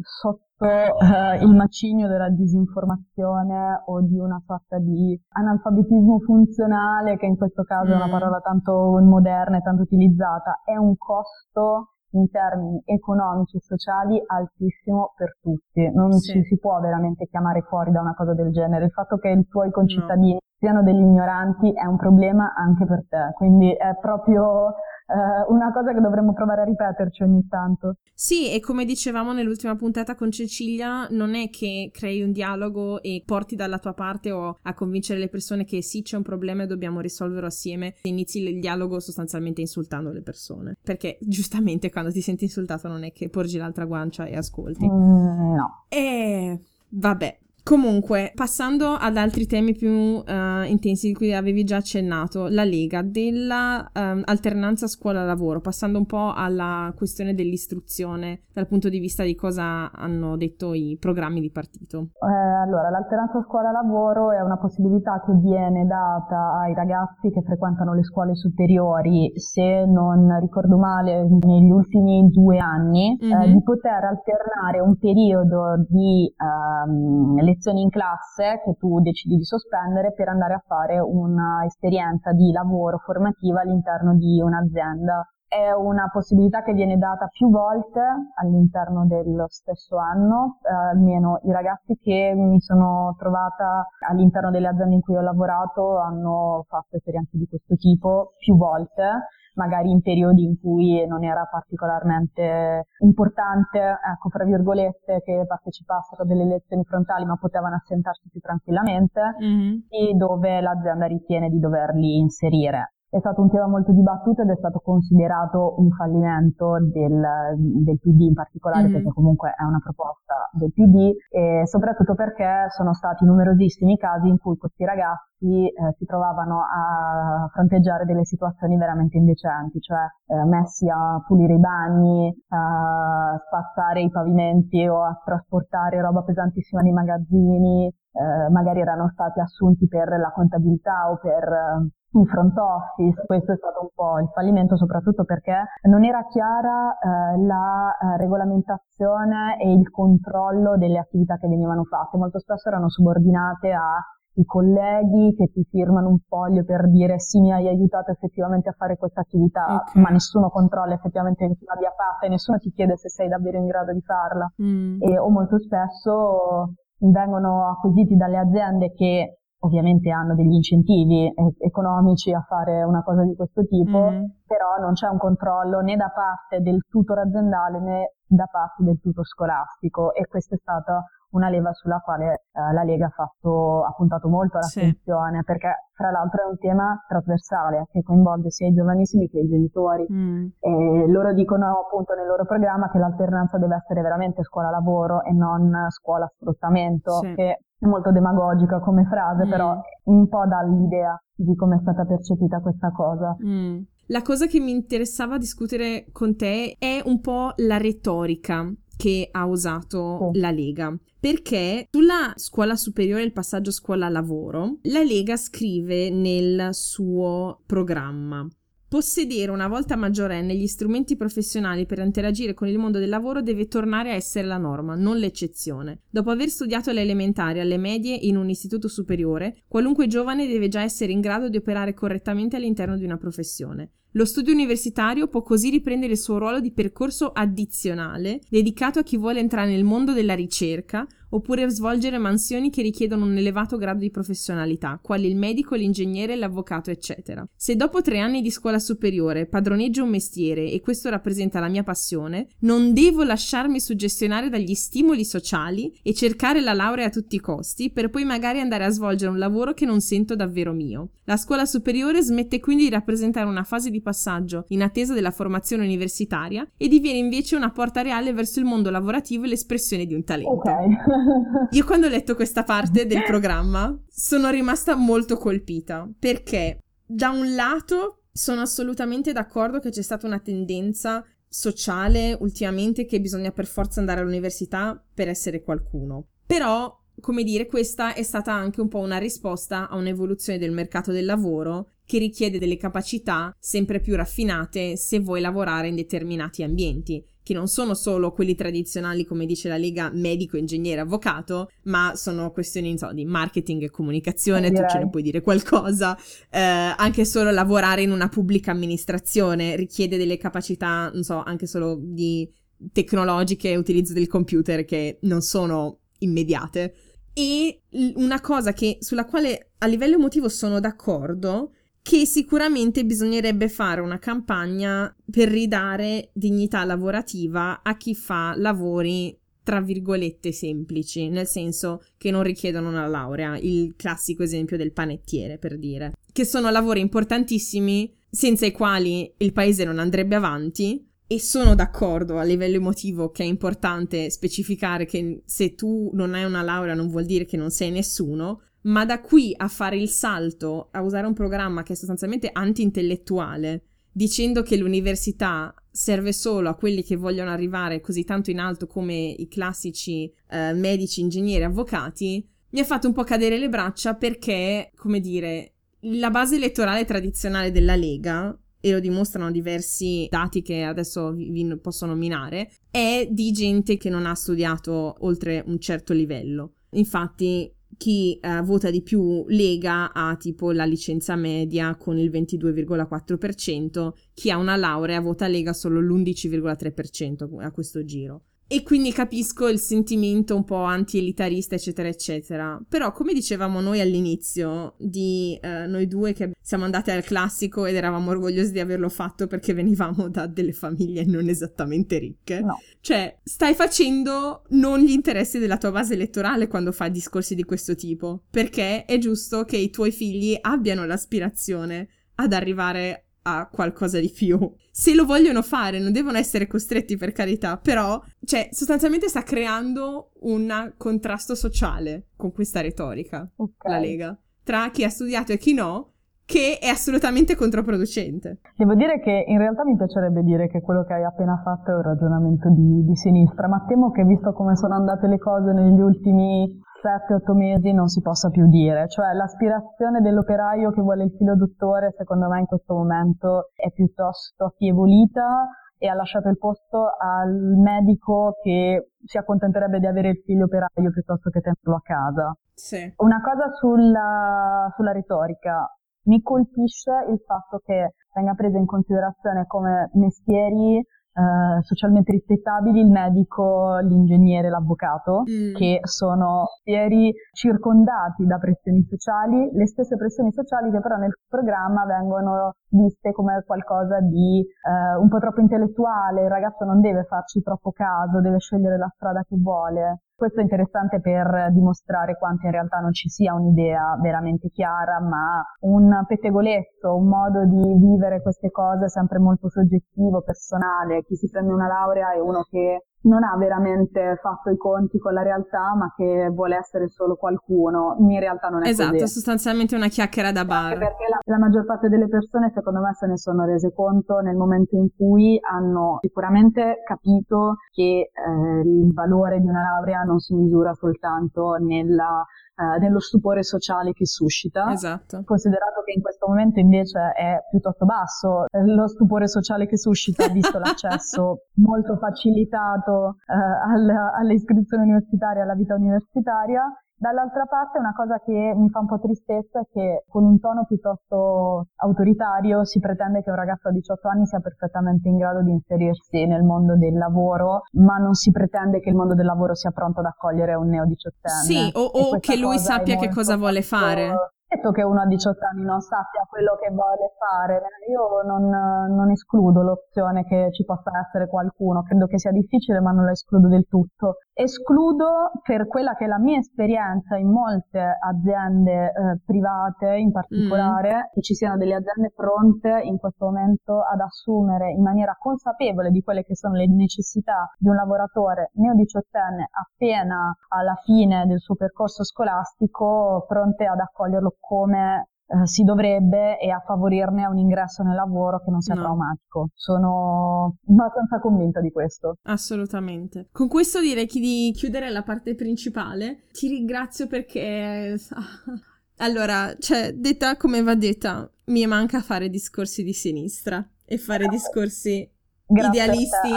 sotto 0.00 0.64
eh, 0.64 1.42
il 1.42 1.54
macigno 1.54 2.06
della 2.06 2.28
disinformazione 2.28 3.82
o 3.86 4.00
di 4.02 4.18
una 4.18 4.40
sorta 4.46 4.78
di 4.78 5.18
analfabetismo 5.30 6.20
funzionale, 6.20 7.16
che 7.16 7.26
in 7.26 7.36
questo 7.36 7.64
caso 7.64 7.88
mm. 7.88 7.92
è 7.92 7.96
una 7.96 8.06
mm. 8.06 8.10
parola 8.10 8.40
tanto 8.40 8.98
moderna 9.02 9.58
e 9.58 9.62
tanto 9.62 9.82
utilizzata, 9.82 10.60
è 10.64 10.76
un 10.76 10.96
costo 10.96 11.94
in 12.12 12.28
termini 12.30 12.82
economici 12.86 13.56
e 13.56 13.60
sociali 13.60 14.20
altissimo 14.26 15.12
per 15.16 15.36
tutti. 15.40 15.88
Non 15.92 16.12
sì. 16.12 16.32
ci 16.32 16.42
si 16.44 16.58
può 16.58 16.80
veramente 16.80 17.26
chiamare 17.26 17.62
fuori 17.62 17.92
da 17.92 18.00
una 18.00 18.14
cosa 18.14 18.34
del 18.34 18.50
genere. 18.50 18.86
Il 18.86 18.90
fatto 18.90 19.16
che 19.18 19.28
i 19.28 19.46
tuoi 19.46 19.70
concittadini 19.70 20.32
no. 20.32 20.38
siano 20.58 20.82
degli 20.82 21.00
ignoranti 21.00 21.72
è 21.72 21.84
un 21.84 21.96
problema 21.96 22.52
anche 22.54 22.84
per 22.84 23.04
te, 23.08 23.32
quindi 23.34 23.72
è 23.72 23.96
proprio 24.00 24.74
eh, 25.10 25.52
una 25.52 25.72
cosa 25.72 25.92
che 25.92 26.00
dovremmo 26.00 26.32
provare 26.32 26.62
a 26.62 26.64
ripeterci 26.64 27.22
ogni 27.22 27.46
tanto. 27.48 27.96
Sì, 28.14 28.52
e 28.52 28.60
come 28.60 28.84
dicevamo 28.84 29.32
nell'ultima 29.32 29.74
puntata 29.74 30.14
con 30.14 30.30
Cecilia, 30.30 31.08
non 31.10 31.34
è 31.34 31.50
che 31.50 31.90
crei 31.92 32.22
un 32.22 32.32
dialogo 32.32 33.02
e 33.02 33.22
porti 33.24 33.56
dalla 33.56 33.78
tua 33.78 33.92
parte 33.94 34.30
o 34.30 34.58
a 34.62 34.74
convincere 34.74 35.18
le 35.18 35.28
persone 35.28 35.64
che 35.64 35.82
sì, 35.82 36.02
c'è 36.02 36.16
un 36.16 36.22
problema 36.22 36.62
e 36.62 36.66
dobbiamo 36.66 37.00
risolverlo 37.00 37.46
assieme, 37.46 37.94
inizi 38.02 38.42
il 38.42 38.60
dialogo 38.60 39.00
sostanzialmente 39.00 39.60
insultando 39.60 40.12
le 40.12 40.22
persone. 40.22 40.76
Perché 40.82 41.18
giustamente 41.20 41.90
quando 41.90 42.12
ti 42.12 42.20
senti 42.20 42.44
insultato 42.44 42.88
non 42.88 43.04
è 43.04 43.12
che 43.12 43.28
porgi 43.28 43.58
l'altra 43.58 43.84
guancia 43.84 44.24
e 44.26 44.36
ascolti. 44.36 44.86
Mm, 44.86 45.54
no. 45.54 45.84
E 45.88 46.60
vabbè, 46.90 47.38
Comunque, 47.62 48.32
passando 48.34 48.96
ad 48.98 49.16
altri 49.16 49.46
temi 49.46 49.74
più 49.74 49.90
uh, 49.90 50.64
intensi 50.66 51.08
di 51.08 51.14
cui 51.14 51.34
avevi 51.34 51.64
già 51.64 51.76
accennato, 51.76 52.48
la 52.48 52.64
Lega 52.64 53.02
della 53.02 53.90
um, 53.94 54.22
alternanza 54.24 54.86
scuola-lavoro, 54.86 55.60
passando 55.60 55.98
un 55.98 56.06
po' 56.06 56.32
alla 56.34 56.92
questione 56.96 57.34
dell'istruzione 57.34 58.42
dal 58.52 58.66
punto 58.66 58.88
di 58.88 58.98
vista 58.98 59.22
di 59.22 59.34
cosa 59.34 59.92
hanno 59.92 60.36
detto 60.36 60.74
i 60.74 60.96
programmi 60.98 61.40
di 61.40 61.50
partito. 61.50 62.08
Eh, 62.20 62.62
allora, 62.64 62.90
l'alternanza 62.90 63.42
scuola-lavoro 63.42 64.32
è 64.32 64.40
una 64.40 64.58
possibilità 64.58 65.22
che 65.24 65.32
viene 65.34 65.86
data 65.86 66.60
ai 66.60 66.74
ragazzi 66.74 67.30
che 67.30 67.42
frequentano 67.42 67.94
le 67.94 68.04
scuole 68.04 68.34
superiori, 68.34 69.32
se 69.36 69.84
non 69.86 70.38
ricordo 70.40 70.76
male, 70.76 71.26
negli 71.28 71.70
ultimi 71.70 72.28
due 72.30 72.58
anni, 72.58 73.16
mm-hmm. 73.22 73.40
eh, 73.40 73.52
di 73.52 73.62
poter 73.62 74.04
alternare 74.04 74.80
un 74.80 74.96
periodo 74.96 75.84
di 75.88 76.32
um, 76.38 77.38
lezioni 77.50 77.82
in 77.82 77.90
classe 77.90 78.60
che 78.64 78.74
tu 78.78 79.00
decidi 79.00 79.36
di 79.36 79.44
sospendere 79.44 80.12
per 80.12 80.28
andare 80.28 80.54
a 80.54 80.62
fare 80.64 80.98
un'esperienza 80.98 82.32
di 82.32 82.52
lavoro 82.52 82.98
formativa 82.98 83.60
all'interno 83.60 84.14
di 84.14 84.40
un'azienda 84.40 85.26
è 85.50 85.72
una 85.72 86.08
possibilità 86.12 86.62
che 86.62 86.72
viene 86.72 86.96
data 86.96 87.26
più 87.26 87.50
volte 87.50 88.00
all'interno 88.36 89.04
dello 89.04 89.46
stesso 89.48 89.96
anno, 89.96 90.58
eh, 90.62 90.72
almeno 90.72 91.40
i 91.42 91.50
ragazzi 91.50 91.98
che 92.00 92.32
mi 92.36 92.60
sono 92.60 93.16
trovata 93.18 93.84
all'interno 94.08 94.52
delle 94.52 94.68
aziende 94.68 94.94
in 94.94 95.00
cui 95.00 95.16
ho 95.16 95.20
lavorato 95.20 95.98
hanno 95.98 96.64
fatto 96.68 96.94
esperienze 96.94 97.36
di 97.36 97.48
questo 97.48 97.74
tipo 97.74 98.34
più 98.38 98.56
volte, 98.56 99.26
magari 99.54 99.90
in 99.90 100.02
periodi 100.02 100.44
in 100.44 100.60
cui 100.60 101.04
non 101.08 101.24
era 101.24 101.44
particolarmente 101.50 102.86
importante, 103.00 103.80
ecco, 103.80 104.28
fra 104.28 104.44
virgolette, 104.44 105.20
che 105.24 105.44
partecipassero 105.48 106.22
a 106.22 106.26
delle 106.26 106.44
lezioni 106.44 106.84
frontali 106.84 107.24
ma 107.24 107.34
potevano 107.36 107.74
assentarsi 107.74 108.28
più 108.30 108.38
tranquillamente 108.38 109.20
mm-hmm. 109.42 109.78
e 109.88 110.14
dove 110.14 110.60
l'azienda 110.60 111.06
ritiene 111.06 111.48
di 111.48 111.58
doverli 111.58 112.18
inserire 112.18 112.92
è 113.10 113.18
stato 113.18 113.42
un 113.42 113.50
tema 113.50 113.66
molto 113.66 113.90
dibattuto 113.92 114.42
ed 114.42 114.50
è 114.50 114.56
stato 114.56 114.78
considerato 114.78 115.74
un 115.78 115.90
fallimento 115.90 116.78
del, 116.80 117.20
del 117.56 117.98
PD 117.98 118.20
in 118.20 118.34
particolare 118.34 118.84
mm-hmm. 118.84 118.92
perché 118.92 119.12
comunque 119.12 119.54
è 119.58 119.64
una 119.64 119.80
proposta 119.82 120.48
del 120.52 120.72
PD 120.72 121.10
e 121.28 121.66
soprattutto 121.66 122.14
perché 122.14 122.66
sono 122.70 122.94
stati 122.94 123.24
numerosissimi 123.24 123.96
casi 123.96 124.28
in 124.28 124.38
cui 124.38 124.56
questi 124.56 124.84
ragazzi 124.84 125.66
eh, 125.66 125.72
si 125.98 126.04
trovavano 126.04 126.60
a 126.60 127.48
fronteggiare 127.52 128.04
delle 128.04 128.24
situazioni 128.24 128.76
veramente 128.76 129.16
indecenti, 129.16 129.80
cioè 129.80 130.06
eh, 130.26 130.44
messi 130.44 130.88
a 130.88 131.20
pulire 131.26 131.54
i 131.54 131.58
bagni, 131.58 132.32
a 132.48 133.40
spazzare 133.44 134.02
i 134.02 134.10
pavimenti 134.10 134.86
o 134.86 135.02
a 135.02 135.20
trasportare 135.24 136.00
roba 136.00 136.22
pesantissima 136.22 136.82
nei 136.82 136.92
magazzini, 136.92 137.92
eh, 138.12 138.50
magari 138.50 138.80
erano 138.80 139.08
stati 139.10 139.40
assunti 139.40 139.86
per 139.86 140.08
la 140.18 140.32
contabilità 140.32 141.10
o 141.10 141.18
per 141.18 141.44
eh, 141.44 141.88
in 142.12 142.26
front 142.26 142.56
office, 142.58 143.22
questo 143.24 143.52
è 143.52 143.56
stato 143.56 143.82
un 143.82 143.88
po' 143.94 144.18
il 144.18 144.28
fallimento 144.34 144.76
soprattutto 144.76 145.24
perché 145.24 145.54
non 145.82 146.04
era 146.04 146.26
chiara 146.26 146.98
eh, 146.98 147.40
la 147.46 147.96
eh, 147.96 148.16
regolamentazione 148.16 149.58
e 149.60 149.72
il 149.72 149.88
controllo 149.90 150.76
delle 150.76 150.98
attività 150.98 151.36
che 151.38 151.46
venivano 151.46 151.84
fatte, 151.84 152.18
molto 152.18 152.40
spesso 152.40 152.68
erano 152.68 152.88
subordinate 152.88 153.72
ai 153.72 154.44
colleghi 154.44 155.34
che 155.36 155.50
ti 155.52 155.64
firmano 155.70 156.08
un 156.08 156.18
foglio 156.26 156.64
per 156.64 156.88
dire 156.90 157.18
sì 157.20 157.40
mi 157.40 157.52
hai 157.52 157.68
aiutato 157.68 158.10
effettivamente 158.10 158.70
a 158.70 158.74
fare 158.76 158.96
questa 158.96 159.20
attività, 159.20 159.66
okay. 159.66 160.02
ma 160.02 160.08
nessuno 160.08 160.50
controlla 160.50 160.94
effettivamente 160.94 161.46
che 161.46 161.54
tu 161.54 161.64
l'abbia 161.66 161.90
fatta 161.90 162.26
e 162.26 162.28
nessuno 162.28 162.58
ti 162.58 162.72
chiede 162.72 162.96
se 162.96 163.08
sei 163.08 163.28
davvero 163.28 163.58
in 163.58 163.66
grado 163.66 163.92
di 163.92 164.00
farla. 164.00 164.52
Mm. 164.62 165.00
E, 165.00 165.18
o 165.18 165.28
molto 165.30 165.58
spesso 165.58 166.74
vengono 167.00 167.70
acquisiti 167.70 168.16
dalle 168.16 168.38
aziende 168.38 168.92
che 168.92 169.40
ovviamente 169.60 170.10
hanno 170.10 170.34
degli 170.34 170.54
incentivi 170.54 171.26
eh, 171.26 171.54
economici 171.58 172.32
a 172.32 172.40
fare 172.40 172.82
una 172.82 173.02
cosa 173.02 173.24
di 173.24 173.34
questo 173.34 173.64
tipo, 173.66 174.10
mm. 174.10 174.24
però 174.46 174.76
non 174.80 174.92
c'è 174.92 175.08
un 175.08 175.18
controllo 175.18 175.80
né 175.80 175.96
da 175.96 176.10
parte 176.14 176.62
del 176.62 176.80
tutor 176.88 177.18
aziendale 177.18 177.80
né 177.80 178.12
da 178.26 178.46
parte 178.50 178.84
del 178.84 178.98
tutor 179.00 179.26
scolastico 179.26 180.14
e 180.14 180.26
questa 180.26 180.54
è 180.54 180.58
stata 180.58 181.04
una 181.30 181.48
leva 181.48 181.72
sulla 181.72 181.98
quale 181.98 182.44
eh, 182.52 182.72
la 182.72 182.82
Lega 182.82 183.06
ha, 183.06 183.10
fatto, 183.10 183.84
ha 183.84 183.92
puntato 183.92 184.28
molto 184.28 184.58
l'attenzione 184.58 185.38
sì. 185.38 185.44
perché 185.44 185.88
fra 185.94 186.10
l'altro 186.10 186.42
è 186.42 186.48
un 186.48 186.58
tema 186.58 187.04
trasversale 187.06 187.86
che 187.90 188.02
coinvolge 188.02 188.50
sia 188.50 188.68
i 188.68 188.74
giovanissimi 188.74 189.28
che 189.28 189.40
i 189.40 189.48
genitori 189.48 190.06
mm. 190.10 190.46
e 190.58 191.06
loro 191.08 191.32
dicono 191.32 191.80
appunto 191.86 192.14
nel 192.14 192.26
loro 192.26 192.44
programma 192.44 192.90
che 192.90 192.98
l'alternanza 192.98 193.58
deve 193.58 193.76
essere 193.76 194.02
veramente 194.02 194.42
scuola-lavoro 194.42 195.22
e 195.24 195.32
non 195.32 195.86
scuola-sfruttamento 195.88 197.18
sì. 197.20 197.34
che 197.34 197.58
è 197.78 197.86
molto 197.86 198.12
demagogica 198.12 198.78
come 198.80 199.06
frase, 199.06 199.46
mm. 199.46 199.50
però 199.50 199.80
un 200.04 200.28
po' 200.28 200.46
dà 200.46 200.62
l'idea 200.62 201.18
di 201.34 201.54
come 201.54 201.76
è 201.76 201.80
stata 201.80 202.04
percepita 202.04 202.60
questa 202.60 202.90
cosa. 202.90 203.36
Mm. 203.42 203.80
La 204.08 204.22
cosa 204.22 204.46
che 204.46 204.60
mi 204.60 204.72
interessava 204.72 205.38
discutere 205.38 206.06
con 206.12 206.36
te 206.36 206.76
è 206.78 207.00
un 207.04 207.20
po' 207.20 207.52
la 207.56 207.78
retorica 207.78 208.64
che 209.00 209.28
ha 209.30 209.46
usato 209.46 210.30
sì. 210.32 210.40
la 210.40 210.50
Lega. 210.50 210.94
Perché 211.18 211.86
sulla 211.90 212.32
scuola 212.36 212.76
superiore, 212.76 213.22
il 213.22 213.32
passaggio 213.32 213.70
scuola-lavoro, 213.70 214.78
la 214.82 215.02
Lega 215.02 215.36
scrive 215.36 216.10
nel 216.10 216.68
suo 216.72 217.62
programma 217.66 218.46
Possedere 218.90 219.52
una 219.52 219.68
volta 219.68 219.94
maggiorenne 219.94 220.56
gli 220.56 220.66
strumenti 220.66 221.16
professionali 221.16 221.86
per 221.86 222.00
interagire 222.00 222.54
con 222.54 222.66
il 222.66 222.76
mondo 222.76 222.98
del 222.98 223.08
lavoro 223.08 223.40
deve 223.40 223.68
tornare 223.68 224.10
a 224.10 224.14
essere 224.14 224.48
la 224.48 224.56
norma, 224.56 224.96
non 224.96 225.16
l'eccezione. 225.16 226.00
Dopo 226.10 226.30
aver 226.30 226.48
studiato 226.48 226.90
le 226.90 227.02
elementari 227.02 227.60
alle 227.60 227.76
medie 227.76 228.16
in 228.16 228.36
un 228.36 228.50
istituto 228.50 228.88
superiore, 228.88 229.62
qualunque 229.68 230.08
giovane 230.08 230.48
deve 230.48 230.66
già 230.66 230.82
essere 230.82 231.12
in 231.12 231.20
grado 231.20 231.48
di 231.48 231.56
operare 231.56 231.94
correttamente 231.94 232.56
all'interno 232.56 232.96
di 232.96 233.04
una 233.04 233.16
professione. 233.16 233.92
Lo 234.14 234.24
studio 234.24 234.52
universitario 234.52 235.28
può 235.28 235.42
così 235.42 235.70
riprendere 235.70 236.12
il 236.12 236.18
suo 236.18 236.38
ruolo 236.38 236.58
di 236.58 236.72
percorso 236.72 237.30
addizionale 237.30 238.40
dedicato 238.48 238.98
a 238.98 239.02
chi 239.04 239.16
vuole 239.16 239.38
entrare 239.38 239.70
nel 239.70 239.84
mondo 239.84 240.12
della 240.12 240.34
ricerca 240.34 241.06
oppure 241.30 241.68
svolgere 241.70 242.18
mansioni 242.18 242.70
che 242.70 242.82
richiedono 242.82 243.24
un 243.24 243.36
elevato 243.36 243.76
grado 243.76 244.00
di 244.00 244.10
professionalità, 244.10 244.98
quali 245.02 245.28
il 245.28 245.36
medico, 245.36 245.74
l'ingegnere, 245.74 246.36
l'avvocato, 246.36 246.90
eccetera. 246.90 247.46
Se 247.56 247.76
dopo 247.76 248.02
tre 248.02 248.18
anni 248.18 248.42
di 248.42 248.50
scuola 248.50 248.78
superiore 248.78 249.46
padroneggio 249.46 250.04
un 250.04 250.10
mestiere 250.10 250.70
e 250.70 250.80
questo 250.80 251.08
rappresenta 251.08 251.60
la 251.60 251.68
mia 251.68 251.82
passione, 251.82 252.48
non 252.60 252.92
devo 252.92 253.22
lasciarmi 253.22 253.80
suggestionare 253.80 254.48
dagli 254.48 254.74
stimoli 254.74 255.24
sociali 255.24 255.98
e 256.02 256.14
cercare 256.14 256.60
la 256.60 256.72
laurea 256.72 257.06
a 257.06 257.10
tutti 257.10 257.36
i 257.36 257.40
costi 257.40 257.90
per 257.90 258.10
poi 258.10 258.24
magari 258.24 258.60
andare 258.60 258.84
a 258.84 258.90
svolgere 258.90 259.30
un 259.30 259.38
lavoro 259.38 259.72
che 259.72 259.84
non 259.84 260.00
sento 260.00 260.34
davvero 260.36 260.72
mio. 260.72 261.10
La 261.24 261.36
scuola 261.36 261.64
superiore 261.64 262.22
smette 262.22 262.58
quindi 262.58 262.84
di 262.84 262.90
rappresentare 262.90 263.46
una 263.46 263.62
fase 263.62 263.90
di 263.90 264.00
passaggio 264.00 264.64
in 264.68 264.82
attesa 264.82 265.14
della 265.14 265.30
formazione 265.30 265.84
universitaria 265.84 266.68
e 266.76 266.88
diviene 266.88 267.18
invece 267.18 267.54
una 267.54 267.70
porta 267.70 268.02
reale 268.02 268.32
verso 268.32 268.58
il 268.58 268.64
mondo 268.64 268.90
lavorativo 268.90 269.44
e 269.44 269.48
l'espressione 269.48 270.06
di 270.06 270.14
un 270.14 270.24
talento. 270.24 270.50
Okay. 270.50 270.88
Io 271.70 271.84
quando 271.84 272.06
ho 272.06 272.10
letto 272.10 272.34
questa 272.34 272.64
parte 272.64 273.06
del 273.06 273.22
programma 273.26 273.96
sono 274.08 274.50
rimasta 274.50 274.94
molto 274.94 275.36
colpita 275.36 276.08
perché 276.18 276.80
da 277.04 277.30
un 277.30 277.54
lato 277.54 278.22
sono 278.32 278.60
assolutamente 278.60 279.32
d'accordo 279.32 279.80
che 279.80 279.90
c'è 279.90 280.02
stata 280.02 280.26
una 280.26 280.38
tendenza 280.38 281.24
sociale 281.48 282.36
ultimamente 282.40 283.04
che 283.04 283.20
bisogna 283.20 283.50
per 283.50 283.66
forza 283.66 283.98
andare 283.98 284.20
all'università 284.20 285.02
per 285.12 285.28
essere 285.28 285.62
qualcuno. 285.62 286.28
Però, 286.46 286.96
come 287.20 287.42
dire, 287.42 287.66
questa 287.66 288.14
è 288.14 288.22
stata 288.22 288.52
anche 288.52 288.80
un 288.80 288.88
po' 288.88 289.00
una 289.00 289.18
risposta 289.18 289.88
a 289.88 289.96
un'evoluzione 289.96 290.58
del 290.58 290.70
mercato 290.70 291.10
del 291.10 291.24
lavoro 291.24 291.90
che 292.04 292.18
richiede 292.18 292.58
delle 292.58 292.76
capacità 292.76 293.54
sempre 293.58 294.00
più 294.00 294.16
raffinate 294.16 294.96
se 294.96 295.18
vuoi 295.18 295.40
lavorare 295.40 295.88
in 295.88 295.96
determinati 295.96 296.62
ambienti 296.62 297.24
che 297.50 297.56
non 297.56 297.66
sono 297.66 297.94
solo 297.94 298.30
quelli 298.30 298.54
tradizionali, 298.54 299.24
come 299.24 299.44
dice 299.44 299.68
la 299.68 299.76
Lega, 299.76 300.08
medico, 300.14 300.56
ingegnere, 300.56 301.00
avvocato, 301.00 301.68
ma 301.84 302.12
sono 302.14 302.52
questioni 302.52 302.96
so, 302.96 303.12
di 303.12 303.24
marketing 303.24 303.82
e 303.82 303.90
comunicazione, 303.90 304.68
eh, 304.68 304.70
tu 304.70 304.82
ce 304.88 304.98
ne 304.98 305.10
puoi 305.10 305.20
dire 305.20 305.40
qualcosa. 305.40 306.16
Eh, 306.48 306.60
anche 306.60 307.24
solo 307.24 307.50
lavorare 307.50 308.02
in 308.02 308.12
una 308.12 308.28
pubblica 308.28 308.70
amministrazione 308.70 309.74
richiede 309.74 310.16
delle 310.16 310.38
capacità, 310.38 311.10
non 311.12 311.24
so, 311.24 311.42
anche 311.42 311.66
solo 311.66 311.98
di 312.00 312.48
tecnologiche 312.92 313.74
utilizzo 313.74 314.12
del 314.12 314.28
computer 314.28 314.84
che 314.84 315.18
non 315.22 315.42
sono 315.42 316.02
immediate. 316.18 316.94
E 317.32 317.80
una 318.14 318.40
cosa 318.40 318.72
che, 318.72 318.98
sulla 319.00 319.24
quale 319.24 319.72
a 319.78 319.86
livello 319.86 320.14
emotivo 320.14 320.48
sono 320.48 320.78
d'accordo 320.78 321.72
che 322.02 322.26
sicuramente 322.26 323.04
bisognerebbe 323.04 323.68
fare 323.68 324.00
una 324.00 324.18
campagna 324.18 325.14
per 325.30 325.48
ridare 325.48 326.30
dignità 326.32 326.84
lavorativa 326.84 327.82
a 327.82 327.96
chi 327.96 328.14
fa 328.14 328.54
lavori 328.56 329.38
tra 329.62 329.80
virgolette 329.80 330.52
semplici, 330.52 331.28
nel 331.28 331.46
senso 331.46 332.02
che 332.16 332.30
non 332.30 332.42
richiedono 332.42 332.88
una 332.88 333.06
laurea, 333.06 333.56
il 333.58 333.94
classico 333.96 334.42
esempio 334.42 334.76
del 334.76 334.92
panettiere 334.92 335.58
per 335.58 335.78
dire, 335.78 336.14
che 336.32 336.44
sono 336.44 336.70
lavori 336.70 337.00
importantissimi 337.00 338.12
senza 338.28 338.66
i 338.66 338.72
quali 338.72 339.32
il 339.36 339.52
paese 339.52 339.84
non 339.84 339.98
andrebbe 339.98 340.34
avanti 340.34 341.06
e 341.26 341.38
sono 341.38 341.76
d'accordo 341.76 342.38
a 342.38 342.42
livello 342.42 342.76
emotivo 342.76 343.30
che 343.30 343.44
è 343.44 343.46
importante 343.46 344.30
specificare 344.30 345.04
che 345.04 345.42
se 345.44 345.74
tu 345.76 346.10
non 346.14 346.34
hai 346.34 346.42
una 346.42 346.62
laurea 346.62 346.94
non 346.94 347.08
vuol 347.08 347.24
dire 347.24 347.44
che 347.44 347.56
non 347.56 347.70
sei 347.70 347.92
nessuno, 347.92 348.62
ma 348.82 349.04
da 349.04 349.20
qui 349.20 349.52
a 349.56 349.68
fare 349.68 349.96
il 349.96 350.08
salto 350.08 350.88
a 350.92 351.02
usare 351.02 351.26
un 351.26 351.34
programma 351.34 351.82
che 351.82 351.92
è 351.92 351.96
sostanzialmente 351.96 352.50
anti-intellettuale, 352.52 353.84
dicendo 354.12 354.62
che 354.62 354.76
l'università 354.76 355.74
serve 355.90 356.32
solo 356.32 356.68
a 356.68 356.74
quelli 356.74 357.02
che 357.02 357.16
vogliono 357.16 357.50
arrivare 357.50 358.00
così 358.00 358.24
tanto 358.24 358.50
in 358.50 358.58
alto 358.58 358.86
come 358.86 359.14
i 359.14 359.48
classici 359.48 360.32
eh, 360.48 360.72
medici, 360.72 361.20
ingegneri, 361.20 361.64
avvocati, 361.64 362.46
mi 362.70 362.80
ha 362.80 362.84
fatto 362.84 363.06
un 363.06 363.12
po' 363.12 363.24
cadere 363.24 363.58
le 363.58 363.68
braccia 363.68 364.14
perché, 364.14 364.92
come 364.94 365.20
dire, 365.20 365.74
la 366.04 366.30
base 366.30 366.56
elettorale 366.56 367.04
tradizionale 367.04 367.72
della 367.72 367.96
Lega, 367.96 368.56
e 368.80 368.92
lo 368.92 369.00
dimostrano 369.00 369.50
diversi 369.50 370.26
dati 370.30 370.62
che 370.62 370.82
adesso 370.82 371.32
vi, 371.32 371.78
posso 371.80 372.06
nominare, 372.06 372.70
è 372.90 373.28
di 373.30 373.52
gente 373.52 373.96
che 373.96 374.08
non 374.08 374.26
ha 374.26 374.34
studiato 374.34 375.16
oltre 375.20 375.62
un 375.66 375.78
certo 375.78 376.14
livello. 376.14 376.76
Infatti 376.92 377.70
chi 377.96 378.38
eh, 378.40 378.62
vota 378.62 378.90
di 378.90 379.02
più 379.02 379.44
Lega 379.48 380.12
ha 380.12 380.36
tipo 380.36 380.72
la 380.72 380.84
licenza 380.84 381.36
media 381.36 381.96
con 381.96 382.18
il 382.18 382.30
22,4%, 382.30 384.12
chi 384.34 384.50
ha 384.50 384.56
una 384.56 384.76
laurea 384.76 385.20
vota 385.20 385.46
Lega 385.48 385.72
solo 385.72 386.00
l'11,3% 386.00 387.60
a 387.62 387.70
questo 387.70 388.04
giro. 388.04 388.44
E 388.72 388.84
quindi 388.84 389.10
capisco 389.10 389.66
il 389.66 389.80
sentimento 389.80 390.54
un 390.54 390.62
po' 390.62 390.84
anti-elitarista, 390.84 391.74
eccetera, 391.74 392.06
eccetera. 392.06 392.80
Però, 392.88 393.10
come 393.10 393.32
dicevamo 393.32 393.80
noi 393.80 393.98
all'inizio, 393.98 394.94
di 394.96 395.58
eh, 395.60 395.88
noi 395.88 396.06
due 396.06 396.32
che 396.32 396.52
siamo 396.60 396.84
andate 396.84 397.10
al 397.10 397.24
classico 397.24 397.84
ed 397.84 397.96
eravamo 397.96 398.30
orgogliosi 398.30 398.70
di 398.70 398.78
averlo 398.78 399.08
fatto 399.08 399.48
perché 399.48 399.74
venivamo 399.74 400.28
da 400.28 400.46
delle 400.46 400.70
famiglie 400.70 401.24
non 401.24 401.48
esattamente 401.48 402.18
ricche. 402.18 402.60
No. 402.60 402.80
Cioè, 403.00 403.40
stai 403.42 403.74
facendo 403.74 404.62
non 404.68 405.00
gli 405.00 405.10
interessi 405.10 405.58
della 405.58 405.76
tua 405.76 405.90
base 405.90 406.14
elettorale 406.14 406.68
quando 406.68 406.92
fai 406.92 407.10
discorsi 407.10 407.56
di 407.56 407.64
questo 407.64 407.96
tipo. 407.96 408.44
Perché 408.48 409.04
è 409.04 409.18
giusto 409.18 409.64
che 409.64 409.78
i 409.78 409.90
tuoi 409.90 410.12
figli 410.12 410.56
abbiano 410.60 411.04
l'aspirazione 411.06 412.06
ad 412.36 412.52
arrivare 412.52 413.29
a 413.42 413.68
qualcosa 413.72 414.18
di 414.18 414.30
più. 414.30 414.58
Se 414.90 415.14
lo 415.14 415.24
vogliono 415.24 415.62
fare, 415.62 415.98
non 415.98 416.12
devono 416.12 416.38
essere 416.38 416.66
costretti 416.66 417.16
per 417.16 417.32
carità, 417.32 417.76
però, 417.76 418.20
cioè, 418.44 418.68
sostanzialmente 418.70 419.28
sta 419.28 419.42
creando 419.42 420.32
un 420.40 420.92
contrasto 420.96 421.54
sociale 421.54 422.28
con 422.36 422.52
questa 422.52 422.80
retorica, 422.80 423.48
okay. 423.56 423.92
la 423.92 423.98
Lega, 423.98 424.38
tra 424.62 424.90
chi 424.90 425.04
ha 425.04 425.08
studiato 425.08 425.52
e 425.52 425.58
chi 425.58 425.74
no, 425.74 426.12
che 426.50 426.78
è 426.80 426.88
assolutamente 426.88 427.54
controproducente. 427.54 428.58
Devo 428.76 428.94
dire 428.94 429.20
che 429.20 429.44
in 429.46 429.58
realtà 429.58 429.84
mi 429.84 429.96
piacerebbe 429.96 430.42
dire 430.42 430.66
che 430.66 430.80
quello 430.80 431.04
che 431.04 431.12
hai 431.14 431.22
appena 431.22 431.60
fatto 431.62 431.92
è 431.92 431.94
un 431.94 432.02
ragionamento 432.02 432.68
di, 432.70 433.04
di 433.04 433.14
sinistra, 433.14 433.68
ma 433.68 433.84
temo 433.86 434.10
che 434.10 434.24
visto 434.24 434.52
come 434.52 434.74
sono 434.74 434.94
andate 434.94 435.28
le 435.28 435.38
cose 435.38 435.72
negli 435.72 436.00
ultimi 436.00 436.76
7-8 437.02 437.56
mesi 437.56 437.92
non 437.92 438.08
si 438.08 438.20
possa 438.20 438.50
più 438.50 438.68
dire, 438.68 439.08
cioè 439.08 439.32
l'aspirazione 439.32 440.20
dell'operaio 440.20 440.92
che 440.92 441.00
vuole 441.00 441.24
il 441.24 441.34
filo 441.36 441.56
dottore 441.56 442.14
secondo 442.16 442.48
me 442.48 442.60
in 442.60 442.66
questo 442.66 442.94
momento 442.94 443.70
è 443.74 443.90
piuttosto 443.90 444.66
affievolita 444.66 445.68
e 445.96 446.08
ha 446.08 446.14
lasciato 446.14 446.48
il 446.48 446.56
posto 446.56 447.10
al 447.18 447.52
medico 447.52 448.54
che 448.62 449.10
si 449.22 449.36
accontenterebbe 449.36 449.98
di 449.98 450.06
avere 450.06 450.30
il 450.30 450.42
figlio 450.44 450.64
operaio 450.64 451.10
piuttosto 451.12 451.50
che 451.50 451.60
tenerlo 451.60 451.96
a 451.96 452.00
casa. 452.02 452.56
Sì. 452.72 453.12
Una 453.16 453.40
cosa 453.42 453.70
sulla, 453.74 454.90
sulla 454.96 455.12
retorica. 455.12 455.86
Mi 456.22 456.40
colpisce 456.40 457.10
il 457.28 457.38
fatto 457.46 457.80
che 457.84 458.14
venga 458.34 458.54
presa 458.54 458.78
in 458.78 458.86
considerazione 458.86 459.66
come 459.66 460.10
mestieri 460.14 461.04
eh, 461.32 461.82
socialmente 461.82 462.32
rispettabili, 462.32 463.00
il 463.00 463.10
medico, 463.10 463.98
l'ingegnere, 464.02 464.68
l'avvocato, 464.68 465.42
mm. 465.42 465.74
che 465.74 466.00
sono 466.02 466.66
fieri 466.82 467.32
circondati 467.52 468.44
da 468.46 468.58
pressioni 468.58 469.02
sociali, 469.08 469.70
le 469.72 469.86
stesse 469.86 470.16
pressioni 470.16 470.52
sociali 470.52 470.90
che 470.90 471.00
però 471.00 471.16
nel 471.16 471.36
programma 471.48 472.04
vengono 472.04 472.74
viste 472.88 473.32
come 473.32 473.62
qualcosa 473.64 474.20
di 474.20 474.60
eh, 474.60 475.16
un 475.16 475.28
po' 475.28 475.38
troppo 475.38 475.60
intellettuale, 475.60 476.42
il 476.42 476.50
ragazzo 476.50 476.84
non 476.84 477.00
deve 477.00 477.24
farci 477.24 477.62
troppo 477.62 477.92
caso, 477.92 478.40
deve 478.40 478.58
scegliere 478.58 478.98
la 478.98 479.10
strada 479.14 479.44
che 479.48 479.56
vuole. 479.56 480.22
Questo 480.40 480.60
è 480.60 480.62
interessante 480.62 481.20
per 481.20 481.68
dimostrare 481.70 482.38
quanto 482.38 482.64
in 482.64 482.72
realtà 482.72 482.98
non 483.00 483.12
ci 483.12 483.28
sia 483.28 483.52
un'idea 483.52 484.16
veramente 484.22 484.70
chiara, 484.70 485.20
ma 485.20 485.62
un 485.80 486.24
pettegolezzo, 486.26 487.14
un 487.14 487.28
modo 487.28 487.66
di 487.66 487.94
vivere 487.98 488.40
queste 488.40 488.70
cose 488.70 489.10
sempre 489.10 489.38
molto 489.38 489.68
soggettivo, 489.68 490.40
personale. 490.40 491.24
Chi 491.24 491.36
si 491.36 491.50
prende 491.50 491.74
una 491.74 491.88
laurea 491.88 492.32
è 492.32 492.40
uno 492.40 492.62
che 492.70 493.08
non 493.22 493.42
ha 493.42 493.56
veramente 493.56 494.38
fatto 494.40 494.70
i 494.70 494.76
conti 494.76 495.18
con 495.18 495.34
la 495.34 495.42
realtà, 495.42 495.94
ma 495.94 496.12
che 496.16 496.48
vuole 496.52 496.76
essere 496.76 497.08
solo 497.08 497.36
qualcuno. 497.36 498.16
In 498.18 498.38
realtà 498.38 498.68
non 498.68 498.84
è 498.84 498.88
esatto, 498.88 499.10
così. 499.10 499.24
Esatto, 499.24 499.30
sostanzialmente 499.32 499.96
una 499.96 500.08
chiacchiera 500.08 500.52
da 500.52 500.64
bar. 500.64 500.96
perché 500.98 501.24
la, 501.28 501.38
la, 501.44 501.58
maggior 501.58 501.84
parte 501.84 502.08
delle 502.08 502.28
persone, 502.28 502.70
secondo 502.74 503.00
me, 503.00 503.12
se 503.14 503.26
ne 503.26 503.36
sono 503.36 503.64
rese 503.64 503.92
conto 503.92 504.38
nel 504.38 504.56
momento 504.56 504.96
in 504.96 505.08
cui 505.14 505.58
hanno 505.60 506.18
sicuramente 506.20 507.02
capito 507.04 507.76
che 507.90 508.30
eh, 508.32 508.80
il 508.84 509.12
valore 509.12 509.60
di 509.60 509.66
una 509.66 509.82
laurea 509.82 510.22
non 510.22 510.38
si 510.38 510.54
misura 510.54 510.94
soltanto 510.94 511.74
nella 511.74 512.44
eh, 512.80 512.98
nello 512.98 513.20
stupore 513.20 513.62
sociale 513.62 514.12
che 514.12 514.24
suscita. 514.24 514.90
Esatto. 514.90 515.42
Considerato 515.44 516.02
che 516.02 516.12
in 516.12 516.22
questo 516.22 516.46
momento 516.48 516.80
invece 516.80 517.32
è 517.36 517.58
piuttosto 517.70 518.06
basso 518.06 518.64
eh, 518.68 518.82
lo 518.84 519.06
stupore 519.06 519.48
sociale 519.48 519.86
che 519.86 519.98
suscita, 519.98 520.48
visto 520.48 520.78
l'accesso 520.80 521.66
molto 521.74 522.16
facilitato 522.16 523.36
eh, 523.46 523.54
alle, 523.54 524.14
alle 524.38 524.54
iscrizioni 524.54 525.02
universitarie, 525.02 525.60
alla 525.60 525.74
vita 525.74 525.94
universitaria, 525.94 526.82
Dall'altra 527.20 527.66
parte 527.66 527.98
una 527.98 528.14
cosa 528.16 528.40
che 528.42 528.72
mi 528.74 528.88
fa 528.88 529.00
un 529.00 529.06
po' 529.06 529.20
tristezza 529.20 529.80
è 529.80 529.86
che 529.92 530.24
con 530.26 530.42
un 530.42 530.58
tono 530.58 530.86
piuttosto 530.86 531.88
autoritario 531.96 532.86
si 532.86 532.98
pretende 532.98 533.42
che 533.42 533.50
un 533.50 533.56
ragazzo 533.56 533.88
a 533.88 533.92
18 533.92 534.26
anni 534.26 534.46
sia 534.46 534.60
perfettamente 534.60 535.28
in 535.28 535.36
grado 535.36 535.62
di 535.62 535.70
inserirsi 535.70 536.46
nel 536.46 536.62
mondo 536.62 536.96
del 536.96 537.12
lavoro, 537.18 537.82
ma 538.00 538.16
non 538.16 538.32
si 538.32 538.50
pretende 538.50 539.00
che 539.00 539.10
il 539.10 539.16
mondo 539.16 539.34
del 539.34 539.44
lavoro 539.44 539.74
sia 539.74 539.90
pronto 539.90 540.20
ad 540.20 540.26
accogliere 540.32 540.72
un 540.72 540.88
neo 540.88 541.04
18enne. 541.04 541.62
Sì, 541.62 541.90
o, 541.92 542.04
o 542.04 542.38
che 542.38 542.56
lui 542.56 542.78
sappia 542.78 543.16
che 543.16 543.28
cosa 543.28 543.54
vuole 543.58 543.82
fare 543.82 544.32
detto 544.70 544.92
che 544.92 545.02
uno 545.02 545.20
a 545.20 545.26
18 545.26 545.66
anni 545.66 545.82
non 545.82 546.00
sappia 546.00 546.46
quello 546.48 546.78
che 546.80 546.94
vuole 546.94 547.34
fare, 547.36 547.82
io 548.08 548.42
non, 548.46 548.68
non, 548.68 549.30
escludo 549.30 549.82
l'opzione 549.82 550.44
che 550.44 550.68
ci 550.70 550.84
possa 550.84 551.10
essere 551.18 551.48
qualcuno, 551.48 552.02
credo 552.02 552.26
che 552.26 552.38
sia 552.38 552.52
difficile 552.52 553.00
ma 553.00 553.10
non 553.10 553.24
la 553.24 553.32
escludo 553.32 553.66
del 553.66 553.86
tutto. 553.88 554.36
Escludo 554.54 555.50
per 555.62 555.88
quella 555.88 556.14
che 556.14 556.24
è 556.24 556.28
la 556.28 556.38
mia 556.38 556.58
esperienza 556.58 557.36
in 557.36 557.50
molte 557.50 557.98
aziende 557.98 559.06
eh, 559.06 559.40
private 559.44 560.16
in 560.16 560.30
particolare, 560.30 561.16
mm. 561.16 561.32
che 561.32 561.40
ci 561.40 561.54
siano 561.54 561.76
delle 561.76 561.94
aziende 561.94 562.32
pronte 562.34 563.00
in 563.02 563.18
questo 563.18 563.46
momento 563.46 564.00
ad 564.00 564.20
assumere 564.20 564.92
in 564.92 565.02
maniera 565.02 565.36
consapevole 565.38 566.10
di 566.10 566.22
quelle 566.22 566.44
che 566.44 566.54
sono 566.54 566.74
le 566.74 566.86
necessità 566.86 567.74
di 567.76 567.88
un 567.88 567.96
lavoratore 567.96 568.70
neo 568.74 568.94
18enne 568.94 569.66
appena 569.70 570.54
alla 570.68 570.94
fine 571.02 571.46
del 571.46 571.58
suo 571.58 571.74
percorso 571.74 572.22
scolastico, 572.22 573.44
pronte 573.48 573.84
ad 573.86 573.98
accoglierlo 573.98 574.54
come 574.60 575.30
eh, 575.50 575.66
si 575.66 575.82
dovrebbe 575.82 576.60
e 576.60 576.70
a 576.70 576.80
favorirne 576.86 577.44
un 577.46 577.58
ingresso 577.58 578.04
nel 578.04 578.14
lavoro 578.14 578.62
che 578.62 578.70
non 578.70 578.80
sia 578.80 578.94
no. 578.94 579.00
traumatico. 579.00 579.70
Sono 579.74 580.76
abbastanza 580.88 581.40
convinta 581.40 581.80
di 581.80 581.90
questo. 581.90 582.36
Assolutamente. 582.42 583.48
Con 583.50 583.66
questo 583.66 584.00
direi 584.00 584.26
di 584.26 584.72
chiudere 584.76 585.10
la 585.10 585.22
parte 585.24 585.56
principale. 585.56 586.44
Ti 586.52 586.68
ringrazio 586.68 587.26
perché... 587.26 588.16
allora, 589.18 589.74
cioè, 589.78 590.12
detta 590.12 590.56
come 590.56 590.82
va 590.82 590.94
detta, 590.94 591.50
mi 591.66 591.84
manca 591.86 592.20
fare 592.20 592.48
discorsi 592.48 593.02
di 593.02 593.12
sinistra 593.12 593.84
e 594.04 594.18
fare 594.18 594.46
discorsi 594.46 595.28
Grazie 595.72 596.02
idealisti 596.02 596.48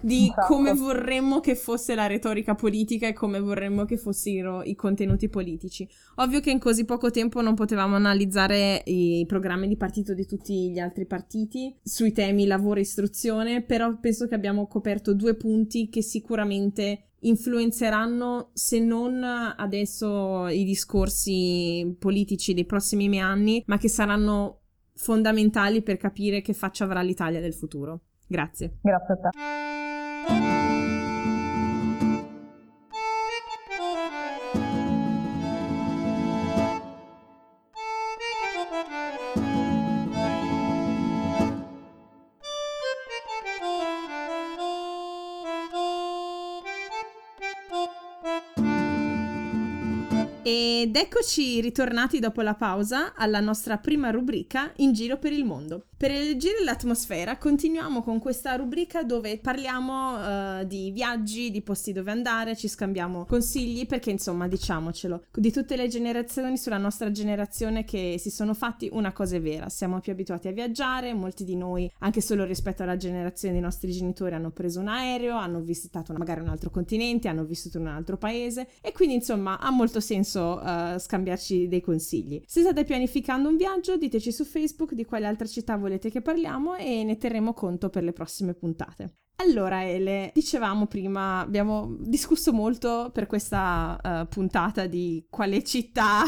di 0.00 0.24
esatto. 0.24 0.46
come 0.46 0.72
vorremmo 0.72 1.40
che 1.40 1.54
fosse 1.54 1.94
la 1.94 2.06
retorica 2.06 2.54
politica 2.54 3.06
e 3.06 3.12
come 3.12 3.38
vorremmo 3.38 3.84
che 3.84 3.96
fossero 3.98 4.62
i 4.62 4.74
contenuti 4.74 5.28
politici. 5.28 5.88
Ovvio 6.16 6.40
che 6.40 6.50
in 6.50 6.58
così 6.58 6.84
poco 6.84 7.10
tempo 7.10 7.40
non 7.42 7.54
potevamo 7.54 7.96
analizzare 7.96 8.82
i 8.86 9.24
programmi 9.26 9.68
di 9.68 9.76
partito 9.76 10.14
di 10.14 10.26
tutti 10.26 10.70
gli 10.70 10.78
altri 10.78 11.06
partiti 11.06 11.76
sui 11.82 12.12
temi 12.12 12.46
lavoro 12.46 12.78
e 12.78 12.82
istruzione, 12.82 13.62
però 13.62 13.98
penso 13.98 14.26
che 14.26 14.34
abbiamo 14.34 14.66
coperto 14.66 15.14
due 15.14 15.34
punti 15.34 15.88
che 15.88 16.02
sicuramente 16.02 17.10
influenzeranno, 17.24 18.50
se 18.52 18.78
non 18.78 19.22
adesso, 19.22 20.46
i 20.48 20.64
discorsi 20.64 21.96
politici 21.98 22.54
dei 22.54 22.66
prossimi 22.66 23.20
anni, 23.20 23.62
ma 23.66 23.78
che 23.78 23.88
saranno 23.88 24.60
fondamentali 24.94 25.82
per 25.82 25.96
capire 25.96 26.40
che 26.40 26.52
faccia 26.52 26.84
avrà 26.84 27.02
l'Italia 27.02 27.40
del 27.40 27.54
futuro. 27.54 28.00
Grazie. 28.26 28.70
Grazie 28.82 29.14
a 29.14 29.16
te. 29.30 30.63
Eccoci 51.24 51.62
ritornati 51.62 52.18
dopo 52.18 52.42
la 52.42 52.52
pausa 52.52 53.14
alla 53.14 53.40
nostra 53.40 53.78
prima 53.78 54.10
rubrica 54.10 54.72
In 54.76 54.92
giro 54.92 55.16
per 55.16 55.32
il 55.32 55.46
mondo. 55.46 55.86
Per 55.96 56.10
alleggerire 56.10 56.62
l'atmosfera 56.64 57.38
continuiamo 57.38 58.02
con 58.02 58.18
questa 58.18 58.56
rubrica 58.56 59.04
dove 59.04 59.38
parliamo 59.38 60.58
uh, 60.58 60.64
di 60.66 60.90
viaggi, 60.90 61.50
di 61.50 61.62
posti 61.62 61.92
dove 61.92 62.10
andare, 62.10 62.56
ci 62.56 62.68
scambiamo 62.68 63.24
consigli 63.24 63.86
perché 63.86 64.10
insomma 64.10 64.46
diciamocelo, 64.46 65.24
di 65.32 65.50
tutte 65.50 65.76
le 65.76 65.88
generazioni 65.88 66.58
sulla 66.58 66.76
nostra 66.76 67.10
generazione 67.10 67.84
che 67.84 68.16
si 68.18 68.28
sono 68.28 68.52
fatti 68.52 68.90
una 68.92 69.12
cosa 69.12 69.36
è 69.36 69.40
vera, 69.40 69.70
siamo 69.70 70.00
più 70.00 70.12
abituati 70.12 70.48
a 70.48 70.52
viaggiare, 70.52 71.14
molti 71.14 71.44
di 71.44 71.56
noi 71.56 71.90
anche 72.00 72.20
solo 72.20 72.44
rispetto 72.44 72.82
alla 72.82 72.98
generazione 72.98 73.54
dei 73.54 73.62
nostri 73.62 73.90
genitori 73.90 74.34
hanno 74.34 74.50
preso 74.50 74.80
un 74.80 74.88
aereo, 74.88 75.36
hanno 75.36 75.60
visitato 75.60 76.12
magari 76.12 76.40
un 76.40 76.48
altro 76.48 76.68
continente, 76.68 77.28
hanno 77.28 77.44
vissuto 77.44 77.78
in 77.78 77.86
un 77.86 77.92
altro 77.92 78.18
paese 78.18 78.68
e 78.82 78.92
quindi 78.92 79.14
insomma 79.14 79.58
ha 79.58 79.70
molto 79.70 80.00
senso 80.00 80.60
uh, 80.62 80.98
scambiarci 81.14 81.68
dei 81.68 81.80
consigli. 81.80 82.42
Se 82.44 82.60
state 82.60 82.84
pianificando 82.84 83.48
un 83.48 83.56
viaggio 83.56 83.96
diteci 83.96 84.32
su 84.32 84.44
Facebook 84.44 84.94
di 84.94 85.04
quale 85.04 85.26
altra 85.26 85.46
città 85.46 85.76
volete 85.76 86.10
che 86.10 86.20
parliamo 86.20 86.74
e 86.74 87.04
ne 87.04 87.16
terremo 87.16 87.52
conto 87.52 87.88
per 87.88 88.02
le 88.02 88.12
prossime 88.12 88.54
puntate. 88.54 89.14
Allora 89.36 89.84
Ele, 89.84 90.30
dicevamo 90.32 90.86
prima, 90.86 91.40
abbiamo 91.40 91.96
discusso 91.98 92.52
molto 92.52 93.10
per 93.12 93.26
questa 93.26 93.98
uh, 94.00 94.28
puntata 94.28 94.86
di 94.86 95.26
quale 95.28 95.64
città 95.64 96.22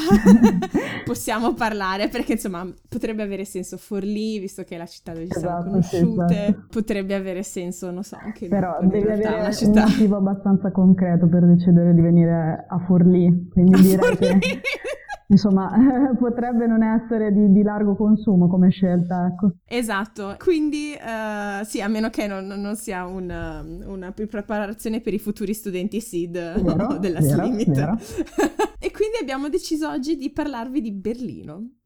possiamo 1.07 1.55
parlare, 1.55 2.09
perché 2.09 2.33
insomma 2.33 2.67
potrebbe 2.89 3.23
avere 3.23 3.45
senso 3.45 3.77
Forlì, 3.77 4.41
visto 4.41 4.65
che 4.65 4.75
è 4.75 4.79
la 4.79 4.87
città 4.87 5.13
dove 5.13 5.27
ci 5.27 5.39
siamo 5.39 5.55
esatto, 5.55 5.71
conosciute, 5.71 6.35
sì, 6.35 6.43
esatto. 6.51 6.67
potrebbe 6.69 7.15
avere 7.15 7.43
senso, 7.45 7.93
non 7.93 8.03
so, 8.03 8.17
anche 8.21 8.49
Però 8.49 8.77
devi 8.83 9.09
avere 9.09 9.39
una 9.39 9.53
città. 9.53 9.85
un 9.85 9.91
motivo 9.91 10.17
abbastanza 10.17 10.73
concreto 10.73 11.29
per 11.29 11.47
decidere 11.47 11.95
di 11.95 12.01
venire 12.01 12.67
a 12.69 12.79
Forlì, 12.87 13.49
quindi 13.53 13.75
a 13.75 13.79
direi 13.79 14.17
Forlì. 14.17 14.39
che 14.41 14.61
insomma 15.29 15.71
potrebbe 16.19 16.67
non 16.67 16.83
essere 16.83 17.33
di, 17.33 17.53
di, 17.53 17.63
largo 17.63 17.97
consumo 17.97 18.49
come 18.49 18.71
scelta. 18.71 19.27
Ecco. 19.27 19.57
Esatto, 19.67 20.37
quindi 20.39 20.95
uh, 20.95 21.65
sì, 21.65 21.81
a 21.81 21.89
meno 21.89 22.11
che 22.11 22.27
non, 22.27 22.47
non 22.47 22.77
sia 22.77 23.07
una, 23.07 23.65
una, 23.87 24.13
preparazione 24.13 25.01
per 25.01 25.15
i 25.15 25.19
futuri 25.19 25.55
studenti 25.55 26.01
SID 26.01 26.63
vero, 26.63 26.99
della 27.01 27.21
vero, 27.21 27.45
Slimit. 27.45 27.71
Vero. 27.71 27.99
e 28.87 28.93
quindi 28.93 29.17
abbiamo 29.21 29.49
deciso 29.49 29.89
oggi 29.89 30.17
di 30.17 30.31
parlarvi 30.31 30.81
di 30.81 30.93
Berlino 30.93 31.77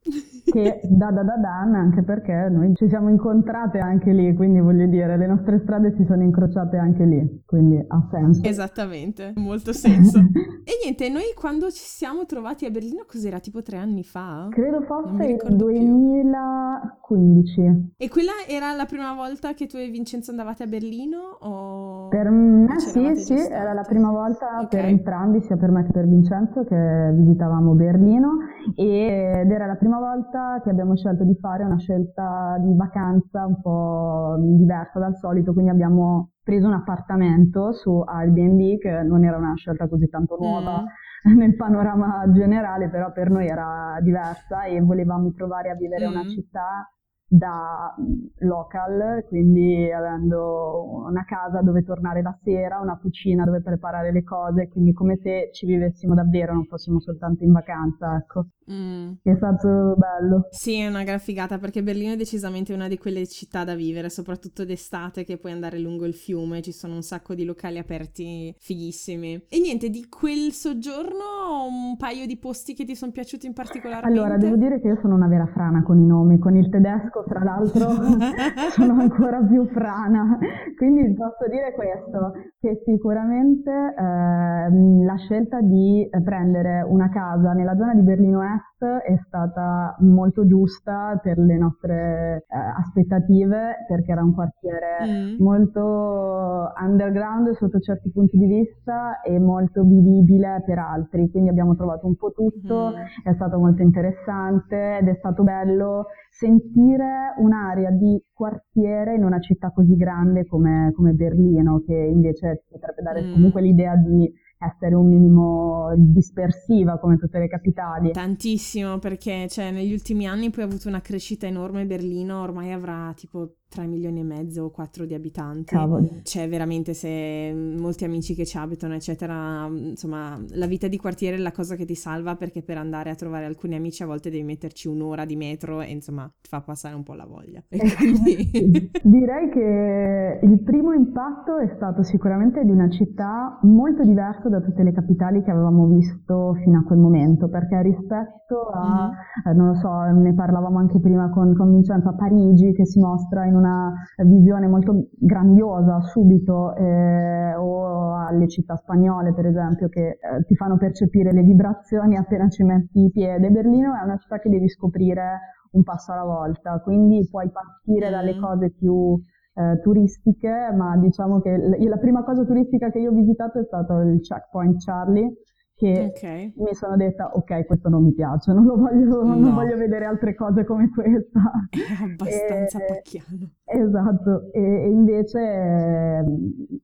che 0.45 0.81
da 0.89 1.11
da 1.11 1.23
da 1.23 1.37
dan 1.37 1.75
anche 1.75 2.03
perché 2.03 2.49
noi 2.51 2.75
ci 2.75 2.89
siamo 2.89 3.11
incontrate 3.11 3.79
anche 3.79 4.13
lì, 4.13 4.35
quindi 4.35 4.61
voglio 4.61 4.87
dire, 4.87 5.19
le 5.19 5.27
nostre 5.27 5.61
strade 5.63 5.95
si 5.97 6.05
sono 6.07 6.23
incrociate 6.23 6.79
anche 6.79 7.05
lì, 7.05 7.43
quindi 7.45 7.77
ha 7.87 8.09
senso. 8.11 8.41
Esattamente, 8.45 9.33
molto 9.37 9.73
senso. 9.73 10.19
e 10.65 10.73
niente, 10.83 11.11
noi 11.11 11.35
quando 11.37 11.71
ci 11.71 11.85
siamo 11.85 12.25
trovati 12.25 12.65
a 12.65 12.71
Berlino, 12.71 13.05
cos'era 13.07 13.41
tipo 13.41 13.63
tre 13.63 13.77
anni 13.77 14.03
fa? 14.03 14.49
Credo 14.51 14.81
fosse 14.83 15.25
il 15.25 15.57
2015. 15.57 17.55
Più. 17.61 17.91
E 17.97 18.09
quella 18.09 18.33
era 18.49 18.73
la 18.73 18.85
prima 18.87 19.13
volta 19.15 19.53
che 19.53 19.67
tu 19.67 19.77
e 19.77 19.89
Vincenzo 19.89 20.31
andavate 20.31 20.63
a 20.63 20.67
Berlino? 20.67 21.19
O... 21.41 22.09
Per 22.09 22.31
me 22.31 22.79
sì, 22.79 23.17
sì, 23.17 23.35
era 23.35 23.73
la 23.73 23.83
prima 23.83 24.11
volta 24.11 24.61
okay. 24.61 24.69
per 24.69 24.85
entrambi, 24.87 25.43
sia 25.43 25.57
per 25.57 25.71
me 25.71 25.85
che 25.85 25.93
per 25.93 26.07
Vincenzo, 26.07 26.65
che 26.65 26.75
visitavamo 27.15 27.75
Berlino 27.75 28.39
ed 28.75 29.51
era 29.51 29.67
la 29.67 29.77
prima 29.77 29.99
volta 29.99 30.61
che 30.63 30.71
abbiamo 30.71 30.97
scelto 30.97 31.25
di 31.25 31.35
fare 31.37 31.65
una 31.65 31.79
scelta 31.79 32.57
di 32.61 32.75
vacanza 32.75 33.47
un 33.47 33.61
po' 33.61 34.37
diversa 34.39 34.99
dal 34.99 35.17
solito, 35.17 35.53
quindi 35.53 35.71
abbiamo 35.71 36.31
preso 36.43 36.67
un 36.67 36.75
appartamento 36.75 37.73
su 37.73 38.03
Airbnb 38.05 38.79
che 38.79 39.03
non 39.03 39.25
era 39.25 39.37
una 39.37 39.55
scelta 39.55 39.89
così 39.89 40.09
tanto 40.09 40.37
nuova 40.41 40.83
mm. 40.83 41.33
nel 41.37 41.55
panorama 41.55 42.25
generale, 42.33 42.89
però 42.89 43.13
per 43.13 43.31
noi 43.31 43.47
era 43.47 43.99
diversa 44.03 44.65
e 44.65 44.81
volevamo 44.81 45.33
provare 45.33 45.71
a 45.71 45.75
vivere 45.75 46.07
mm. 46.07 46.11
una 46.11 46.25
città 46.25 46.91
da 47.33 47.95
local, 48.39 49.25
quindi 49.29 49.89
avendo 49.93 51.05
una 51.07 51.25
casa 51.25 51.61
dove 51.63 51.85
tornare 51.85 52.23
la 52.23 52.37
sera, 52.43 52.81
una 52.81 52.99
cucina 52.99 53.45
dove 53.45 53.63
preparare 53.63 54.11
le 54.13 54.25
cose, 54.25 54.69
quindi 54.69 54.93
come 54.93 55.17
se 55.23 55.51
ci 55.53 55.65
vivessimo 55.67 56.15
davvero, 56.15 56.53
non 56.55 56.65
fossimo 56.67 56.99
soltanto 57.01 57.45
in 57.45 57.53
vacanza, 57.53 58.17
ecco. 58.17 58.47
Mm. 58.73 59.15
È 59.23 59.35
stato 59.35 59.97
bello. 59.97 60.47
Sì, 60.51 60.79
è 60.79 60.87
una 60.87 61.03
gran 61.03 61.19
figata 61.19 61.59
perché 61.59 61.83
Berlino 61.83 62.13
è 62.13 62.17
decisamente 62.17 62.73
una 62.73 62.87
di 62.87 62.99
quelle 62.99 63.27
città 63.27 63.65
da 63.65 63.75
vivere, 63.75 64.09
soprattutto 64.11 64.65
d'estate 64.65 65.25
che 65.25 65.39
puoi 65.39 65.53
andare 65.53 65.79
lungo 65.79 66.07
il 66.07 66.15
fiume, 66.15 66.63
ci 66.63 66.73
sono 66.73 66.95
un 66.95 67.03
sacco 67.03 67.35
di 67.35 67.45
locali 67.45 67.79
aperti 67.79 68.55
fighissimi. 68.59 69.47
E 69.49 69.61
niente, 69.61 69.91
di 69.91 70.07
quel 70.09 70.53
soggiorno 70.53 71.67
un 71.69 71.97
paio 71.97 72.27
di 72.27 72.39
posti 72.39 72.75
che 72.75 72.85
ti 72.85 72.95
sono 72.95 73.11
piaciuti 73.11 73.47
in 73.47 73.55
particolare? 73.55 74.07
Allora, 74.07 74.37
devo 74.37 74.57
dire 74.57 74.81
che 74.81 74.89
io 74.89 74.99
sono 75.01 75.17
una 75.17 75.27
vera 75.27 75.47
frana 75.47 75.83
con 75.83 75.99
i 75.99 76.07
nomi, 76.07 76.39
con 76.39 76.57
il 76.57 76.69
tedesco 76.69 77.25
tra 77.27 77.43
l'altro 77.43 77.91
sono 78.71 79.01
ancora 79.01 79.41
più 79.41 79.67
frana, 79.67 80.39
quindi 80.77 81.13
posso 81.15 81.49
dire 81.51 81.73
questo, 81.75 82.33
che 82.61 82.83
sicuramente 82.85 83.71
eh, 83.71 85.05
la 85.05 85.17
scelta 85.17 85.61
di 85.61 86.09
prendere 86.23 86.83
una 86.89 87.09
casa 87.09 87.53
nella 87.53 87.77
zona 87.77 87.95
di 87.95 88.03
Berlino 88.03 88.43
Est 88.43 88.60
è 89.05 89.17
stata 89.27 89.97
molto 90.01 90.47
giusta 90.47 91.19
per 91.23 91.39
le 91.39 91.59
nostre 91.59 92.45
eh, 92.49 92.57
aspettative 92.77 93.85
perché 93.87 94.13
era 94.13 94.23
un 94.23 94.33
quartiere 94.33 94.97
mm. 95.05 95.43
molto 95.43 96.73
underground 96.81 97.51
sotto 97.53 97.79
certi 97.79 98.11
punti 98.11 98.39
di 98.39 98.47
vista 98.47 99.21
e 99.21 99.39
molto 99.39 99.83
vivibile 99.85 100.63
per 100.65 100.79
altri, 100.79 101.31
quindi 101.31 101.51
abbiamo 101.51 101.75
trovato 101.75 102.07
un 102.07 102.17
po' 102.17 102.33
tutto, 102.33 102.91
mm. 102.91 103.29
è 103.29 103.35
stato 103.35 103.59
molto 103.59 103.83
interessante 103.83 104.99
ed 104.99 105.09
è 105.09 105.15
stato 105.15 105.43
bello 105.43 106.07
sentire 106.31 107.35
un'area 107.39 107.91
di 107.91 108.23
quartiere 108.33 109.15
in 109.15 109.25
una 109.25 109.41
città 109.41 109.71
così 109.73 109.95
grande 109.97 110.47
come, 110.47 110.93
come 110.95 111.13
Berlino 111.13 111.83
che 111.85 111.95
invece 111.95 112.65
potrebbe 112.71 113.03
dare 113.03 113.23
mm. 113.23 113.33
comunque 113.35 113.61
l'idea 113.61 113.95
di 113.97 114.33
essere 114.61 114.95
un 114.95 115.09
minimo 115.09 115.93
dispersiva 115.97 116.99
come 116.99 117.17
tutte 117.17 117.39
le 117.39 117.49
capitali. 117.49 118.13
Tantissimo 118.13 118.99
perché 118.99 119.49
cioè, 119.49 119.71
negli 119.71 119.93
ultimi 119.93 120.27
anni 120.27 120.51
poi 120.51 120.65
ha 120.65 120.67
avuto 120.67 120.89
una 120.89 121.01
crescita 121.01 121.47
enorme 121.47 121.87
Berlino, 121.87 122.43
ormai 122.43 122.71
avrà 122.73 123.13
tipo 123.17 123.55
3 123.71 123.87
milioni 123.87 124.19
e 124.19 124.25
mezzo 124.25 124.65
o 124.65 124.71
4 124.71 125.07
di 125.07 125.15
abitanti. 125.15 125.75
Cavoli. 125.75 126.23
C'è 126.25 126.49
veramente 126.49 126.93
se 126.93 127.55
molti 127.55 128.05
amici 128.05 128.35
che 128.35 128.45
ci 128.45 128.59
abitano, 128.59 128.95
eccetera, 128.95 129.67
insomma, 129.71 130.37
la 130.55 130.67
vita 130.67 130.89
di 130.89 130.97
quartiere 130.99 131.37
è 131.37 131.39
la 131.39 131.53
cosa 131.53 131.77
che 131.77 131.85
ti 131.85 131.95
salva 131.95 132.35
perché 132.35 132.63
per 132.63 132.79
andare 132.79 133.11
a 133.11 133.15
trovare 133.15 133.45
alcuni 133.45 133.77
amici 133.77 134.03
a 134.03 134.07
volte 134.07 134.29
devi 134.29 134.43
metterci 134.43 134.89
un'ora 134.89 135.25
di 135.25 135.37
metro 135.37 135.81
e 135.81 135.91
insomma 135.91 136.29
ti 136.41 136.49
fa 136.49 136.61
passare 136.61 136.97
un 136.97 137.05
po' 137.05 137.15
la 137.15 137.27
voglia. 137.27 137.63
Quindi... 137.69 138.91
Direi 139.03 139.51
che 139.51 140.41
il 140.43 140.63
primo 140.65 140.93
impatto 140.93 141.59
è 141.59 141.73
stato 141.77 142.03
sicuramente 142.03 142.65
di 142.65 142.73
una 142.73 142.91
città 142.91 143.61
molto 143.63 144.03
diversa 144.03 144.49
da 144.49 144.61
tutte 144.61 144.83
le 144.83 144.93
capitali 144.93 145.45
che 145.45 145.51
avevamo 145.53 145.87
visto 145.87 146.55
fino 146.65 146.81
a 146.81 146.83
quel 146.83 146.99
momento, 146.99 147.49
perché 147.49 147.83
rispetto 147.83 148.69
a, 148.73 149.11
mm. 149.11 149.49
eh, 149.49 149.55
non 149.55 149.69
lo 149.69 149.75
so, 149.75 150.01
ne 150.03 150.35
parlavamo 150.35 150.79
anche 150.79 150.99
prima 150.99 151.31
con, 151.31 151.55
con 151.55 151.71
Vincenzo, 151.71 152.09
a 152.09 152.15
Parigi 152.15 152.73
che 152.73 152.85
si 152.85 152.99
mostra 152.99 153.45
in 153.45 153.59
una 153.61 153.93
visione 154.25 154.67
molto 154.67 155.09
grandiosa 155.19 156.01
subito 156.01 156.75
eh, 156.75 157.55
o 157.55 158.17
alle 158.17 158.49
città 158.49 158.77
spagnole 158.77 159.33
per 159.33 159.47
esempio 159.47 159.89
che 159.89 160.19
eh, 160.19 160.45
ti 160.47 160.57
fanno 160.57 160.77
percepire 160.77 161.33
le 161.33 161.43
vibrazioni 161.43 162.17
appena 162.17 162.49
ci 162.49 162.65
metti 162.65 163.05
i 163.05 163.11
piedi. 163.11 163.51
Berlino 163.51 163.95
è 163.95 164.03
una 164.03 164.17
città 164.17 164.39
che 164.39 164.49
devi 164.49 164.69
scoprire 164.69 165.39
un 165.73 165.83
passo 165.83 166.13
alla 166.13 166.25
volta, 166.25 166.81
quindi 166.81 167.27
puoi 167.31 167.49
partire 167.51 168.09
mm. 168.09 168.13
dalle 168.13 168.39
cose 168.39 168.71
più 168.71 169.21
eh, 169.55 169.81
turistiche, 169.81 170.73
ma 170.77 170.97
diciamo 170.97 171.41
che 171.41 171.57
la 171.57 171.99
prima 171.99 172.25
cosa 172.25 172.45
turistica 172.45 172.91
che 172.91 172.99
io 172.99 173.11
ho 173.11 173.15
visitato 173.15 173.61
è 173.61 173.65
stato 173.65 173.99
il 174.01 174.21
Checkpoint 174.21 174.83
Charlie, 174.83 175.33
che 175.81 176.13
okay. 176.15 176.53
mi 176.59 176.75
sono 176.75 176.95
detta 176.97 177.31
ok 177.33 177.65
questo 177.65 177.89
non 177.89 178.05
mi 178.05 178.13
piace, 178.13 178.53
non, 178.53 178.67
voglio, 178.67 179.23
no. 179.25 179.35
non 179.35 179.55
voglio, 179.55 179.79
vedere 179.79 180.05
altre 180.05 180.35
cose 180.35 180.65
come 180.65 180.91
questa. 180.91 181.41
È 181.73 182.05
abbastanza 182.05 182.79
e, 182.79 182.87
pacchiano. 182.87 183.51
Esatto, 183.65 184.53
e, 184.53 184.61
e 184.61 184.89
invece 184.91 185.39
eh, 185.41 186.25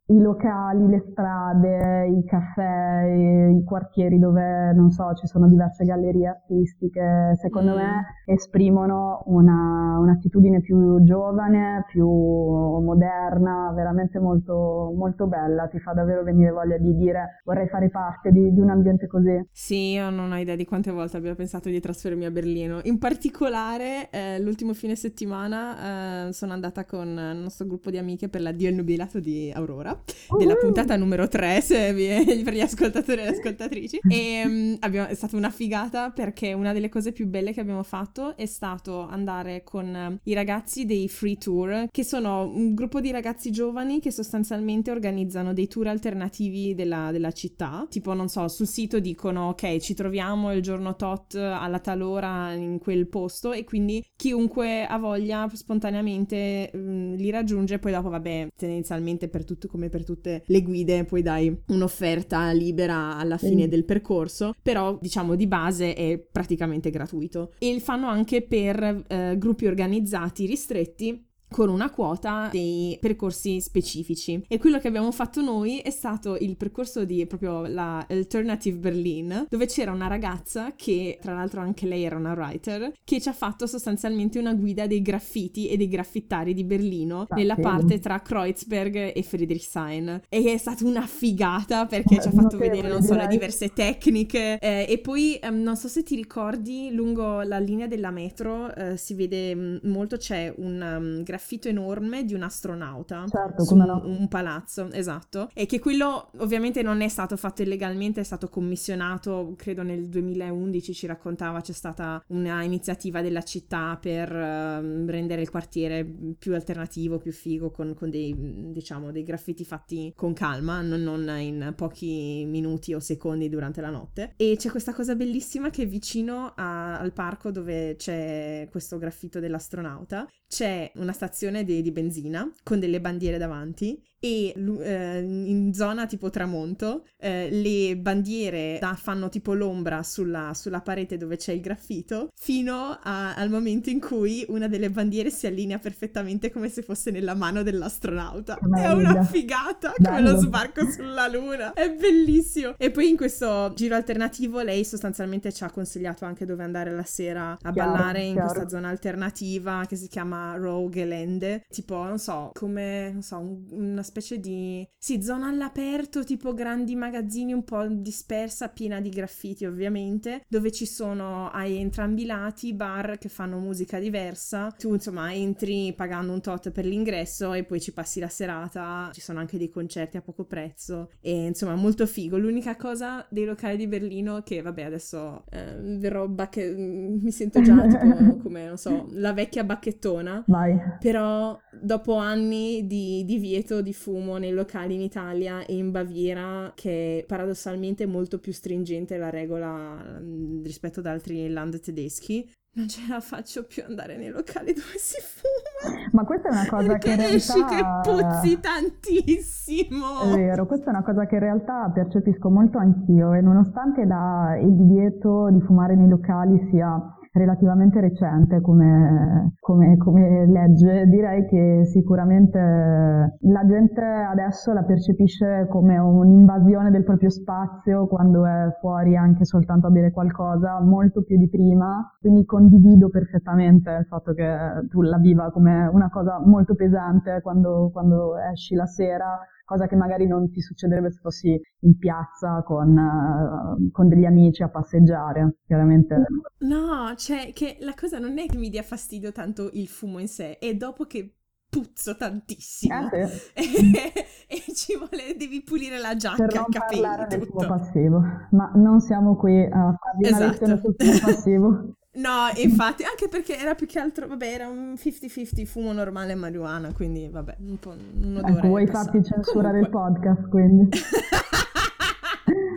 i 0.07 0.19
locali, 0.19 0.89
le 0.89 1.05
strade, 1.11 2.07
i 2.07 2.25
caffè, 2.25 3.05
i, 3.05 3.59
i, 3.59 3.65
quartieri 3.65 4.19
dove, 4.19 4.73
non 4.73 4.91
so, 4.91 5.13
ci 5.13 5.27
sono 5.27 5.47
diverse 5.47 5.85
gallerie 5.85 6.29
artistiche, 6.29 7.33
secondo 7.35 7.73
mm. 7.73 7.77
me 7.77 8.05
esprimono 8.25 9.25
una, 9.27 9.99
un'attitudine 9.99 10.61
più 10.61 11.03
giovane, 11.03 11.85
più 11.89 12.09
moderna, 12.09 13.73
veramente 13.75 14.19
molto, 14.19 14.93
molto 14.97 15.27
bella, 15.27 15.67
ti 15.67 15.81
fa 15.81 15.93
davvero 15.93 16.23
venire 16.23 16.51
voglia 16.51 16.79
di 16.79 16.97
dire 16.97 17.43
vorrei 17.45 17.69
fare 17.69 17.91
parte 17.91 18.31
di, 18.31 18.53
di 18.53 18.61
un 18.61 18.71
ambiente 18.71 18.85
così. 19.09 19.45
Sì, 19.53 19.93
io 19.93 20.11
non 20.11 20.33
ho 20.33 20.39
idea 20.39 20.57
di 20.57 20.65
quante 20.65 20.91
volte 20.91 21.17
abbia 21.17 21.35
pensato 21.35 21.69
di 21.69 21.81
trasferirmi 21.81 22.25
a 22.25 22.31
Berlino. 22.31 22.81
In 22.85 22.99
particolare, 22.99 24.09
eh, 24.11 24.39
l'ultimo 24.41 24.75
fine 24.75 24.97
settimana 24.97 26.29
eh, 26.29 26.33
sono 26.33 26.53
andata 26.53 26.85
con 26.85 27.09
il 27.09 27.39
nostro 27.39 27.67
gruppo 27.67 27.91
di 27.91 27.99
amiche 27.99 28.29
per 28.29 28.41
l'addio 28.41 28.69
al 28.69 28.75
nubilato 28.75 29.21
di 29.21 29.51
Aurora 29.55 29.99
della 30.39 30.53
uh-huh. 30.53 30.61
puntata 30.61 30.97
numero 30.97 31.29
3 31.29 31.93
vi, 31.95 32.43
per 32.43 32.55
gli 32.55 32.61
ascoltatori 32.61 33.21
e 33.21 33.25
le 33.25 33.31
ascoltatrici. 33.31 34.01
E 34.09 34.43
um, 34.45 34.77
abbiamo, 34.81 35.09
è 35.09 35.15
stata 35.15 35.37
una 35.37 35.51
figata 35.51 36.11
perché 36.11 36.53
una 36.53 36.73
delle 36.73 36.89
cose 36.89 37.13
più 37.13 37.27
belle 37.27 37.53
che 37.53 37.61
abbiamo 37.61 37.83
fatto 37.83 38.37
è 38.37 38.47
stato 38.47 39.01
andare 39.01 39.63
con 39.65 40.19
i 40.23 40.35
ragazzi 40.35 40.85
dei 40.85 41.09
Free 41.09 41.37
Tour, 41.37 41.89
che 41.91 42.05
sono 42.05 42.49
un 42.49 42.75
gruppo 42.75 43.01
di 43.01 43.11
ragazzi 43.11 43.51
giovani 43.51 44.01
che 44.01 44.11
sostanzialmente 44.11 44.91
organizzano 44.91 45.53
dei 45.53 45.67
tour 45.67 45.89
alternativi 45.89 46.75
della, 46.75 47.11
della 47.11 47.33
città. 47.33 47.87
Tipo, 47.89 48.15
non 48.15 48.29
so, 48.29 48.49
sul 48.49 48.67
sito 48.77 49.01
dicono 49.01 49.49
ok, 49.49 49.79
ci 49.79 49.95
troviamo 49.95 50.53
il 50.53 50.61
giorno 50.61 50.97
tot 50.97 51.35
alla 51.35 51.79
tal 51.79 52.03
ora 52.03 52.53
in 52.53 52.79
quel 52.79 53.09
posto 53.09 53.53
e 53.53 53.65
quindi 53.65 54.05
chiunque 54.15 54.85
ha 54.85 54.99
voglia 54.99 55.49
spontaneamente 55.51 56.71
um, 56.75 57.15
li 57.15 57.31
raggiunge. 57.31 57.79
Poi 57.79 57.93
dopo, 57.93 58.11
vabbè, 58.11 58.49
tendenzialmente 58.55 59.29
per 59.29 59.45
tutto 59.45 59.67
come 59.67 59.89
per 59.89 60.05
tutte 60.05 60.43
le 60.45 60.63
guide, 60.63 61.05
poi 61.05 61.23
dai 61.23 61.57
un'offerta 61.69 62.51
libera 62.51 63.17
alla 63.17 63.39
fine 63.39 63.67
mm. 63.67 63.71
del 63.71 63.87
percorso, 63.87 64.55
però 64.63 64.99
diciamo 65.01 65.37
di 65.37 65.47
base 65.47 65.95
è 65.95 66.19
praticamente 66.19 66.91
gratuito. 66.91 67.53
E 67.59 67.81
fanno 67.81 68.09
anche 68.09 68.43
per 68.43 69.05
eh, 69.09 69.37
gruppi 69.39 69.65
organizzati 69.67 70.45
ristretti 70.45 71.26
con 71.49 71.69
una 71.69 71.91
quota 71.91 72.49
dei 72.51 72.99
percorsi 73.01 73.61
specifici. 73.61 74.43
E 74.49 74.59
quello 74.59 74.79
che 74.79 74.89
abbiamo 74.89 75.13
fatto 75.13 75.41
noi 75.41 75.79
è 75.79 75.91
stato 75.91 76.37
il 76.37 76.57
percorso 76.57 77.05
di 77.05 77.25
proprio 77.27 77.67
la 77.67 78.05
Alternative 78.09 78.77
Berlin 78.77 79.47
dove 79.49 79.67
c'era 79.67 79.93
una 79.93 80.07
ragazza 80.07 80.73
che 80.75 81.19
tra 81.21 81.35
l'altro 81.35 81.61
anche 81.61 81.87
lei 81.87 82.05
era 82.05 82.17
una 82.17 82.33
writer 82.33 82.93
che 83.05 83.21
ci 83.21 83.29
ha 83.29 83.33
fatto 83.33 83.67
sostanzialmente 83.67 84.39
una 84.39 84.55
guida 84.55 84.87
dei 84.87 85.03
graffiti 85.03 85.69
e 85.69 85.77
dei 85.77 85.89
graffittari 85.89 86.53
di 86.53 86.65
Berlino 86.65 87.27
ah, 87.29 87.35
nella 87.37 87.55
sì. 87.55 87.61
parte 87.61 87.99
tra 88.01 88.21
Kreuzberg 88.21 89.13
e 89.15 89.23
Friedrichshain. 89.23 90.23
E 90.29 90.53
è 90.53 90.57
stata 90.59 90.85
una 90.85 91.07
figata 91.07 91.87
perché 91.87 92.21
ci 92.21 92.29
ha 92.29 92.33
fatto 92.33 92.57
vedere 92.59 92.89
non 92.89 93.03
so 93.03 93.15
le 93.15 93.27
diverse 93.27 93.73
tecniche. 93.73 94.59
Eh, 94.59 94.87
e 94.89 94.99
poi 94.99 95.39
um, 95.43 95.63
non 95.63 95.77
so 95.77 95.89
se 95.89 96.03
ti 96.03 96.17
ricordi 96.17 96.91
lungo 96.93 97.43
la 97.43 97.59
linea 97.59 97.87
della 97.87 98.11
metro 98.11 98.67
uh, 98.67 98.97
si 98.97 99.15
vede 99.15 99.53
um, 99.53 99.81
molto 99.85 100.17
c'è 100.17 100.53
un 100.57 100.81
um, 100.81 101.23
graffito 101.23 101.36
enorme 101.69 102.25
di 102.25 102.35
un 102.35 102.43
astronauta 102.43 103.25
certo, 103.29 103.65
su 103.65 103.75
no. 103.75 104.03
un 104.05 104.29
palazzo, 104.29 104.91
esatto. 104.93 105.51
E 105.55 105.67
che 105.67 105.79
quello 105.79 106.31
ovviamente 106.39 106.83
non 106.83 107.01
è 107.01 107.09
stato 107.09 107.37
fatto 107.37 107.63
illegalmente, 107.63 108.21
è 108.21 108.25
stato 108.25 108.49
commissionato, 108.49 109.55
credo 109.57 109.83
nel 109.83 110.09
2011 110.09 110.95
ci 110.95 111.07
raccontava 111.07 111.61
c'è 111.61 111.73
stata 111.73 112.23
una 112.29 112.63
iniziativa 112.63 113.21
della 113.21 113.43
città 113.43 113.99
per 114.01 114.31
uh, 114.31 115.07
rendere 115.07 115.43
il 115.43 115.51
quartiere 115.51 116.05
più 116.39 116.55
alternativo, 116.55 117.19
più 117.19 117.33
figo, 117.33 117.71
con, 117.71 117.95
con 117.95 118.11
dei, 118.11 118.35
diciamo, 118.73 119.13
dei 119.13 119.23
graffiti 119.23 119.65
fatti 119.65 120.13
con 120.15 120.33
calma, 120.33 120.81
non, 120.81 121.03
non 121.03 121.29
in 121.39 121.73
pochi 121.77 122.45
minuti 122.47 122.95
o 122.95 123.01
secondi 123.01 123.49
durante 123.49 123.81
la 123.81 123.91
notte. 123.91 124.33
E 124.37 124.55
c'è 124.57 124.71
questa 124.71 124.93
cosa 124.93 125.15
bellissima 125.15 125.71
che 125.71 125.87
vicino 125.87 126.53
a, 126.55 126.99
al 126.99 127.13
parco 127.13 127.51
dove 127.51 127.97
c'è 127.97 128.69
questo 128.71 128.99
graffito 128.99 129.41
dell'astronauta 129.41 130.27
c'è 130.49 130.91
una 130.95 131.13
stazione 131.13 131.26
di, 131.65 131.83
di, 131.83 131.93
benzina 131.93 132.51
con 132.63 132.79
delle 132.79 133.01
bandiere 133.01 133.39
davanti 133.39 134.03
e 134.19 134.55
eh, 134.57 135.19
in 135.19 135.73
zona 135.75 136.07
tipo 136.07 136.31
tramonto 136.31 137.07
eh, 137.19 137.49
le 137.51 137.97
bandiere 137.97 138.79
da, 138.81 138.95
fanno 138.95 139.29
tipo 139.29 139.53
l'ombra 139.55 140.03
sulla, 140.03 140.53
sulla, 140.55 140.81
parete 140.81 141.17
dove 141.17 141.37
c'è 141.37 141.53
il 141.53 141.61
graffito 141.61 142.31
fino 142.35 142.99
a, 143.03 143.35
al 143.35 143.51
momento 143.51 143.91
in 143.91 144.01
cui 144.01 144.45
una 144.49 144.69
delle 144.69 144.91
bandiere 144.91 145.31
si 145.31 145.47
allinea 145.47 145.79
perfettamente 145.79 146.51
come 146.51 146.69
se 146.69 146.83
fosse 146.83 147.11
nella 147.11 147.35
mano 147.35 147.63
dell'astronauta. 147.63 148.59
È 148.59 148.89
una 148.93 149.23
figata 149.25 149.93
come 150.03 150.21
lo 150.21 150.37
sbarco 150.37 150.91
sulla 150.91 151.29
luna. 151.29 151.73
È 151.73 151.93
bellissimo. 151.93 152.75
E 152.79 152.91
poi 152.91 153.09
in 153.09 153.17
questo 153.17 153.73
giro 153.75 153.95
alternativo 153.95 154.61
lei 154.63 154.85
sostanzialmente 154.85 155.53
ci 155.53 155.65
ha 155.65 155.71
consigliato 155.71 156.25
anche 156.25 156.45
dove 156.45 156.63
andare 156.63 156.93
la 156.93 157.05
sera 157.05 157.53
a 157.61 157.73
chiaro, 157.73 157.93
ballare 157.93 158.23
in 158.23 158.35
chiaro. 158.35 158.49
questa 158.49 158.69
zona 158.69 158.89
alternativa 158.89 159.85
che 159.87 159.97
si 159.97 160.09
chiama 160.09 160.57
Rogue 160.57 161.05
Land. 161.05 161.63
Tipo, 161.69 162.05
non 162.05 162.19
so, 162.19 162.51
come, 162.53 163.11
non 163.13 163.23
so, 163.23 163.39
un, 163.39 163.65
una 163.71 164.03
specie 164.07 164.41
di... 164.41 164.89
Sì, 164.97 165.23
zona 165.23 165.49
all'aperto, 165.49 166.25
tipo 166.25 166.55
grandi 166.55 166.95
magazzini 166.95 167.53
un 167.53 167.65
po' 167.65 167.87
dispersa, 167.87 168.69
piena 168.69 169.01
di 169.01 169.11
graffiti 169.11 169.67
ovviamente, 169.67 170.43
dove 170.49 170.73
ci 170.73 170.87
sono 170.87 171.51
ai 171.51 171.77
entrambi 171.77 172.23
i 172.23 172.27
lati 172.27 172.73
bar 172.73 173.19
che 173.19 173.29
fanno 173.29 173.59
musica 173.59 173.99
diversa. 173.99 174.75
Tu 174.77 174.95
insomma 174.95 175.33
entri 175.33 175.93
pagando 175.95 176.33
un 176.33 176.41
tot 176.41 176.71
per 176.71 176.87
l'ingresso 176.87 177.53
e 177.53 177.65
poi 177.65 177.81
ci 177.81 177.93
passi 177.93 178.21
la 178.21 178.29
serata. 178.29 179.11
Ci 179.13 179.21
sono 179.21 179.39
anche 179.39 179.59
dei 179.59 179.69
concerti 179.69 180.17
a 180.17 180.23
poco 180.23 180.45
prezzo 180.45 181.11
e 181.21 181.47
insomma 181.47 181.75
molto 181.75 182.07
figo. 182.07 182.39
L'unica 182.39 182.77
cosa 182.77 183.27
dei 183.29 183.45
locali 183.45 183.77
di 183.77 183.87
Berlino 183.87 184.43
che 184.43 184.63
vabbè 184.63 184.83
adesso 184.83 185.45
eh, 185.51 185.77
verrò 185.99 186.27
bacche... 186.29 186.75
mi 186.77 187.31
sento 187.31 187.61
già 187.61 187.87
tipo 187.87 188.37
come 188.43 188.67
non 188.67 188.77
so 188.77 189.07
la 189.11 189.33
vecchia 189.33 189.65
bacchettona. 189.65 190.45
Vai. 190.47 190.79
Però 191.01 191.59
dopo 191.81 192.17
anni 192.17 192.87
di 192.87 193.25
divieto 193.25 193.83
di 193.83 193.93
fumo 193.97 194.37
nei 194.37 194.53
locali 194.53 194.95
in 194.95 195.01
Italia 195.01 195.65
e 195.65 195.75
in 195.75 195.91
Baviera, 195.91 196.71
che 196.75 197.25
paradossalmente 197.27 198.07
molto 198.07 198.39
più 198.39 198.53
stringente 198.53 199.17
la 199.17 199.31
regola 199.31 200.19
mm, 200.21 200.63
rispetto 200.63 201.01
ad 201.01 201.07
altri 201.07 201.49
land 201.49 201.81
tedeschi, 201.81 202.49
non 202.77 202.89
ce 202.89 203.01
la 203.09 203.21
faccio 203.21 203.65
più 203.65 203.83
andare 203.89 204.19
nei 204.19 204.29
locali 204.29 204.75
dove 204.75 204.99
si 204.99 205.17
fuma. 205.21 205.97
Ma 206.13 206.25
questa 206.25 206.49
è 206.49 206.53
una 206.53 206.69
cosa 206.69 206.99
che 206.99 207.11
in 207.11 207.17
realtà... 207.17 207.35
esci 207.35 207.65
che 207.65 207.83
puzzi 208.03 208.61
tantissimo. 208.61 210.21
È 210.21 210.37
vero, 210.37 210.67
questa 210.67 210.87
è 210.87 210.89
una 210.91 211.03
cosa 211.03 211.25
che 211.27 211.37
in 211.37 211.41
realtà 211.41 211.91
percepisco 211.93 212.51
molto 212.51 212.77
anch'io 212.77 213.33
e 213.33 213.41
nonostante 213.41 214.05
la, 214.05 214.59
il 214.61 214.75
divieto 214.77 215.49
di 215.51 215.61
fumare 215.63 215.97
nei 215.97 216.09
locali 216.09 216.69
sia 216.71 217.16
relativamente 217.37 218.01
recente 218.01 218.61
come, 218.61 219.55
come, 219.61 219.97
come, 219.97 220.47
legge, 220.47 221.07
direi 221.07 221.47
che 221.47 221.83
sicuramente 221.85 222.59
la 222.59 223.67
gente 223.67 224.03
adesso 224.03 224.73
la 224.73 224.83
percepisce 224.83 225.67
come 225.71 225.99
un'invasione 225.99 226.91
del 226.91 227.05
proprio 227.05 227.31
spazio 227.31 228.07
quando 228.07 228.45
è 228.47 228.77
fuori 228.81 229.17
anche 229.17 229.45
soltanto 229.45 229.87
a 229.87 229.91
bere 229.91 230.11
qualcosa, 230.11 230.81
molto 230.81 231.23
più 231.23 231.37
di 231.37 231.49
prima, 231.49 232.11
quindi 232.21 232.45
condivido 232.45 233.09
perfettamente 233.09 233.91
il 233.91 234.07
fatto 234.07 234.33
che 234.33 234.87
tu 234.89 235.03
la 235.03 235.19
viva 235.19 235.51
come 235.51 235.89
una 235.93 236.09
cosa 236.09 236.41
molto 236.45 236.75
pesante 236.75 237.41
quando, 237.43 237.91
quando 237.93 238.37
esci 238.39 238.75
la 238.75 238.87
sera 238.87 239.39
cosa 239.67 239.87
che 239.87 239.97
magari 239.97 240.27
non 240.27 240.51
ti 240.51 240.63
succederebbe 240.63 241.11
se 241.11 241.19
fossi 241.21 241.61
in 241.81 241.99
piazza 241.99 242.63
con, 242.65 242.97
uh, 242.97 243.91
con 243.91 244.09
degli 244.09 244.25
amici 244.25 244.63
a 244.63 244.71
passeggiare, 244.71 245.57
chiaramente. 245.67 246.25
No, 246.61 247.13
cioè 247.17 247.53
che 247.53 247.77
la 247.81 247.95
cosa 247.95 248.19
non 248.19 248.39
è 248.39 248.47
che 248.47 248.57
mi 248.57 248.71
dia 248.71 248.83
fastidio 248.83 249.33
tanto 249.33 249.69
il 249.75 249.89
fumo 249.89 250.19
in 250.21 250.29
sé, 250.29 250.59
è 250.59 250.75
dopo 250.75 251.05
che 251.05 251.35
puzzo 251.69 252.17
tantissimo 252.17 253.11
eh, 253.11 253.27
sì. 253.27 253.51
e, 253.53 254.13
e, 254.49 254.75
ci 254.75 254.97
vuole, 254.97 255.37
devi 255.37 255.63
pulire 255.63 255.99
la 255.99 256.17
giacca, 256.17 256.47
per 256.47 256.55
non 256.55 256.65
capelli, 256.71 257.03
parlare 257.03 257.25
tutto. 257.25 257.37
del 257.37 257.47
fumo 257.49 257.67
passivo, 257.67 258.23
ma 258.53 258.71
non 258.77 259.01
siamo 259.01 259.37
qui 259.37 259.63
a 259.63 259.95
farvi 259.99 260.25
esatto. 260.25 260.43
una 260.43 260.47
lezione 260.53 260.79
sul 260.79 260.95
fumo 260.97 261.19
passivo. 261.21 261.95
No, 262.17 262.51
infatti, 262.57 263.05
anche 263.05 263.29
perché 263.29 263.59
era 263.59 263.75
più 263.75 263.87
che 263.87 263.99
altro, 263.99 264.27
vabbè, 264.27 264.47
era 264.47 264.69
un 264.69 264.95
50-50 264.95 265.65
fumo 265.67 265.93
normale 265.93 266.33
e 266.33 266.35
marijuana, 266.35 266.93
quindi 266.93 267.29
vabbè, 267.31 267.57
un 267.61 267.79
po' 267.79 267.91
un 267.91 268.37
odore. 268.37 268.53
Ecco, 268.59 268.67
vuoi 268.69 268.87
farti 268.87 269.23
censurare 269.23 269.81
il 269.81 269.91
podcast, 269.91 270.49
quindi. 270.49 270.89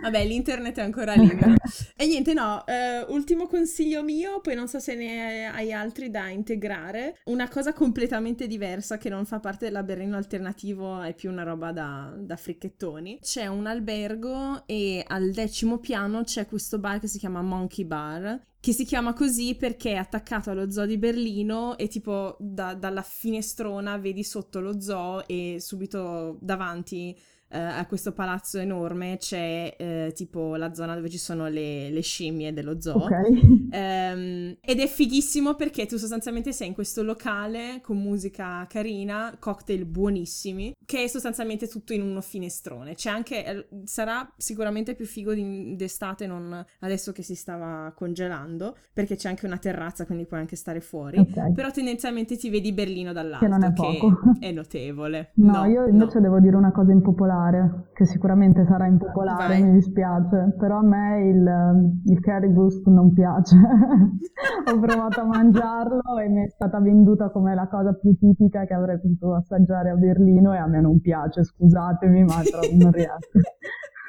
Vabbè, 0.10 0.26
l'internet 0.26 0.76
è 0.80 0.82
ancora 0.82 1.14
libero. 1.14 1.54
e 1.96 2.08
niente, 2.08 2.34
no, 2.34 2.66
eh, 2.66 3.06
ultimo 3.10 3.46
consiglio 3.46 4.02
mio, 4.02 4.42
poi 4.42 4.56
non 4.56 4.68
so 4.68 4.80
se 4.80 4.96
ne 4.96 5.46
hai 5.46 5.72
altri 5.72 6.10
da 6.10 6.30
integrare. 6.30 7.20
Una 7.26 7.48
cosa 7.48 7.74
completamente 7.74 8.48
diversa 8.48 8.98
che 8.98 9.08
non 9.10 9.26
fa 9.26 9.40
parte 9.40 9.70
del 9.70 9.84
Berlino 9.84 10.18
alternativo, 10.18 11.00
è 11.02 11.14
più 11.14 11.30
una 11.30 11.44
roba 11.44 11.72
da, 11.72 12.12
da 12.18 12.36
fricchettoni. 12.36 13.20
C'è 13.22 13.46
un 13.46 13.68
albergo 13.68 14.64
e 14.66 15.04
al 15.08 15.30
decimo 15.30 15.78
piano 15.78 16.24
c'è 16.24 16.48
questo 16.48 16.80
bar 16.80 17.00
che 17.00 17.08
si 17.08 17.20
chiama 17.20 17.44
Monkey 17.44 17.86
Bar, 17.86 18.48
che 18.60 18.74
si 18.74 18.86
chiama 18.86 19.14
così 19.14 19.54
perché 19.54 19.92
è 19.92 19.98
attaccato 19.98 20.50
allo 20.50 20.72
zoo 20.72 20.88
di 20.88 20.98
Berlino 20.98 21.78
e 21.78 21.88
tipo 21.88 22.36
da, 22.40 22.74
dalla 22.74 23.04
finestrona 23.04 23.98
vedi 23.98 24.24
sotto 24.24 24.60
lo 24.60 24.82
zoo 24.82 25.26
e 25.28 25.58
subito 25.60 26.40
davanti 26.42 27.16
eh, 27.50 27.58
a 27.60 27.86
questo 27.88 28.12
palazzo 28.12 28.60
enorme 28.60 29.18
c'è 29.18 29.76
eh, 29.78 30.12
tipo 30.14 30.56
la 30.56 30.74
zona 30.74 30.96
dove 30.96 31.10
ci 31.10 31.18
sono 31.18 31.48
le, 31.48 31.90
le 31.90 32.02
scimmie 32.02 32.54
dello 32.54 32.80
zoo. 32.80 33.04
Okay. 33.04 33.68
Um, 33.72 34.58
ed 34.62 34.80
è 34.80 34.88
fighissimo 34.88 35.56
perché 35.56 35.86
tu 35.86 35.98
sostanzialmente 35.98 36.52
sei 36.52 36.68
in 36.68 36.74
questo 36.74 37.04
locale 37.04 37.80
con 37.82 37.98
musica 37.98 38.66
carina, 38.68 39.36
cocktail 39.40 39.86
buonissimi, 39.86 40.76
che 40.86 41.04
è 41.04 41.08
sostanzialmente 41.08 41.68
tutto 41.68 41.94
in 41.94 42.02
uno 42.02 42.22
finestrone. 42.22 42.96
C'è 42.96 43.10
anche, 43.10 43.46
eh, 43.46 43.68
sarà 43.84 44.32
sicuramente 44.38 44.96
più 44.96 45.06
figo 45.06 45.34
di, 45.34 45.76
d'estate, 45.76 46.28
non 46.28 46.64
adesso 46.80 47.12
che 47.12 47.24
si 47.24 47.36
stava 47.36 47.92
congelando, 47.96 48.76
perché 48.94 49.16
c'è 49.16 49.30
anche 49.30 49.46
una 49.46 49.58
terrazza, 49.58 50.06
quindi 50.06 50.26
puoi 50.26 50.40
anche 50.40 50.56
stare 50.56 50.82
fuori. 50.82 51.18
Okay. 51.18 51.54
Però 51.54 51.72
tendenzialmente 51.72 52.38
ti 52.38 52.50
vedi 52.50 52.74
Berlino 52.74 53.14
dall'alto, 53.14 53.46
che 53.46 53.52
non 53.52 53.64
è 53.64 53.74
poco. 53.74 54.20
Che 54.40 54.48
è 54.48 54.52
notevole. 54.52 55.32
No, 55.36 55.52
no 55.52 55.66
io 55.66 55.88
invece 55.88 56.16
no. 56.16 56.22
devo 56.22 56.40
dire 56.40 56.56
una 56.56 56.72
cosa 56.72 56.92
impopolare, 56.92 57.38
che 57.94 58.06
sicuramente 58.06 58.66
sarà 58.66 58.88
impopolare, 58.88 59.60
Vai. 59.60 59.64
mi 59.64 59.72
dispiace, 59.74 60.56
però 60.58 60.78
a 60.78 60.84
me 60.84 61.28
il, 61.28 62.02
il 62.06 62.22
currywurst 62.22 62.88
non 62.88 63.14
piace. 63.14 63.56
Ho 64.72 64.80
provato 64.80 65.22
a 65.22 65.26
mangiarlo 65.26 66.20
e 66.20 66.28
mi 66.28 66.46
è 66.46 66.50
stata 66.50 66.80
venduta 66.80 67.30
come 67.30 67.56
la 67.56 67.68
cosa 67.68 67.94
più 67.94 68.16
tipica 68.18 68.66
che 68.66 68.74
avrei 68.74 69.00
potuto 69.00 69.36
assaggiare 69.36 69.90
a 69.90 69.96
Berlino 69.96 70.54
e 70.54 70.58
a 70.58 70.68
me 70.68 70.82
non 70.82 71.00
piace, 71.00 71.44
scusatemi, 71.44 72.24
ma 72.24 72.42
non 72.78 72.92
riesco. 72.92 73.40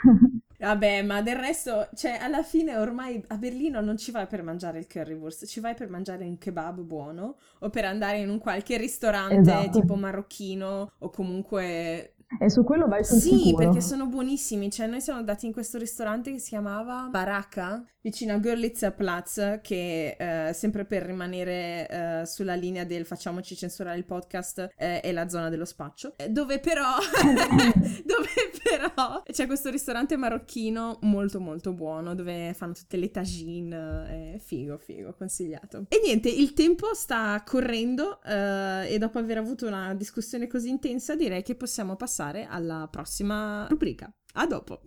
Vabbè, 0.61 1.03
ma 1.03 1.23
del 1.23 1.37
resto, 1.37 1.89
cioè, 1.95 2.19
alla 2.21 2.43
fine 2.43 2.77
ormai 2.77 3.23
a 3.29 3.37
Berlino 3.39 3.81
non 3.81 3.97
ci 3.97 4.11
vai 4.11 4.27
per 4.27 4.43
mangiare 4.43 4.79
il 4.79 4.87
currywurst, 4.87 5.47
ci 5.47 5.59
vai 5.59 5.75
per 5.75 5.89
mangiare 5.89 6.27
un 6.27 6.37
kebab 6.37 6.81
buono 6.81 7.37
o 7.61 7.71
per 7.71 7.87
andare 7.87 8.19
in 8.19 8.29
un 8.29 8.39
qualche 8.39 8.77
ristorante 8.77 9.39
esatto. 9.39 9.81
tipo 9.81 9.95
marocchino 9.95 10.93
o 10.99 11.09
comunque 11.09 12.17
e 12.39 12.49
su 12.49 12.63
quello 12.63 12.87
vai 12.87 13.05
sul 13.05 13.19
sì, 13.19 13.37
sicuro. 13.37 13.57
perché 13.57 13.81
sono 13.81 14.07
buonissimi. 14.07 14.71
Cioè, 14.71 14.87
noi 14.87 15.01
siamo 15.01 15.19
andati 15.19 15.47
in 15.47 15.53
questo 15.53 15.79
ristorante 15.79 16.31
che 16.31 16.39
si 16.39 16.51
chiamava 16.51 17.09
Baraka, 17.11 17.85
vicino 18.01 18.35
a 18.35 18.39
Görlitzer 18.39 18.95
Platz, 18.95 19.59
che 19.63 20.17
eh, 20.19 20.53
sempre 20.53 20.85
per 20.85 21.03
rimanere 21.03 21.89
eh, 21.89 22.27
sulla 22.27 22.55
linea 22.55 22.85
del 22.85 23.05
facciamoci 23.05 23.57
censurare 23.57 23.99
il 23.99 24.05
podcast, 24.05 24.71
eh, 24.77 25.01
è 25.01 25.11
la 25.13 25.29
zona 25.29 25.49
dello 25.49 25.65
spaccio. 25.65 26.15
Eh, 26.17 26.29
dove 26.29 26.61
però, 26.61 26.97
dove 28.05 28.29
però 28.63 29.23
c'è 29.31 29.47
questo 29.47 29.71
ristorante 29.71 30.17
marocchino 30.17 30.99
molto 31.03 31.41
molto 31.41 31.73
buono, 31.73 32.15
dove 32.15 32.55
fanno 32.55 32.75
tutte 32.75 32.97
le 32.97 33.11
tagine. 33.11 34.39
figo, 34.39 34.79
figo, 34.79 35.15
consigliato. 35.15 35.87
E 35.89 36.01
niente, 36.05 36.29
il 36.29 36.53
tempo 36.55 36.95
sta 36.95 37.43
correndo 37.45 38.23
eh, 38.23 38.87
e 38.89 38.99
dopo 38.99 39.19
aver 39.19 39.39
avuto 39.39 39.67
una 39.67 39.95
discussione 39.95 40.47
così 40.47 40.69
intensa 40.69 41.17
direi 41.17 41.43
che 41.43 41.57
possiamo 41.57 41.97
passare 41.97 42.20
passare 42.21 42.47
alla 42.47 42.87
prossima 42.91 43.67
rubrica. 43.71 44.13
A 44.35 44.47
dopo! 44.47 44.83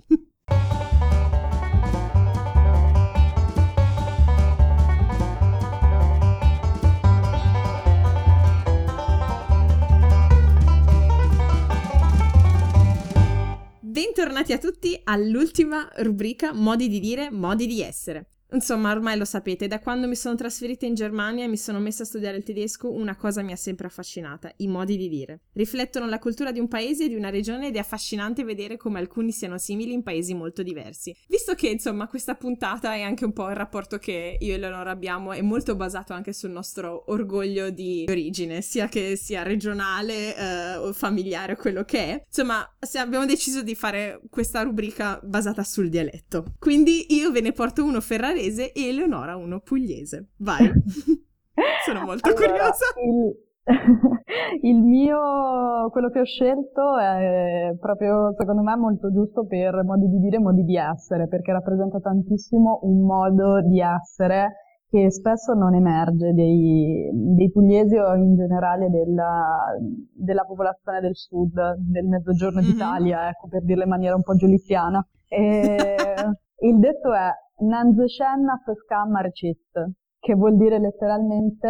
Bentornati 13.79 14.53
a 14.53 14.59
tutti 14.59 14.99
all'ultima 15.03 15.89
rubrica 15.97 16.53
Modi 16.53 16.88
di 16.88 16.99
dire, 16.99 17.31
modi 17.31 17.65
di 17.65 17.81
essere. 17.81 18.32
Insomma, 18.53 18.91
ormai 18.91 19.17
lo 19.17 19.25
sapete, 19.25 19.67
da 19.67 19.79
quando 19.79 20.07
mi 20.07 20.15
sono 20.15 20.35
trasferita 20.35 20.85
in 20.85 20.93
Germania 20.93 21.45
e 21.45 21.47
mi 21.47 21.57
sono 21.57 21.79
messa 21.79 22.03
a 22.03 22.05
studiare 22.05 22.37
il 22.37 22.43
tedesco, 22.43 22.91
una 22.91 23.15
cosa 23.15 23.41
mi 23.41 23.51
ha 23.51 23.55
sempre 23.55 23.87
affascinata, 23.87 24.51
i 24.57 24.67
modi 24.67 24.95
di 24.95 25.09
dire. 25.09 25.41
Riflettono 25.53 26.05
la 26.05 26.19
cultura 26.19 26.51
di 26.51 26.59
un 26.59 26.67
paese 26.67 27.05
e 27.05 27.07
di 27.07 27.15
una 27.15 27.31
regione 27.31 27.67
ed 27.67 27.75
è 27.75 27.79
affascinante 27.79 28.43
vedere 28.43 28.77
come 28.77 28.99
alcuni 28.99 29.31
siano 29.31 29.57
simili 29.57 29.93
in 29.93 30.03
paesi 30.03 30.35
molto 30.35 30.61
diversi. 30.61 31.15
Visto 31.27 31.55
che, 31.55 31.69
insomma, 31.69 32.07
questa 32.07 32.35
puntata 32.35 32.93
è 32.93 33.01
anche 33.01 33.25
un 33.25 33.33
po' 33.33 33.49
il 33.49 33.55
rapporto 33.55 33.97
che 33.97 34.37
io 34.39 34.53
e 34.53 34.57
Leonora 34.59 34.91
abbiamo, 34.91 35.33
è 35.33 35.41
molto 35.41 35.75
basato 35.75 36.13
anche 36.13 36.31
sul 36.31 36.51
nostro 36.51 37.11
orgoglio 37.11 37.71
di 37.71 38.05
origine, 38.07 38.61
sia 38.61 38.87
che 38.87 39.15
sia 39.15 39.41
regionale 39.41 40.37
eh, 40.37 40.75
o 40.75 40.93
familiare 40.93 41.53
o 41.53 41.55
quello 41.55 41.83
che 41.85 41.99
è. 41.99 42.23
Insomma, 42.27 42.63
abbiamo 42.97 43.25
deciso 43.25 43.63
di 43.63 43.73
fare 43.73 44.21
questa 44.29 44.61
rubrica 44.61 45.19
basata 45.23 45.63
sul 45.63 45.89
dialetto. 45.89 46.53
Quindi 46.59 47.15
io 47.15 47.31
ve 47.31 47.41
ne 47.41 47.51
porto 47.51 47.83
uno 47.83 47.99
ferrarese 47.99 48.41
pugliese 48.43 48.71
e 48.73 48.89
Eleonora 48.89 49.37
uno 49.37 49.59
pugliese. 49.59 50.29
Vai. 50.39 50.67
Sono 51.85 52.03
molto 52.03 52.27
allora, 52.27 52.47
curiosa. 52.47 52.85
Il... 53.01 53.51
il 54.61 54.83
mio, 54.83 55.89
quello 55.91 56.09
che 56.09 56.19
ho 56.19 56.25
scelto 56.25 56.97
è 56.97 57.73
proprio, 57.79 58.33
secondo 58.37 58.61
me, 58.61 58.75
molto 58.75 59.09
giusto 59.09 59.45
per 59.45 59.83
modi 59.85 60.09
di 60.09 60.19
dire 60.19 60.35
e 60.35 60.39
modi 60.39 60.63
di 60.63 60.75
essere, 60.75 61.29
perché 61.29 61.53
rappresenta 61.53 61.99
tantissimo 61.99 62.79
un 62.83 63.05
modo 63.05 63.61
di 63.61 63.79
essere 63.79 64.57
che 64.89 65.09
spesso 65.11 65.53
non 65.53 65.73
emerge 65.73 66.33
dei, 66.33 67.09
dei 67.13 67.49
pugliesi 67.51 67.95
o 67.95 68.13
in 68.15 68.35
generale 68.35 68.89
della, 68.89 69.75
della, 70.13 70.43
popolazione 70.43 70.99
del 70.99 71.15
sud, 71.15 71.53
del 71.77 72.05
mezzogiorno 72.05 72.59
mm-hmm. 72.59 72.69
d'Italia, 72.69 73.29
ecco, 73.29 73.47
per 73.47 73.63
dirlo 73.63 73.83
in 73.83 73.89
maniera 73.89 74.15
un 74.15 74.23
po' 74.23 74.35
giuliziana. 74.35 75.03
E 75.27 75.95
il 76.67 76.79
detto 76.79 77.13
è 77.13 77.29
Nanzescenna 77.57 78.61
pesca 78.63 79.05
marcit, 79.05 79.91
che 80.19 80.33
vuol 80.35 80.57
dire 80.57 80.79
letteralmente 80.79 81.69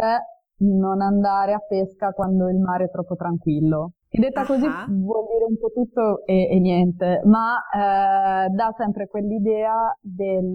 non 0.58 1.00
andare 1.00 1.52
a 1.52 1.58
pesca 1.58 2.12
quando 2.12 2.48
il 2.48 2.58
mare 2.58 2.84
è 2.84 2.90
troppo 2.90 3.16
tranquillo. 3.16 3.92
E 4.08 4.20
detta 4.20 4.40
uh-huh. 4.40 4.46
così 4.46 4.66
vuol 4.66 5.26
dire 5.26 5.44
un 5.48 5.58
po' 5.58 5.70
tutto 5.70 6.24
e, 6.24 6.48
e 6.48 6.60
niente, 6.60 7.20
ma 7.24 7.56
eh, 7.58 8.48
dà 8.48 8.72
sempre 8.76 9.08
quell'idea 9.08 9.96
del 10.00 10.54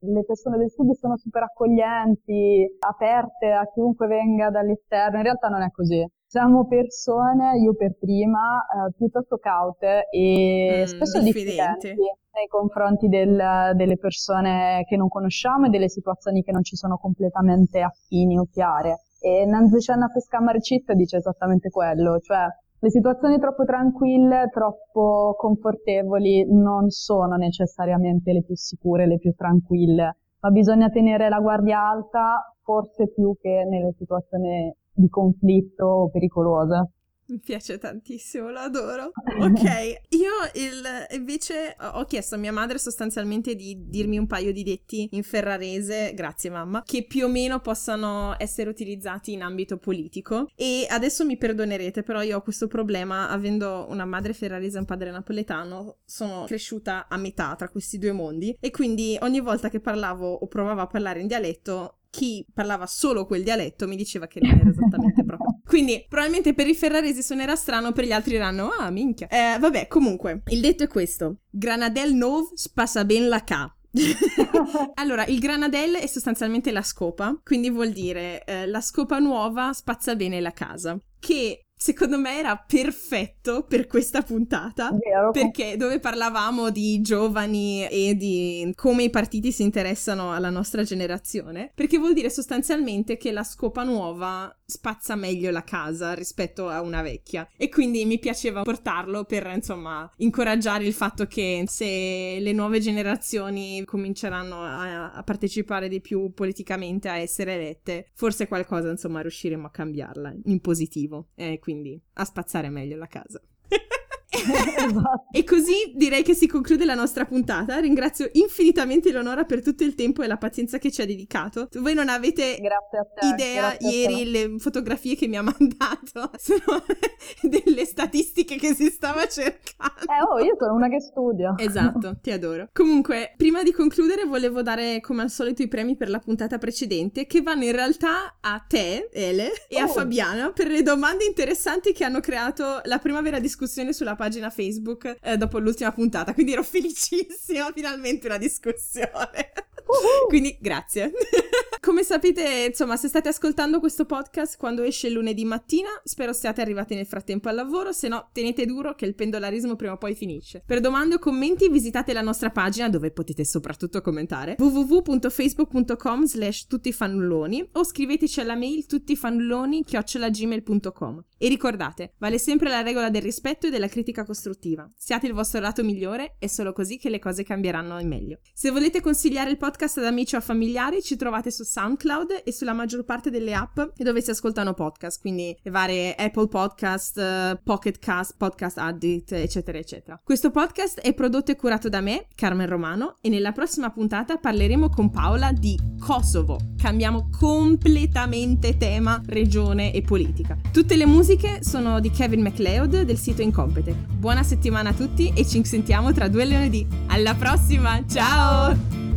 le 0.00 0.24
persone 0.24 0.58
del 0.58 0.70
sud 0.70 0.92
sono 0.92 1.16
super 1.16 1.42
accoglienti, 1.42 2.76
aperte 2.78 3.50
a 3.50 3.66
chiunque 3.66 4.06
venga 4.06 4.50
dall'esterno, 4.50 5.16
in 5.16 5.24
realtà 5.24 5.48
non 5.48 5.62
è 5.62 5.70
così. 5.70 6.06
Siamo 6.30 6.66
persone, 6.66 7.56
io 7.58 7.74
per 7.74 7.96
prima, 7.98 8.60
eh, 8.60 8.92
piuttosto 8.94 9.38
caute 9.38 10.08
e 10.10 10.82
mm, 10.82 10.84
spesso 10.84 11.22
diffidenti 11.22 11.88
nei 11.88 12.46
confronti 12.50 13.08
del, 13.08 13.72
delle 13.74 13.96
persone 13.96 14.84
che 14.86 14.98
non 14.98 15.08
conosciamo 15.08 15.64
e 15.64 15.68
delle 15.70 15.88
situazioni 15.88 16.42
che 16.42 16.52
non 16.52 16.62
ci 16.62 16.76
sono 16.76 16.98
completamente 16.98 17.80
affini 17.80 18.38
o 18.38 18.46
chiare. 18.52 19.04
E 19.18 19.46
Nanzicena 19.46 20.10
Pescamarcit 20.12 20.92
dice 20.92 21.16
esattamente 21.16 21.70
quello, 21.70 22.18
cioè 22.18 22.44
le 22.78 22.90
situazioni 22.90 23.38
troppo 23.38 23.64
tranquille, 23.64 24.50
troppo 24.52 25.34
confortevoli 25.34 26.44
non 26.46 26.90
sono 26.90 27.36
necessariamente 27.36 28.32
le 28.34 28.42
più 28.42 28.54
sicure, 28.54 29.06
le 29.06 29.16
più 29.16 29.32
tranquille, 29.34 30.16
ma 30.40 30.50
bisogna 30.50 30.90
tenere 30.90 31.30
la 31.30 31.40
guardia 31.40 31.88
alta 31.88 32.54
forse 32.62 33.10
più 33.14 33.34
che 33.40 33.64
nelle 33.66 33.94
situazioni 33.96 34.70
di 34.98 35.08
conflitto 35.08 35.84
o 35.84 36.10
pericolose. 36.10 36.90
Mi 37.28 37.40
piace 37.40 37.76
tantissimo, 37.76 38.50
lo 38.50 38.58
adoro. 38.58 39.10
Ok, 39.38 39.62
io 40.10 40.32
il, 40.54 40.82
invece 41.10 41.76
ho 41.78 42.04
chiesto 42.04 42.34
a 42.34 42.38
mia 42.38 42.52
madre 42.52 42.78
sostanzialmente 42.78 43.54
di 43.54 43.84
dirmi 43.86 44.18
un 44.18 44.26
paio 44.26 44.52
di 44.52 44.62
detti 44.62 45.08
in 45.12 45.22
ferrarese, 45.22 46.12
grazie 46.14 46.50
mamma, 46.50 46.82
che 46.84 47.04
più 47.04 47.26
o 47.26 47.28
meno 47.28 47.60
possano 47.60 48.34
essere 48.38 48.68
utilizzati 48.68 49.32
in 49.32 49.42
ambito 49.42 49.76
politico. 49.76 50.50
E 50.54 50.86
adesso 50.88 51.24
mi 51.24 51.36
perdonerete, 51.36 52.02
però 52.02 52.22
io 52.22 52.38
ho 52.38 52.42
questo 52.42 52.66
problema, 52.66 53.28
avendo 53.28 53.86
una 53.90 54.04
madre 54.04 54.32
ferrarese 54.32 54.76
e 54.76 54.80
un 54.80 54.86
padre 54.86 55.10
napoletano, 55.10 55.98
sono 56.04 56.44
cresciuta 56.44 57.06
a 57.08 57.16
metà 57.16 57.54
tra 57.56 57.68
questi 57.68 57.98
due 57.98 58.12
mondi 58.12 58.56
e 58.58 58.70
quindi 58.70 59.16
ogni 59.20 59.40
volta 59.40 59.68
che 59.68 59.80
parlavo 59.80 60.30
o 60.32 60.46
provavo 60.46 60.80
a 60.80 60.86
parlare 60.86 61.20
in 61.20 61.26
dialetto 61.26 61.97
chi 62.10 62.44
parlava 62.52 62.86
solo 62.86 63.26
quel 63.26 63.42
dialetto 63.42 63.86
mi 63.86 63.96
diceva 63.96 64.26
che 64.26 64.40
non 64.42 64.58
era 64.58 64.70
esattamente 64.70 65.24
proprio. 65.24 65.60
Quindi 65.64 66.04
probabilmente 66.08 66.54
per 66.54 66.66
i 66.66 66.74
ferraresi 66.74 67.22
suonerà 67.22 67.54
strano, 67.54 67.92
per 67.92 68.04
gli 68.04 68.12
altri 68.12 68.32
diranno 68.32 68.70
ah 68.70 68.90
minchia. 68.90 69.28
Eh, 69.28 69.58
vabbè, 69.58 69.86
comunque, 69.86 70.42
il 70.48 70.60
detto 70.60 70.84
è 70.84 70.88
questo. 70.88 71.40
Granadel 71.50 72.14
nov 72.14 72.52
spassa 72.54 73.04
ben 73.04 73.28
la 73.28 73.44
ca. 73.44 73.72
allora, 74.94 75.26
il 75.26 75.38
granadel 75.38 75.96
è 75.96 76.06
sostanzialmente 76.06 76.72
la 76.72 76.82
scopa, 76.82 77.38
quindi 77.42 77.70
vuol 77.70 77.90
dire 77.90 78.44
eh, 78.44 78.66
la 78.66 78.80
scopa 78.80 79.18
nuova 79.18 79.72
spazza 79.72 80.14
bene 80.16 80.40
la 80.40 80.52
casa, 80.52 80.98
che 81.18 81.67
secondo 81.78 82.18
me 82.18 82.38
era 82.38 82.56
perfetto 82.56 83.62
per 83.62 83.86
questa 83.86 84.22
puntata 84.22 84.90
Vero. 84.90 85.30
perché 85.30 85.76
dove 85.76 86.00
parlavamo 86.00 86.70
di 86.70 87.00
giovani 87.00 87.86
e 87.86 88.16
di 88.16 88.72
come 88.74 89.04
i 89.04 89.10
partiti 89.10 89.52
si 89.52 89.62
interessano 89.62 90.32
alla 90.32 90.50
nostra 90.50 90.82
generazione 90.82 91.70
perché 91.72 91.96
vuol 91.96 92.14
dire 92.14 92.30
sostanzialmente 92.30 93.16
che 93.16 93.30
la 93.30 93.44
scopa 93.44 93.84
nuova 93.84 94.52
spazza 94.64 95.14
meglio 95.14 95.50
la 95.50 95.62
casa 95.62 96.14
rispetto 96.14 96.68
a 96.68 96.82
una 96.82 97.00
vecchia 97.00 97.48
e 97.56 97.68
quindi 97.68 98.04
mi 98.04 98.18
piaceva 98.18 98.62
portarlo 98.62 99.24
per 99.24 99.50
insomma 99.54 100.10
incoraggiare 100.16 100.84
il 100.84 100.92
fatto 100.92 101.26
che 101.26 101.62
se 101.68 102.38
le 102.40 102.52
nuove 102.52 102.80
generazioni 102.80 103.84
cominceranno 103.84 104.62
a, 104.62 105.12
a 105.12 105.22
partecipare 105.22 105.88
di 105.88 106.00
più 106.00 106.32
politicamente 106.34 107.08
a 107.08 107.18
essere 107.18 107.54
elette 107.54 108.08
forse 108.14 108.48
qualcosa 108.48 108.90
insomma 108.90 109.20
riusciremo 109.20 109.68
a 109.68 109.70
cambiarla 109.70 110.34
in 110.46 110.60
positivo 110.60 111.28
e 111.36 111.60
quindi 111.68 112.00
a 112.14 112.24
spazzare 112.24 112.70
meglio 112.70 112.96
la 112.96 113.06
casa 113.08 113.38
esatto. 114.30 115.26
E 115.30 115.42
così 115.44 115.92
direi 115.94 116.22
che 116.22 116.34
si 116.34 116.46
conclude 116.46 116.84
la 116.84 116.94
nostra 116.94 117.24
puntata. 117.24 117.78
Ringrazio 117.78 118.28
infinitamente 118.32 119.10
Leonora 119.10 119.44
per 119.44 119.62
tutto 119.62 119.84
il 119.84 119.94
tempo 119.94 120.22
e 120.22 120.26
la 120.26 120.36
pazienza 120.36 120.78
che 120.78 120.90
ci 120.90 121.00
ha 121.00 121.06
dedicato. 121.06 121.68
Voi 121.78 121.94
non 121.94 122.08
avete 122.08 122.56
te, 122.56 123.26
idea 123.26 123.74
ieri 123.80 124.30
le 124.30 124.54
fotografie 124.58 125.16
che 125.16 125.26
mi 125.26 125.36
ha 125.36 125.42
mandato 125.58 126.30
sono 126.36 126.84
delle 127.42 127.84
statistiche 127.86 128.56
che 128.56 128.74
si 128.74 128.90
stava 128.90 129.26
cercando. 129.26 130.02
Eh, 130.02 130.22
oh, 130.28 130.38
io 130.44 130.56
sono 130.58 130.74
una 130.74 130.88
che 130.88 131.00
studia. 131.00 131.54
Esatto, 131.56 132.18
ti 132.20 132.30
adoro. 132.30 132.68
Comunque, 132.72 133.32
prima 133.36 133.62
di 133.62 133.72
concludere 133.72 134.24
volevo 134.24 134.60
dare 134.62 135.00
come 135.00 135.22
al 135.22 135.30
solito 135.30 135.62
i 135.62 135.68
premi 135.68 135.96
per 135.96 136.10
la 136.10 136.18
puntata 136.18 136.58
precedente 136.58 137.26
che 137.26 137.40
vanno 137.40 137.64
in 137.64 137.72
realtà 137.72 138.36
a 138.40 138.62
te, 138.66 139.08
Ele, 139.10 139.52
e 139.68 139.80
oh. 139.80 139.86
a 139.86 139.88
Fabiana 139.88 140.52
per 140.52 140.68
le 140.68 140.82
domande 140.82 141.24
interessanti 141.24 141.92
che 141.92 142.04
hanno 142.04 142.20
creato 142.20 142.80
la 142.84 142.98
prima 142.98 143.22
vera 143.22 143.38
discussione 143.38 143.92
sulla 143.92 144.16
pagina 144.18 144.50
Facebook 144.50 145.16
eh, 145.22 145.36
dopo 145.36 145.58
l'ultima 145.58 145.92
puntata, 145.92 146.34
quindi 146.34 146.52
ero 146.52 146.62
felicissima, 146.64 147.70
finalmente 147.72 148.26
una 148.26 148.36
discussione. 148.36 149.52
Uh-huh. 149.86 150.26
Quindi 150.28 150.58
grazie. 150.60 151.12
Come 151.80 152.02
sapete, 152.02 152.66
insomma, 152.68 152.96
se 152.96 153.06
state 153.06 153.28
ascoltando 153.28 153.78
questo 153.78 154.04
podcast 154.04 154.56
quando 154.56 154.82
esce 154.82 155.10
lunedì 155.10 155.44
mattina, 155.44 155.88
spero 156.02 156.32
siate 156.32 156.60
arrivati 156.60 156.96
nel 156.96 157.06
frattempo 157.06 157.48
al 157.48 157.54
lavoro, 157.54 157.92
se 157.92 158.08
no 158.08 158.30
tenete 158.32 158.66
duro 158.66 158.94
che 158.94 159.06
il 159.06 159.14
pendolarismo 159.14 159.76
prima 159.76 159.92
o 159.92 159.96
poi 159.96 160.16
finisce. 160.16 160.62
Per 160.66 160.80
domande 160.80 161.14
o 161.14 161.18
commenti 161.18 161.68
visitate 161.68 162.12
la 162.12 162.20
nostra 162.20 162.50
pagina 162.50 162.88
dove 162.88 163.12
potete 163.12 163.44
soprattutto 163.44 164.00
commentare 164.00 164.56
www.facebook.com 164.58 166.24
slash 166.24 166.66
tuttifannulloni 166.66 167.68
o 167.72 167.84
scriveteci 167.84 168.40
alla 168.40 168.56
mail 168.56 168.84
tuttifannulloni 168.86 169.84
chiocciolagmail.com 169.84 171.24
e 171.38 171.48
ricordate, 171.48 172.14
vale 172.18 172.38
sempre 172.38 172.70
la 172.70 172.82
regola 172.82 173.08
del 173.08 173.22
rispetto 173.22 173.68
e 173.68 173.70
della 173.70 173.88
critica 173.88 174.24
costruttiva. 174.24 174.90
Siate 174.96 175.28
il 175.28 175.32
vostro 175.32 175.60
lato 175.60 175.84
migliore, 175.84 176.34
è 176.40 176.48
solo 176.48 176.72
così 176.72 176.98
che 176.98 177.08
le 177.08 177.20
cose 177.20 177.44
cambieranno 177.44 178.00
in 178.00 178.08
meglio. 178.08 178.40
Se 178.52 178.70
volete 178.70 179.00
consigliare 179.00 179.50
il 179.50 179.58
podcast 179.58 179.98
ad 179.98 180.06
amici 180.06 180.34
o 180.34 180.40
familiari, 180.40 181.02
ci 181.02 181.14
trovate 181.14 181.52
su 181.52 181.66
SoundCloud 181.68 182.42
e 182.44 182.52
sulla 182.52 182.72
maggior 182.72 183.04
parte 183.04 183.28
delle 183.30 183.52
app 183.52 183.78
dove 183.96 184.22
si 184.22 184.30
ascoltano 184.30 184.72
podcast, 184.72 185.20
quindi 185.20 185.54
le 185.62 185.70
varie 185.70 186.14
Apple 186.14 186.48
Podcast, 186.48 187.60
Pocket 187.62 187.98
Cast, 187.98 188.34
Podcast 188.38 188.78
Addict, 188.78 189.32
eccetera, 189.32 189.76
eccetera. 189.76 190.18
Questo 190.24 190.50
podcast 190.50 191.00
è 191.00 191.12
prodotto 191.12 191.50
e 191.50 191.56
curato 191.56 191.90
da 191.90 192.00
me, 192.00 192.26
Carmen 192.34 192.66
Romano, 192.66 193.16
e 193.20 193.28
nella 193.28 193.52
prossima 193.52 193.90
puntata 193.90 194.36
parleremo 194.36 194.88
con 194.88 195.10
Paola 195.10 195.52
di 195.52 195.78
Kosovo. 195.98 196.58
Cambiamo 196.80 197.28
completamente 197.38 198.78
tema, 198.78 199.20
regione 199.26 199.92
e 199.92 200.00
politica. 200.00 200.56
Tutte 200.72 200.96
le 200.96 201.06
musiche 201.06 201.62
sono 201.62 202.00
di 202.00 202.10
Kevin 202.10 202.40
MacLeod 202.40 203.02
del 203.02 203.18
sito 203.18 203.42
Incompetech. 203.42 204.06
Buona 204.16 204.42
settimana 204.42 204.90
a 204.90 204.94
tutti 204.94 205.32
e 205.34 205.46
ci 205.46 205.62
sentiamo 205.64 206.12
tra 206.12 206.28
due 206.28 206.46
lunedì. 206.46 206.86
Alla 207.08 207.34
prossima, 207.34 208.02
ciao! 208.08 209.07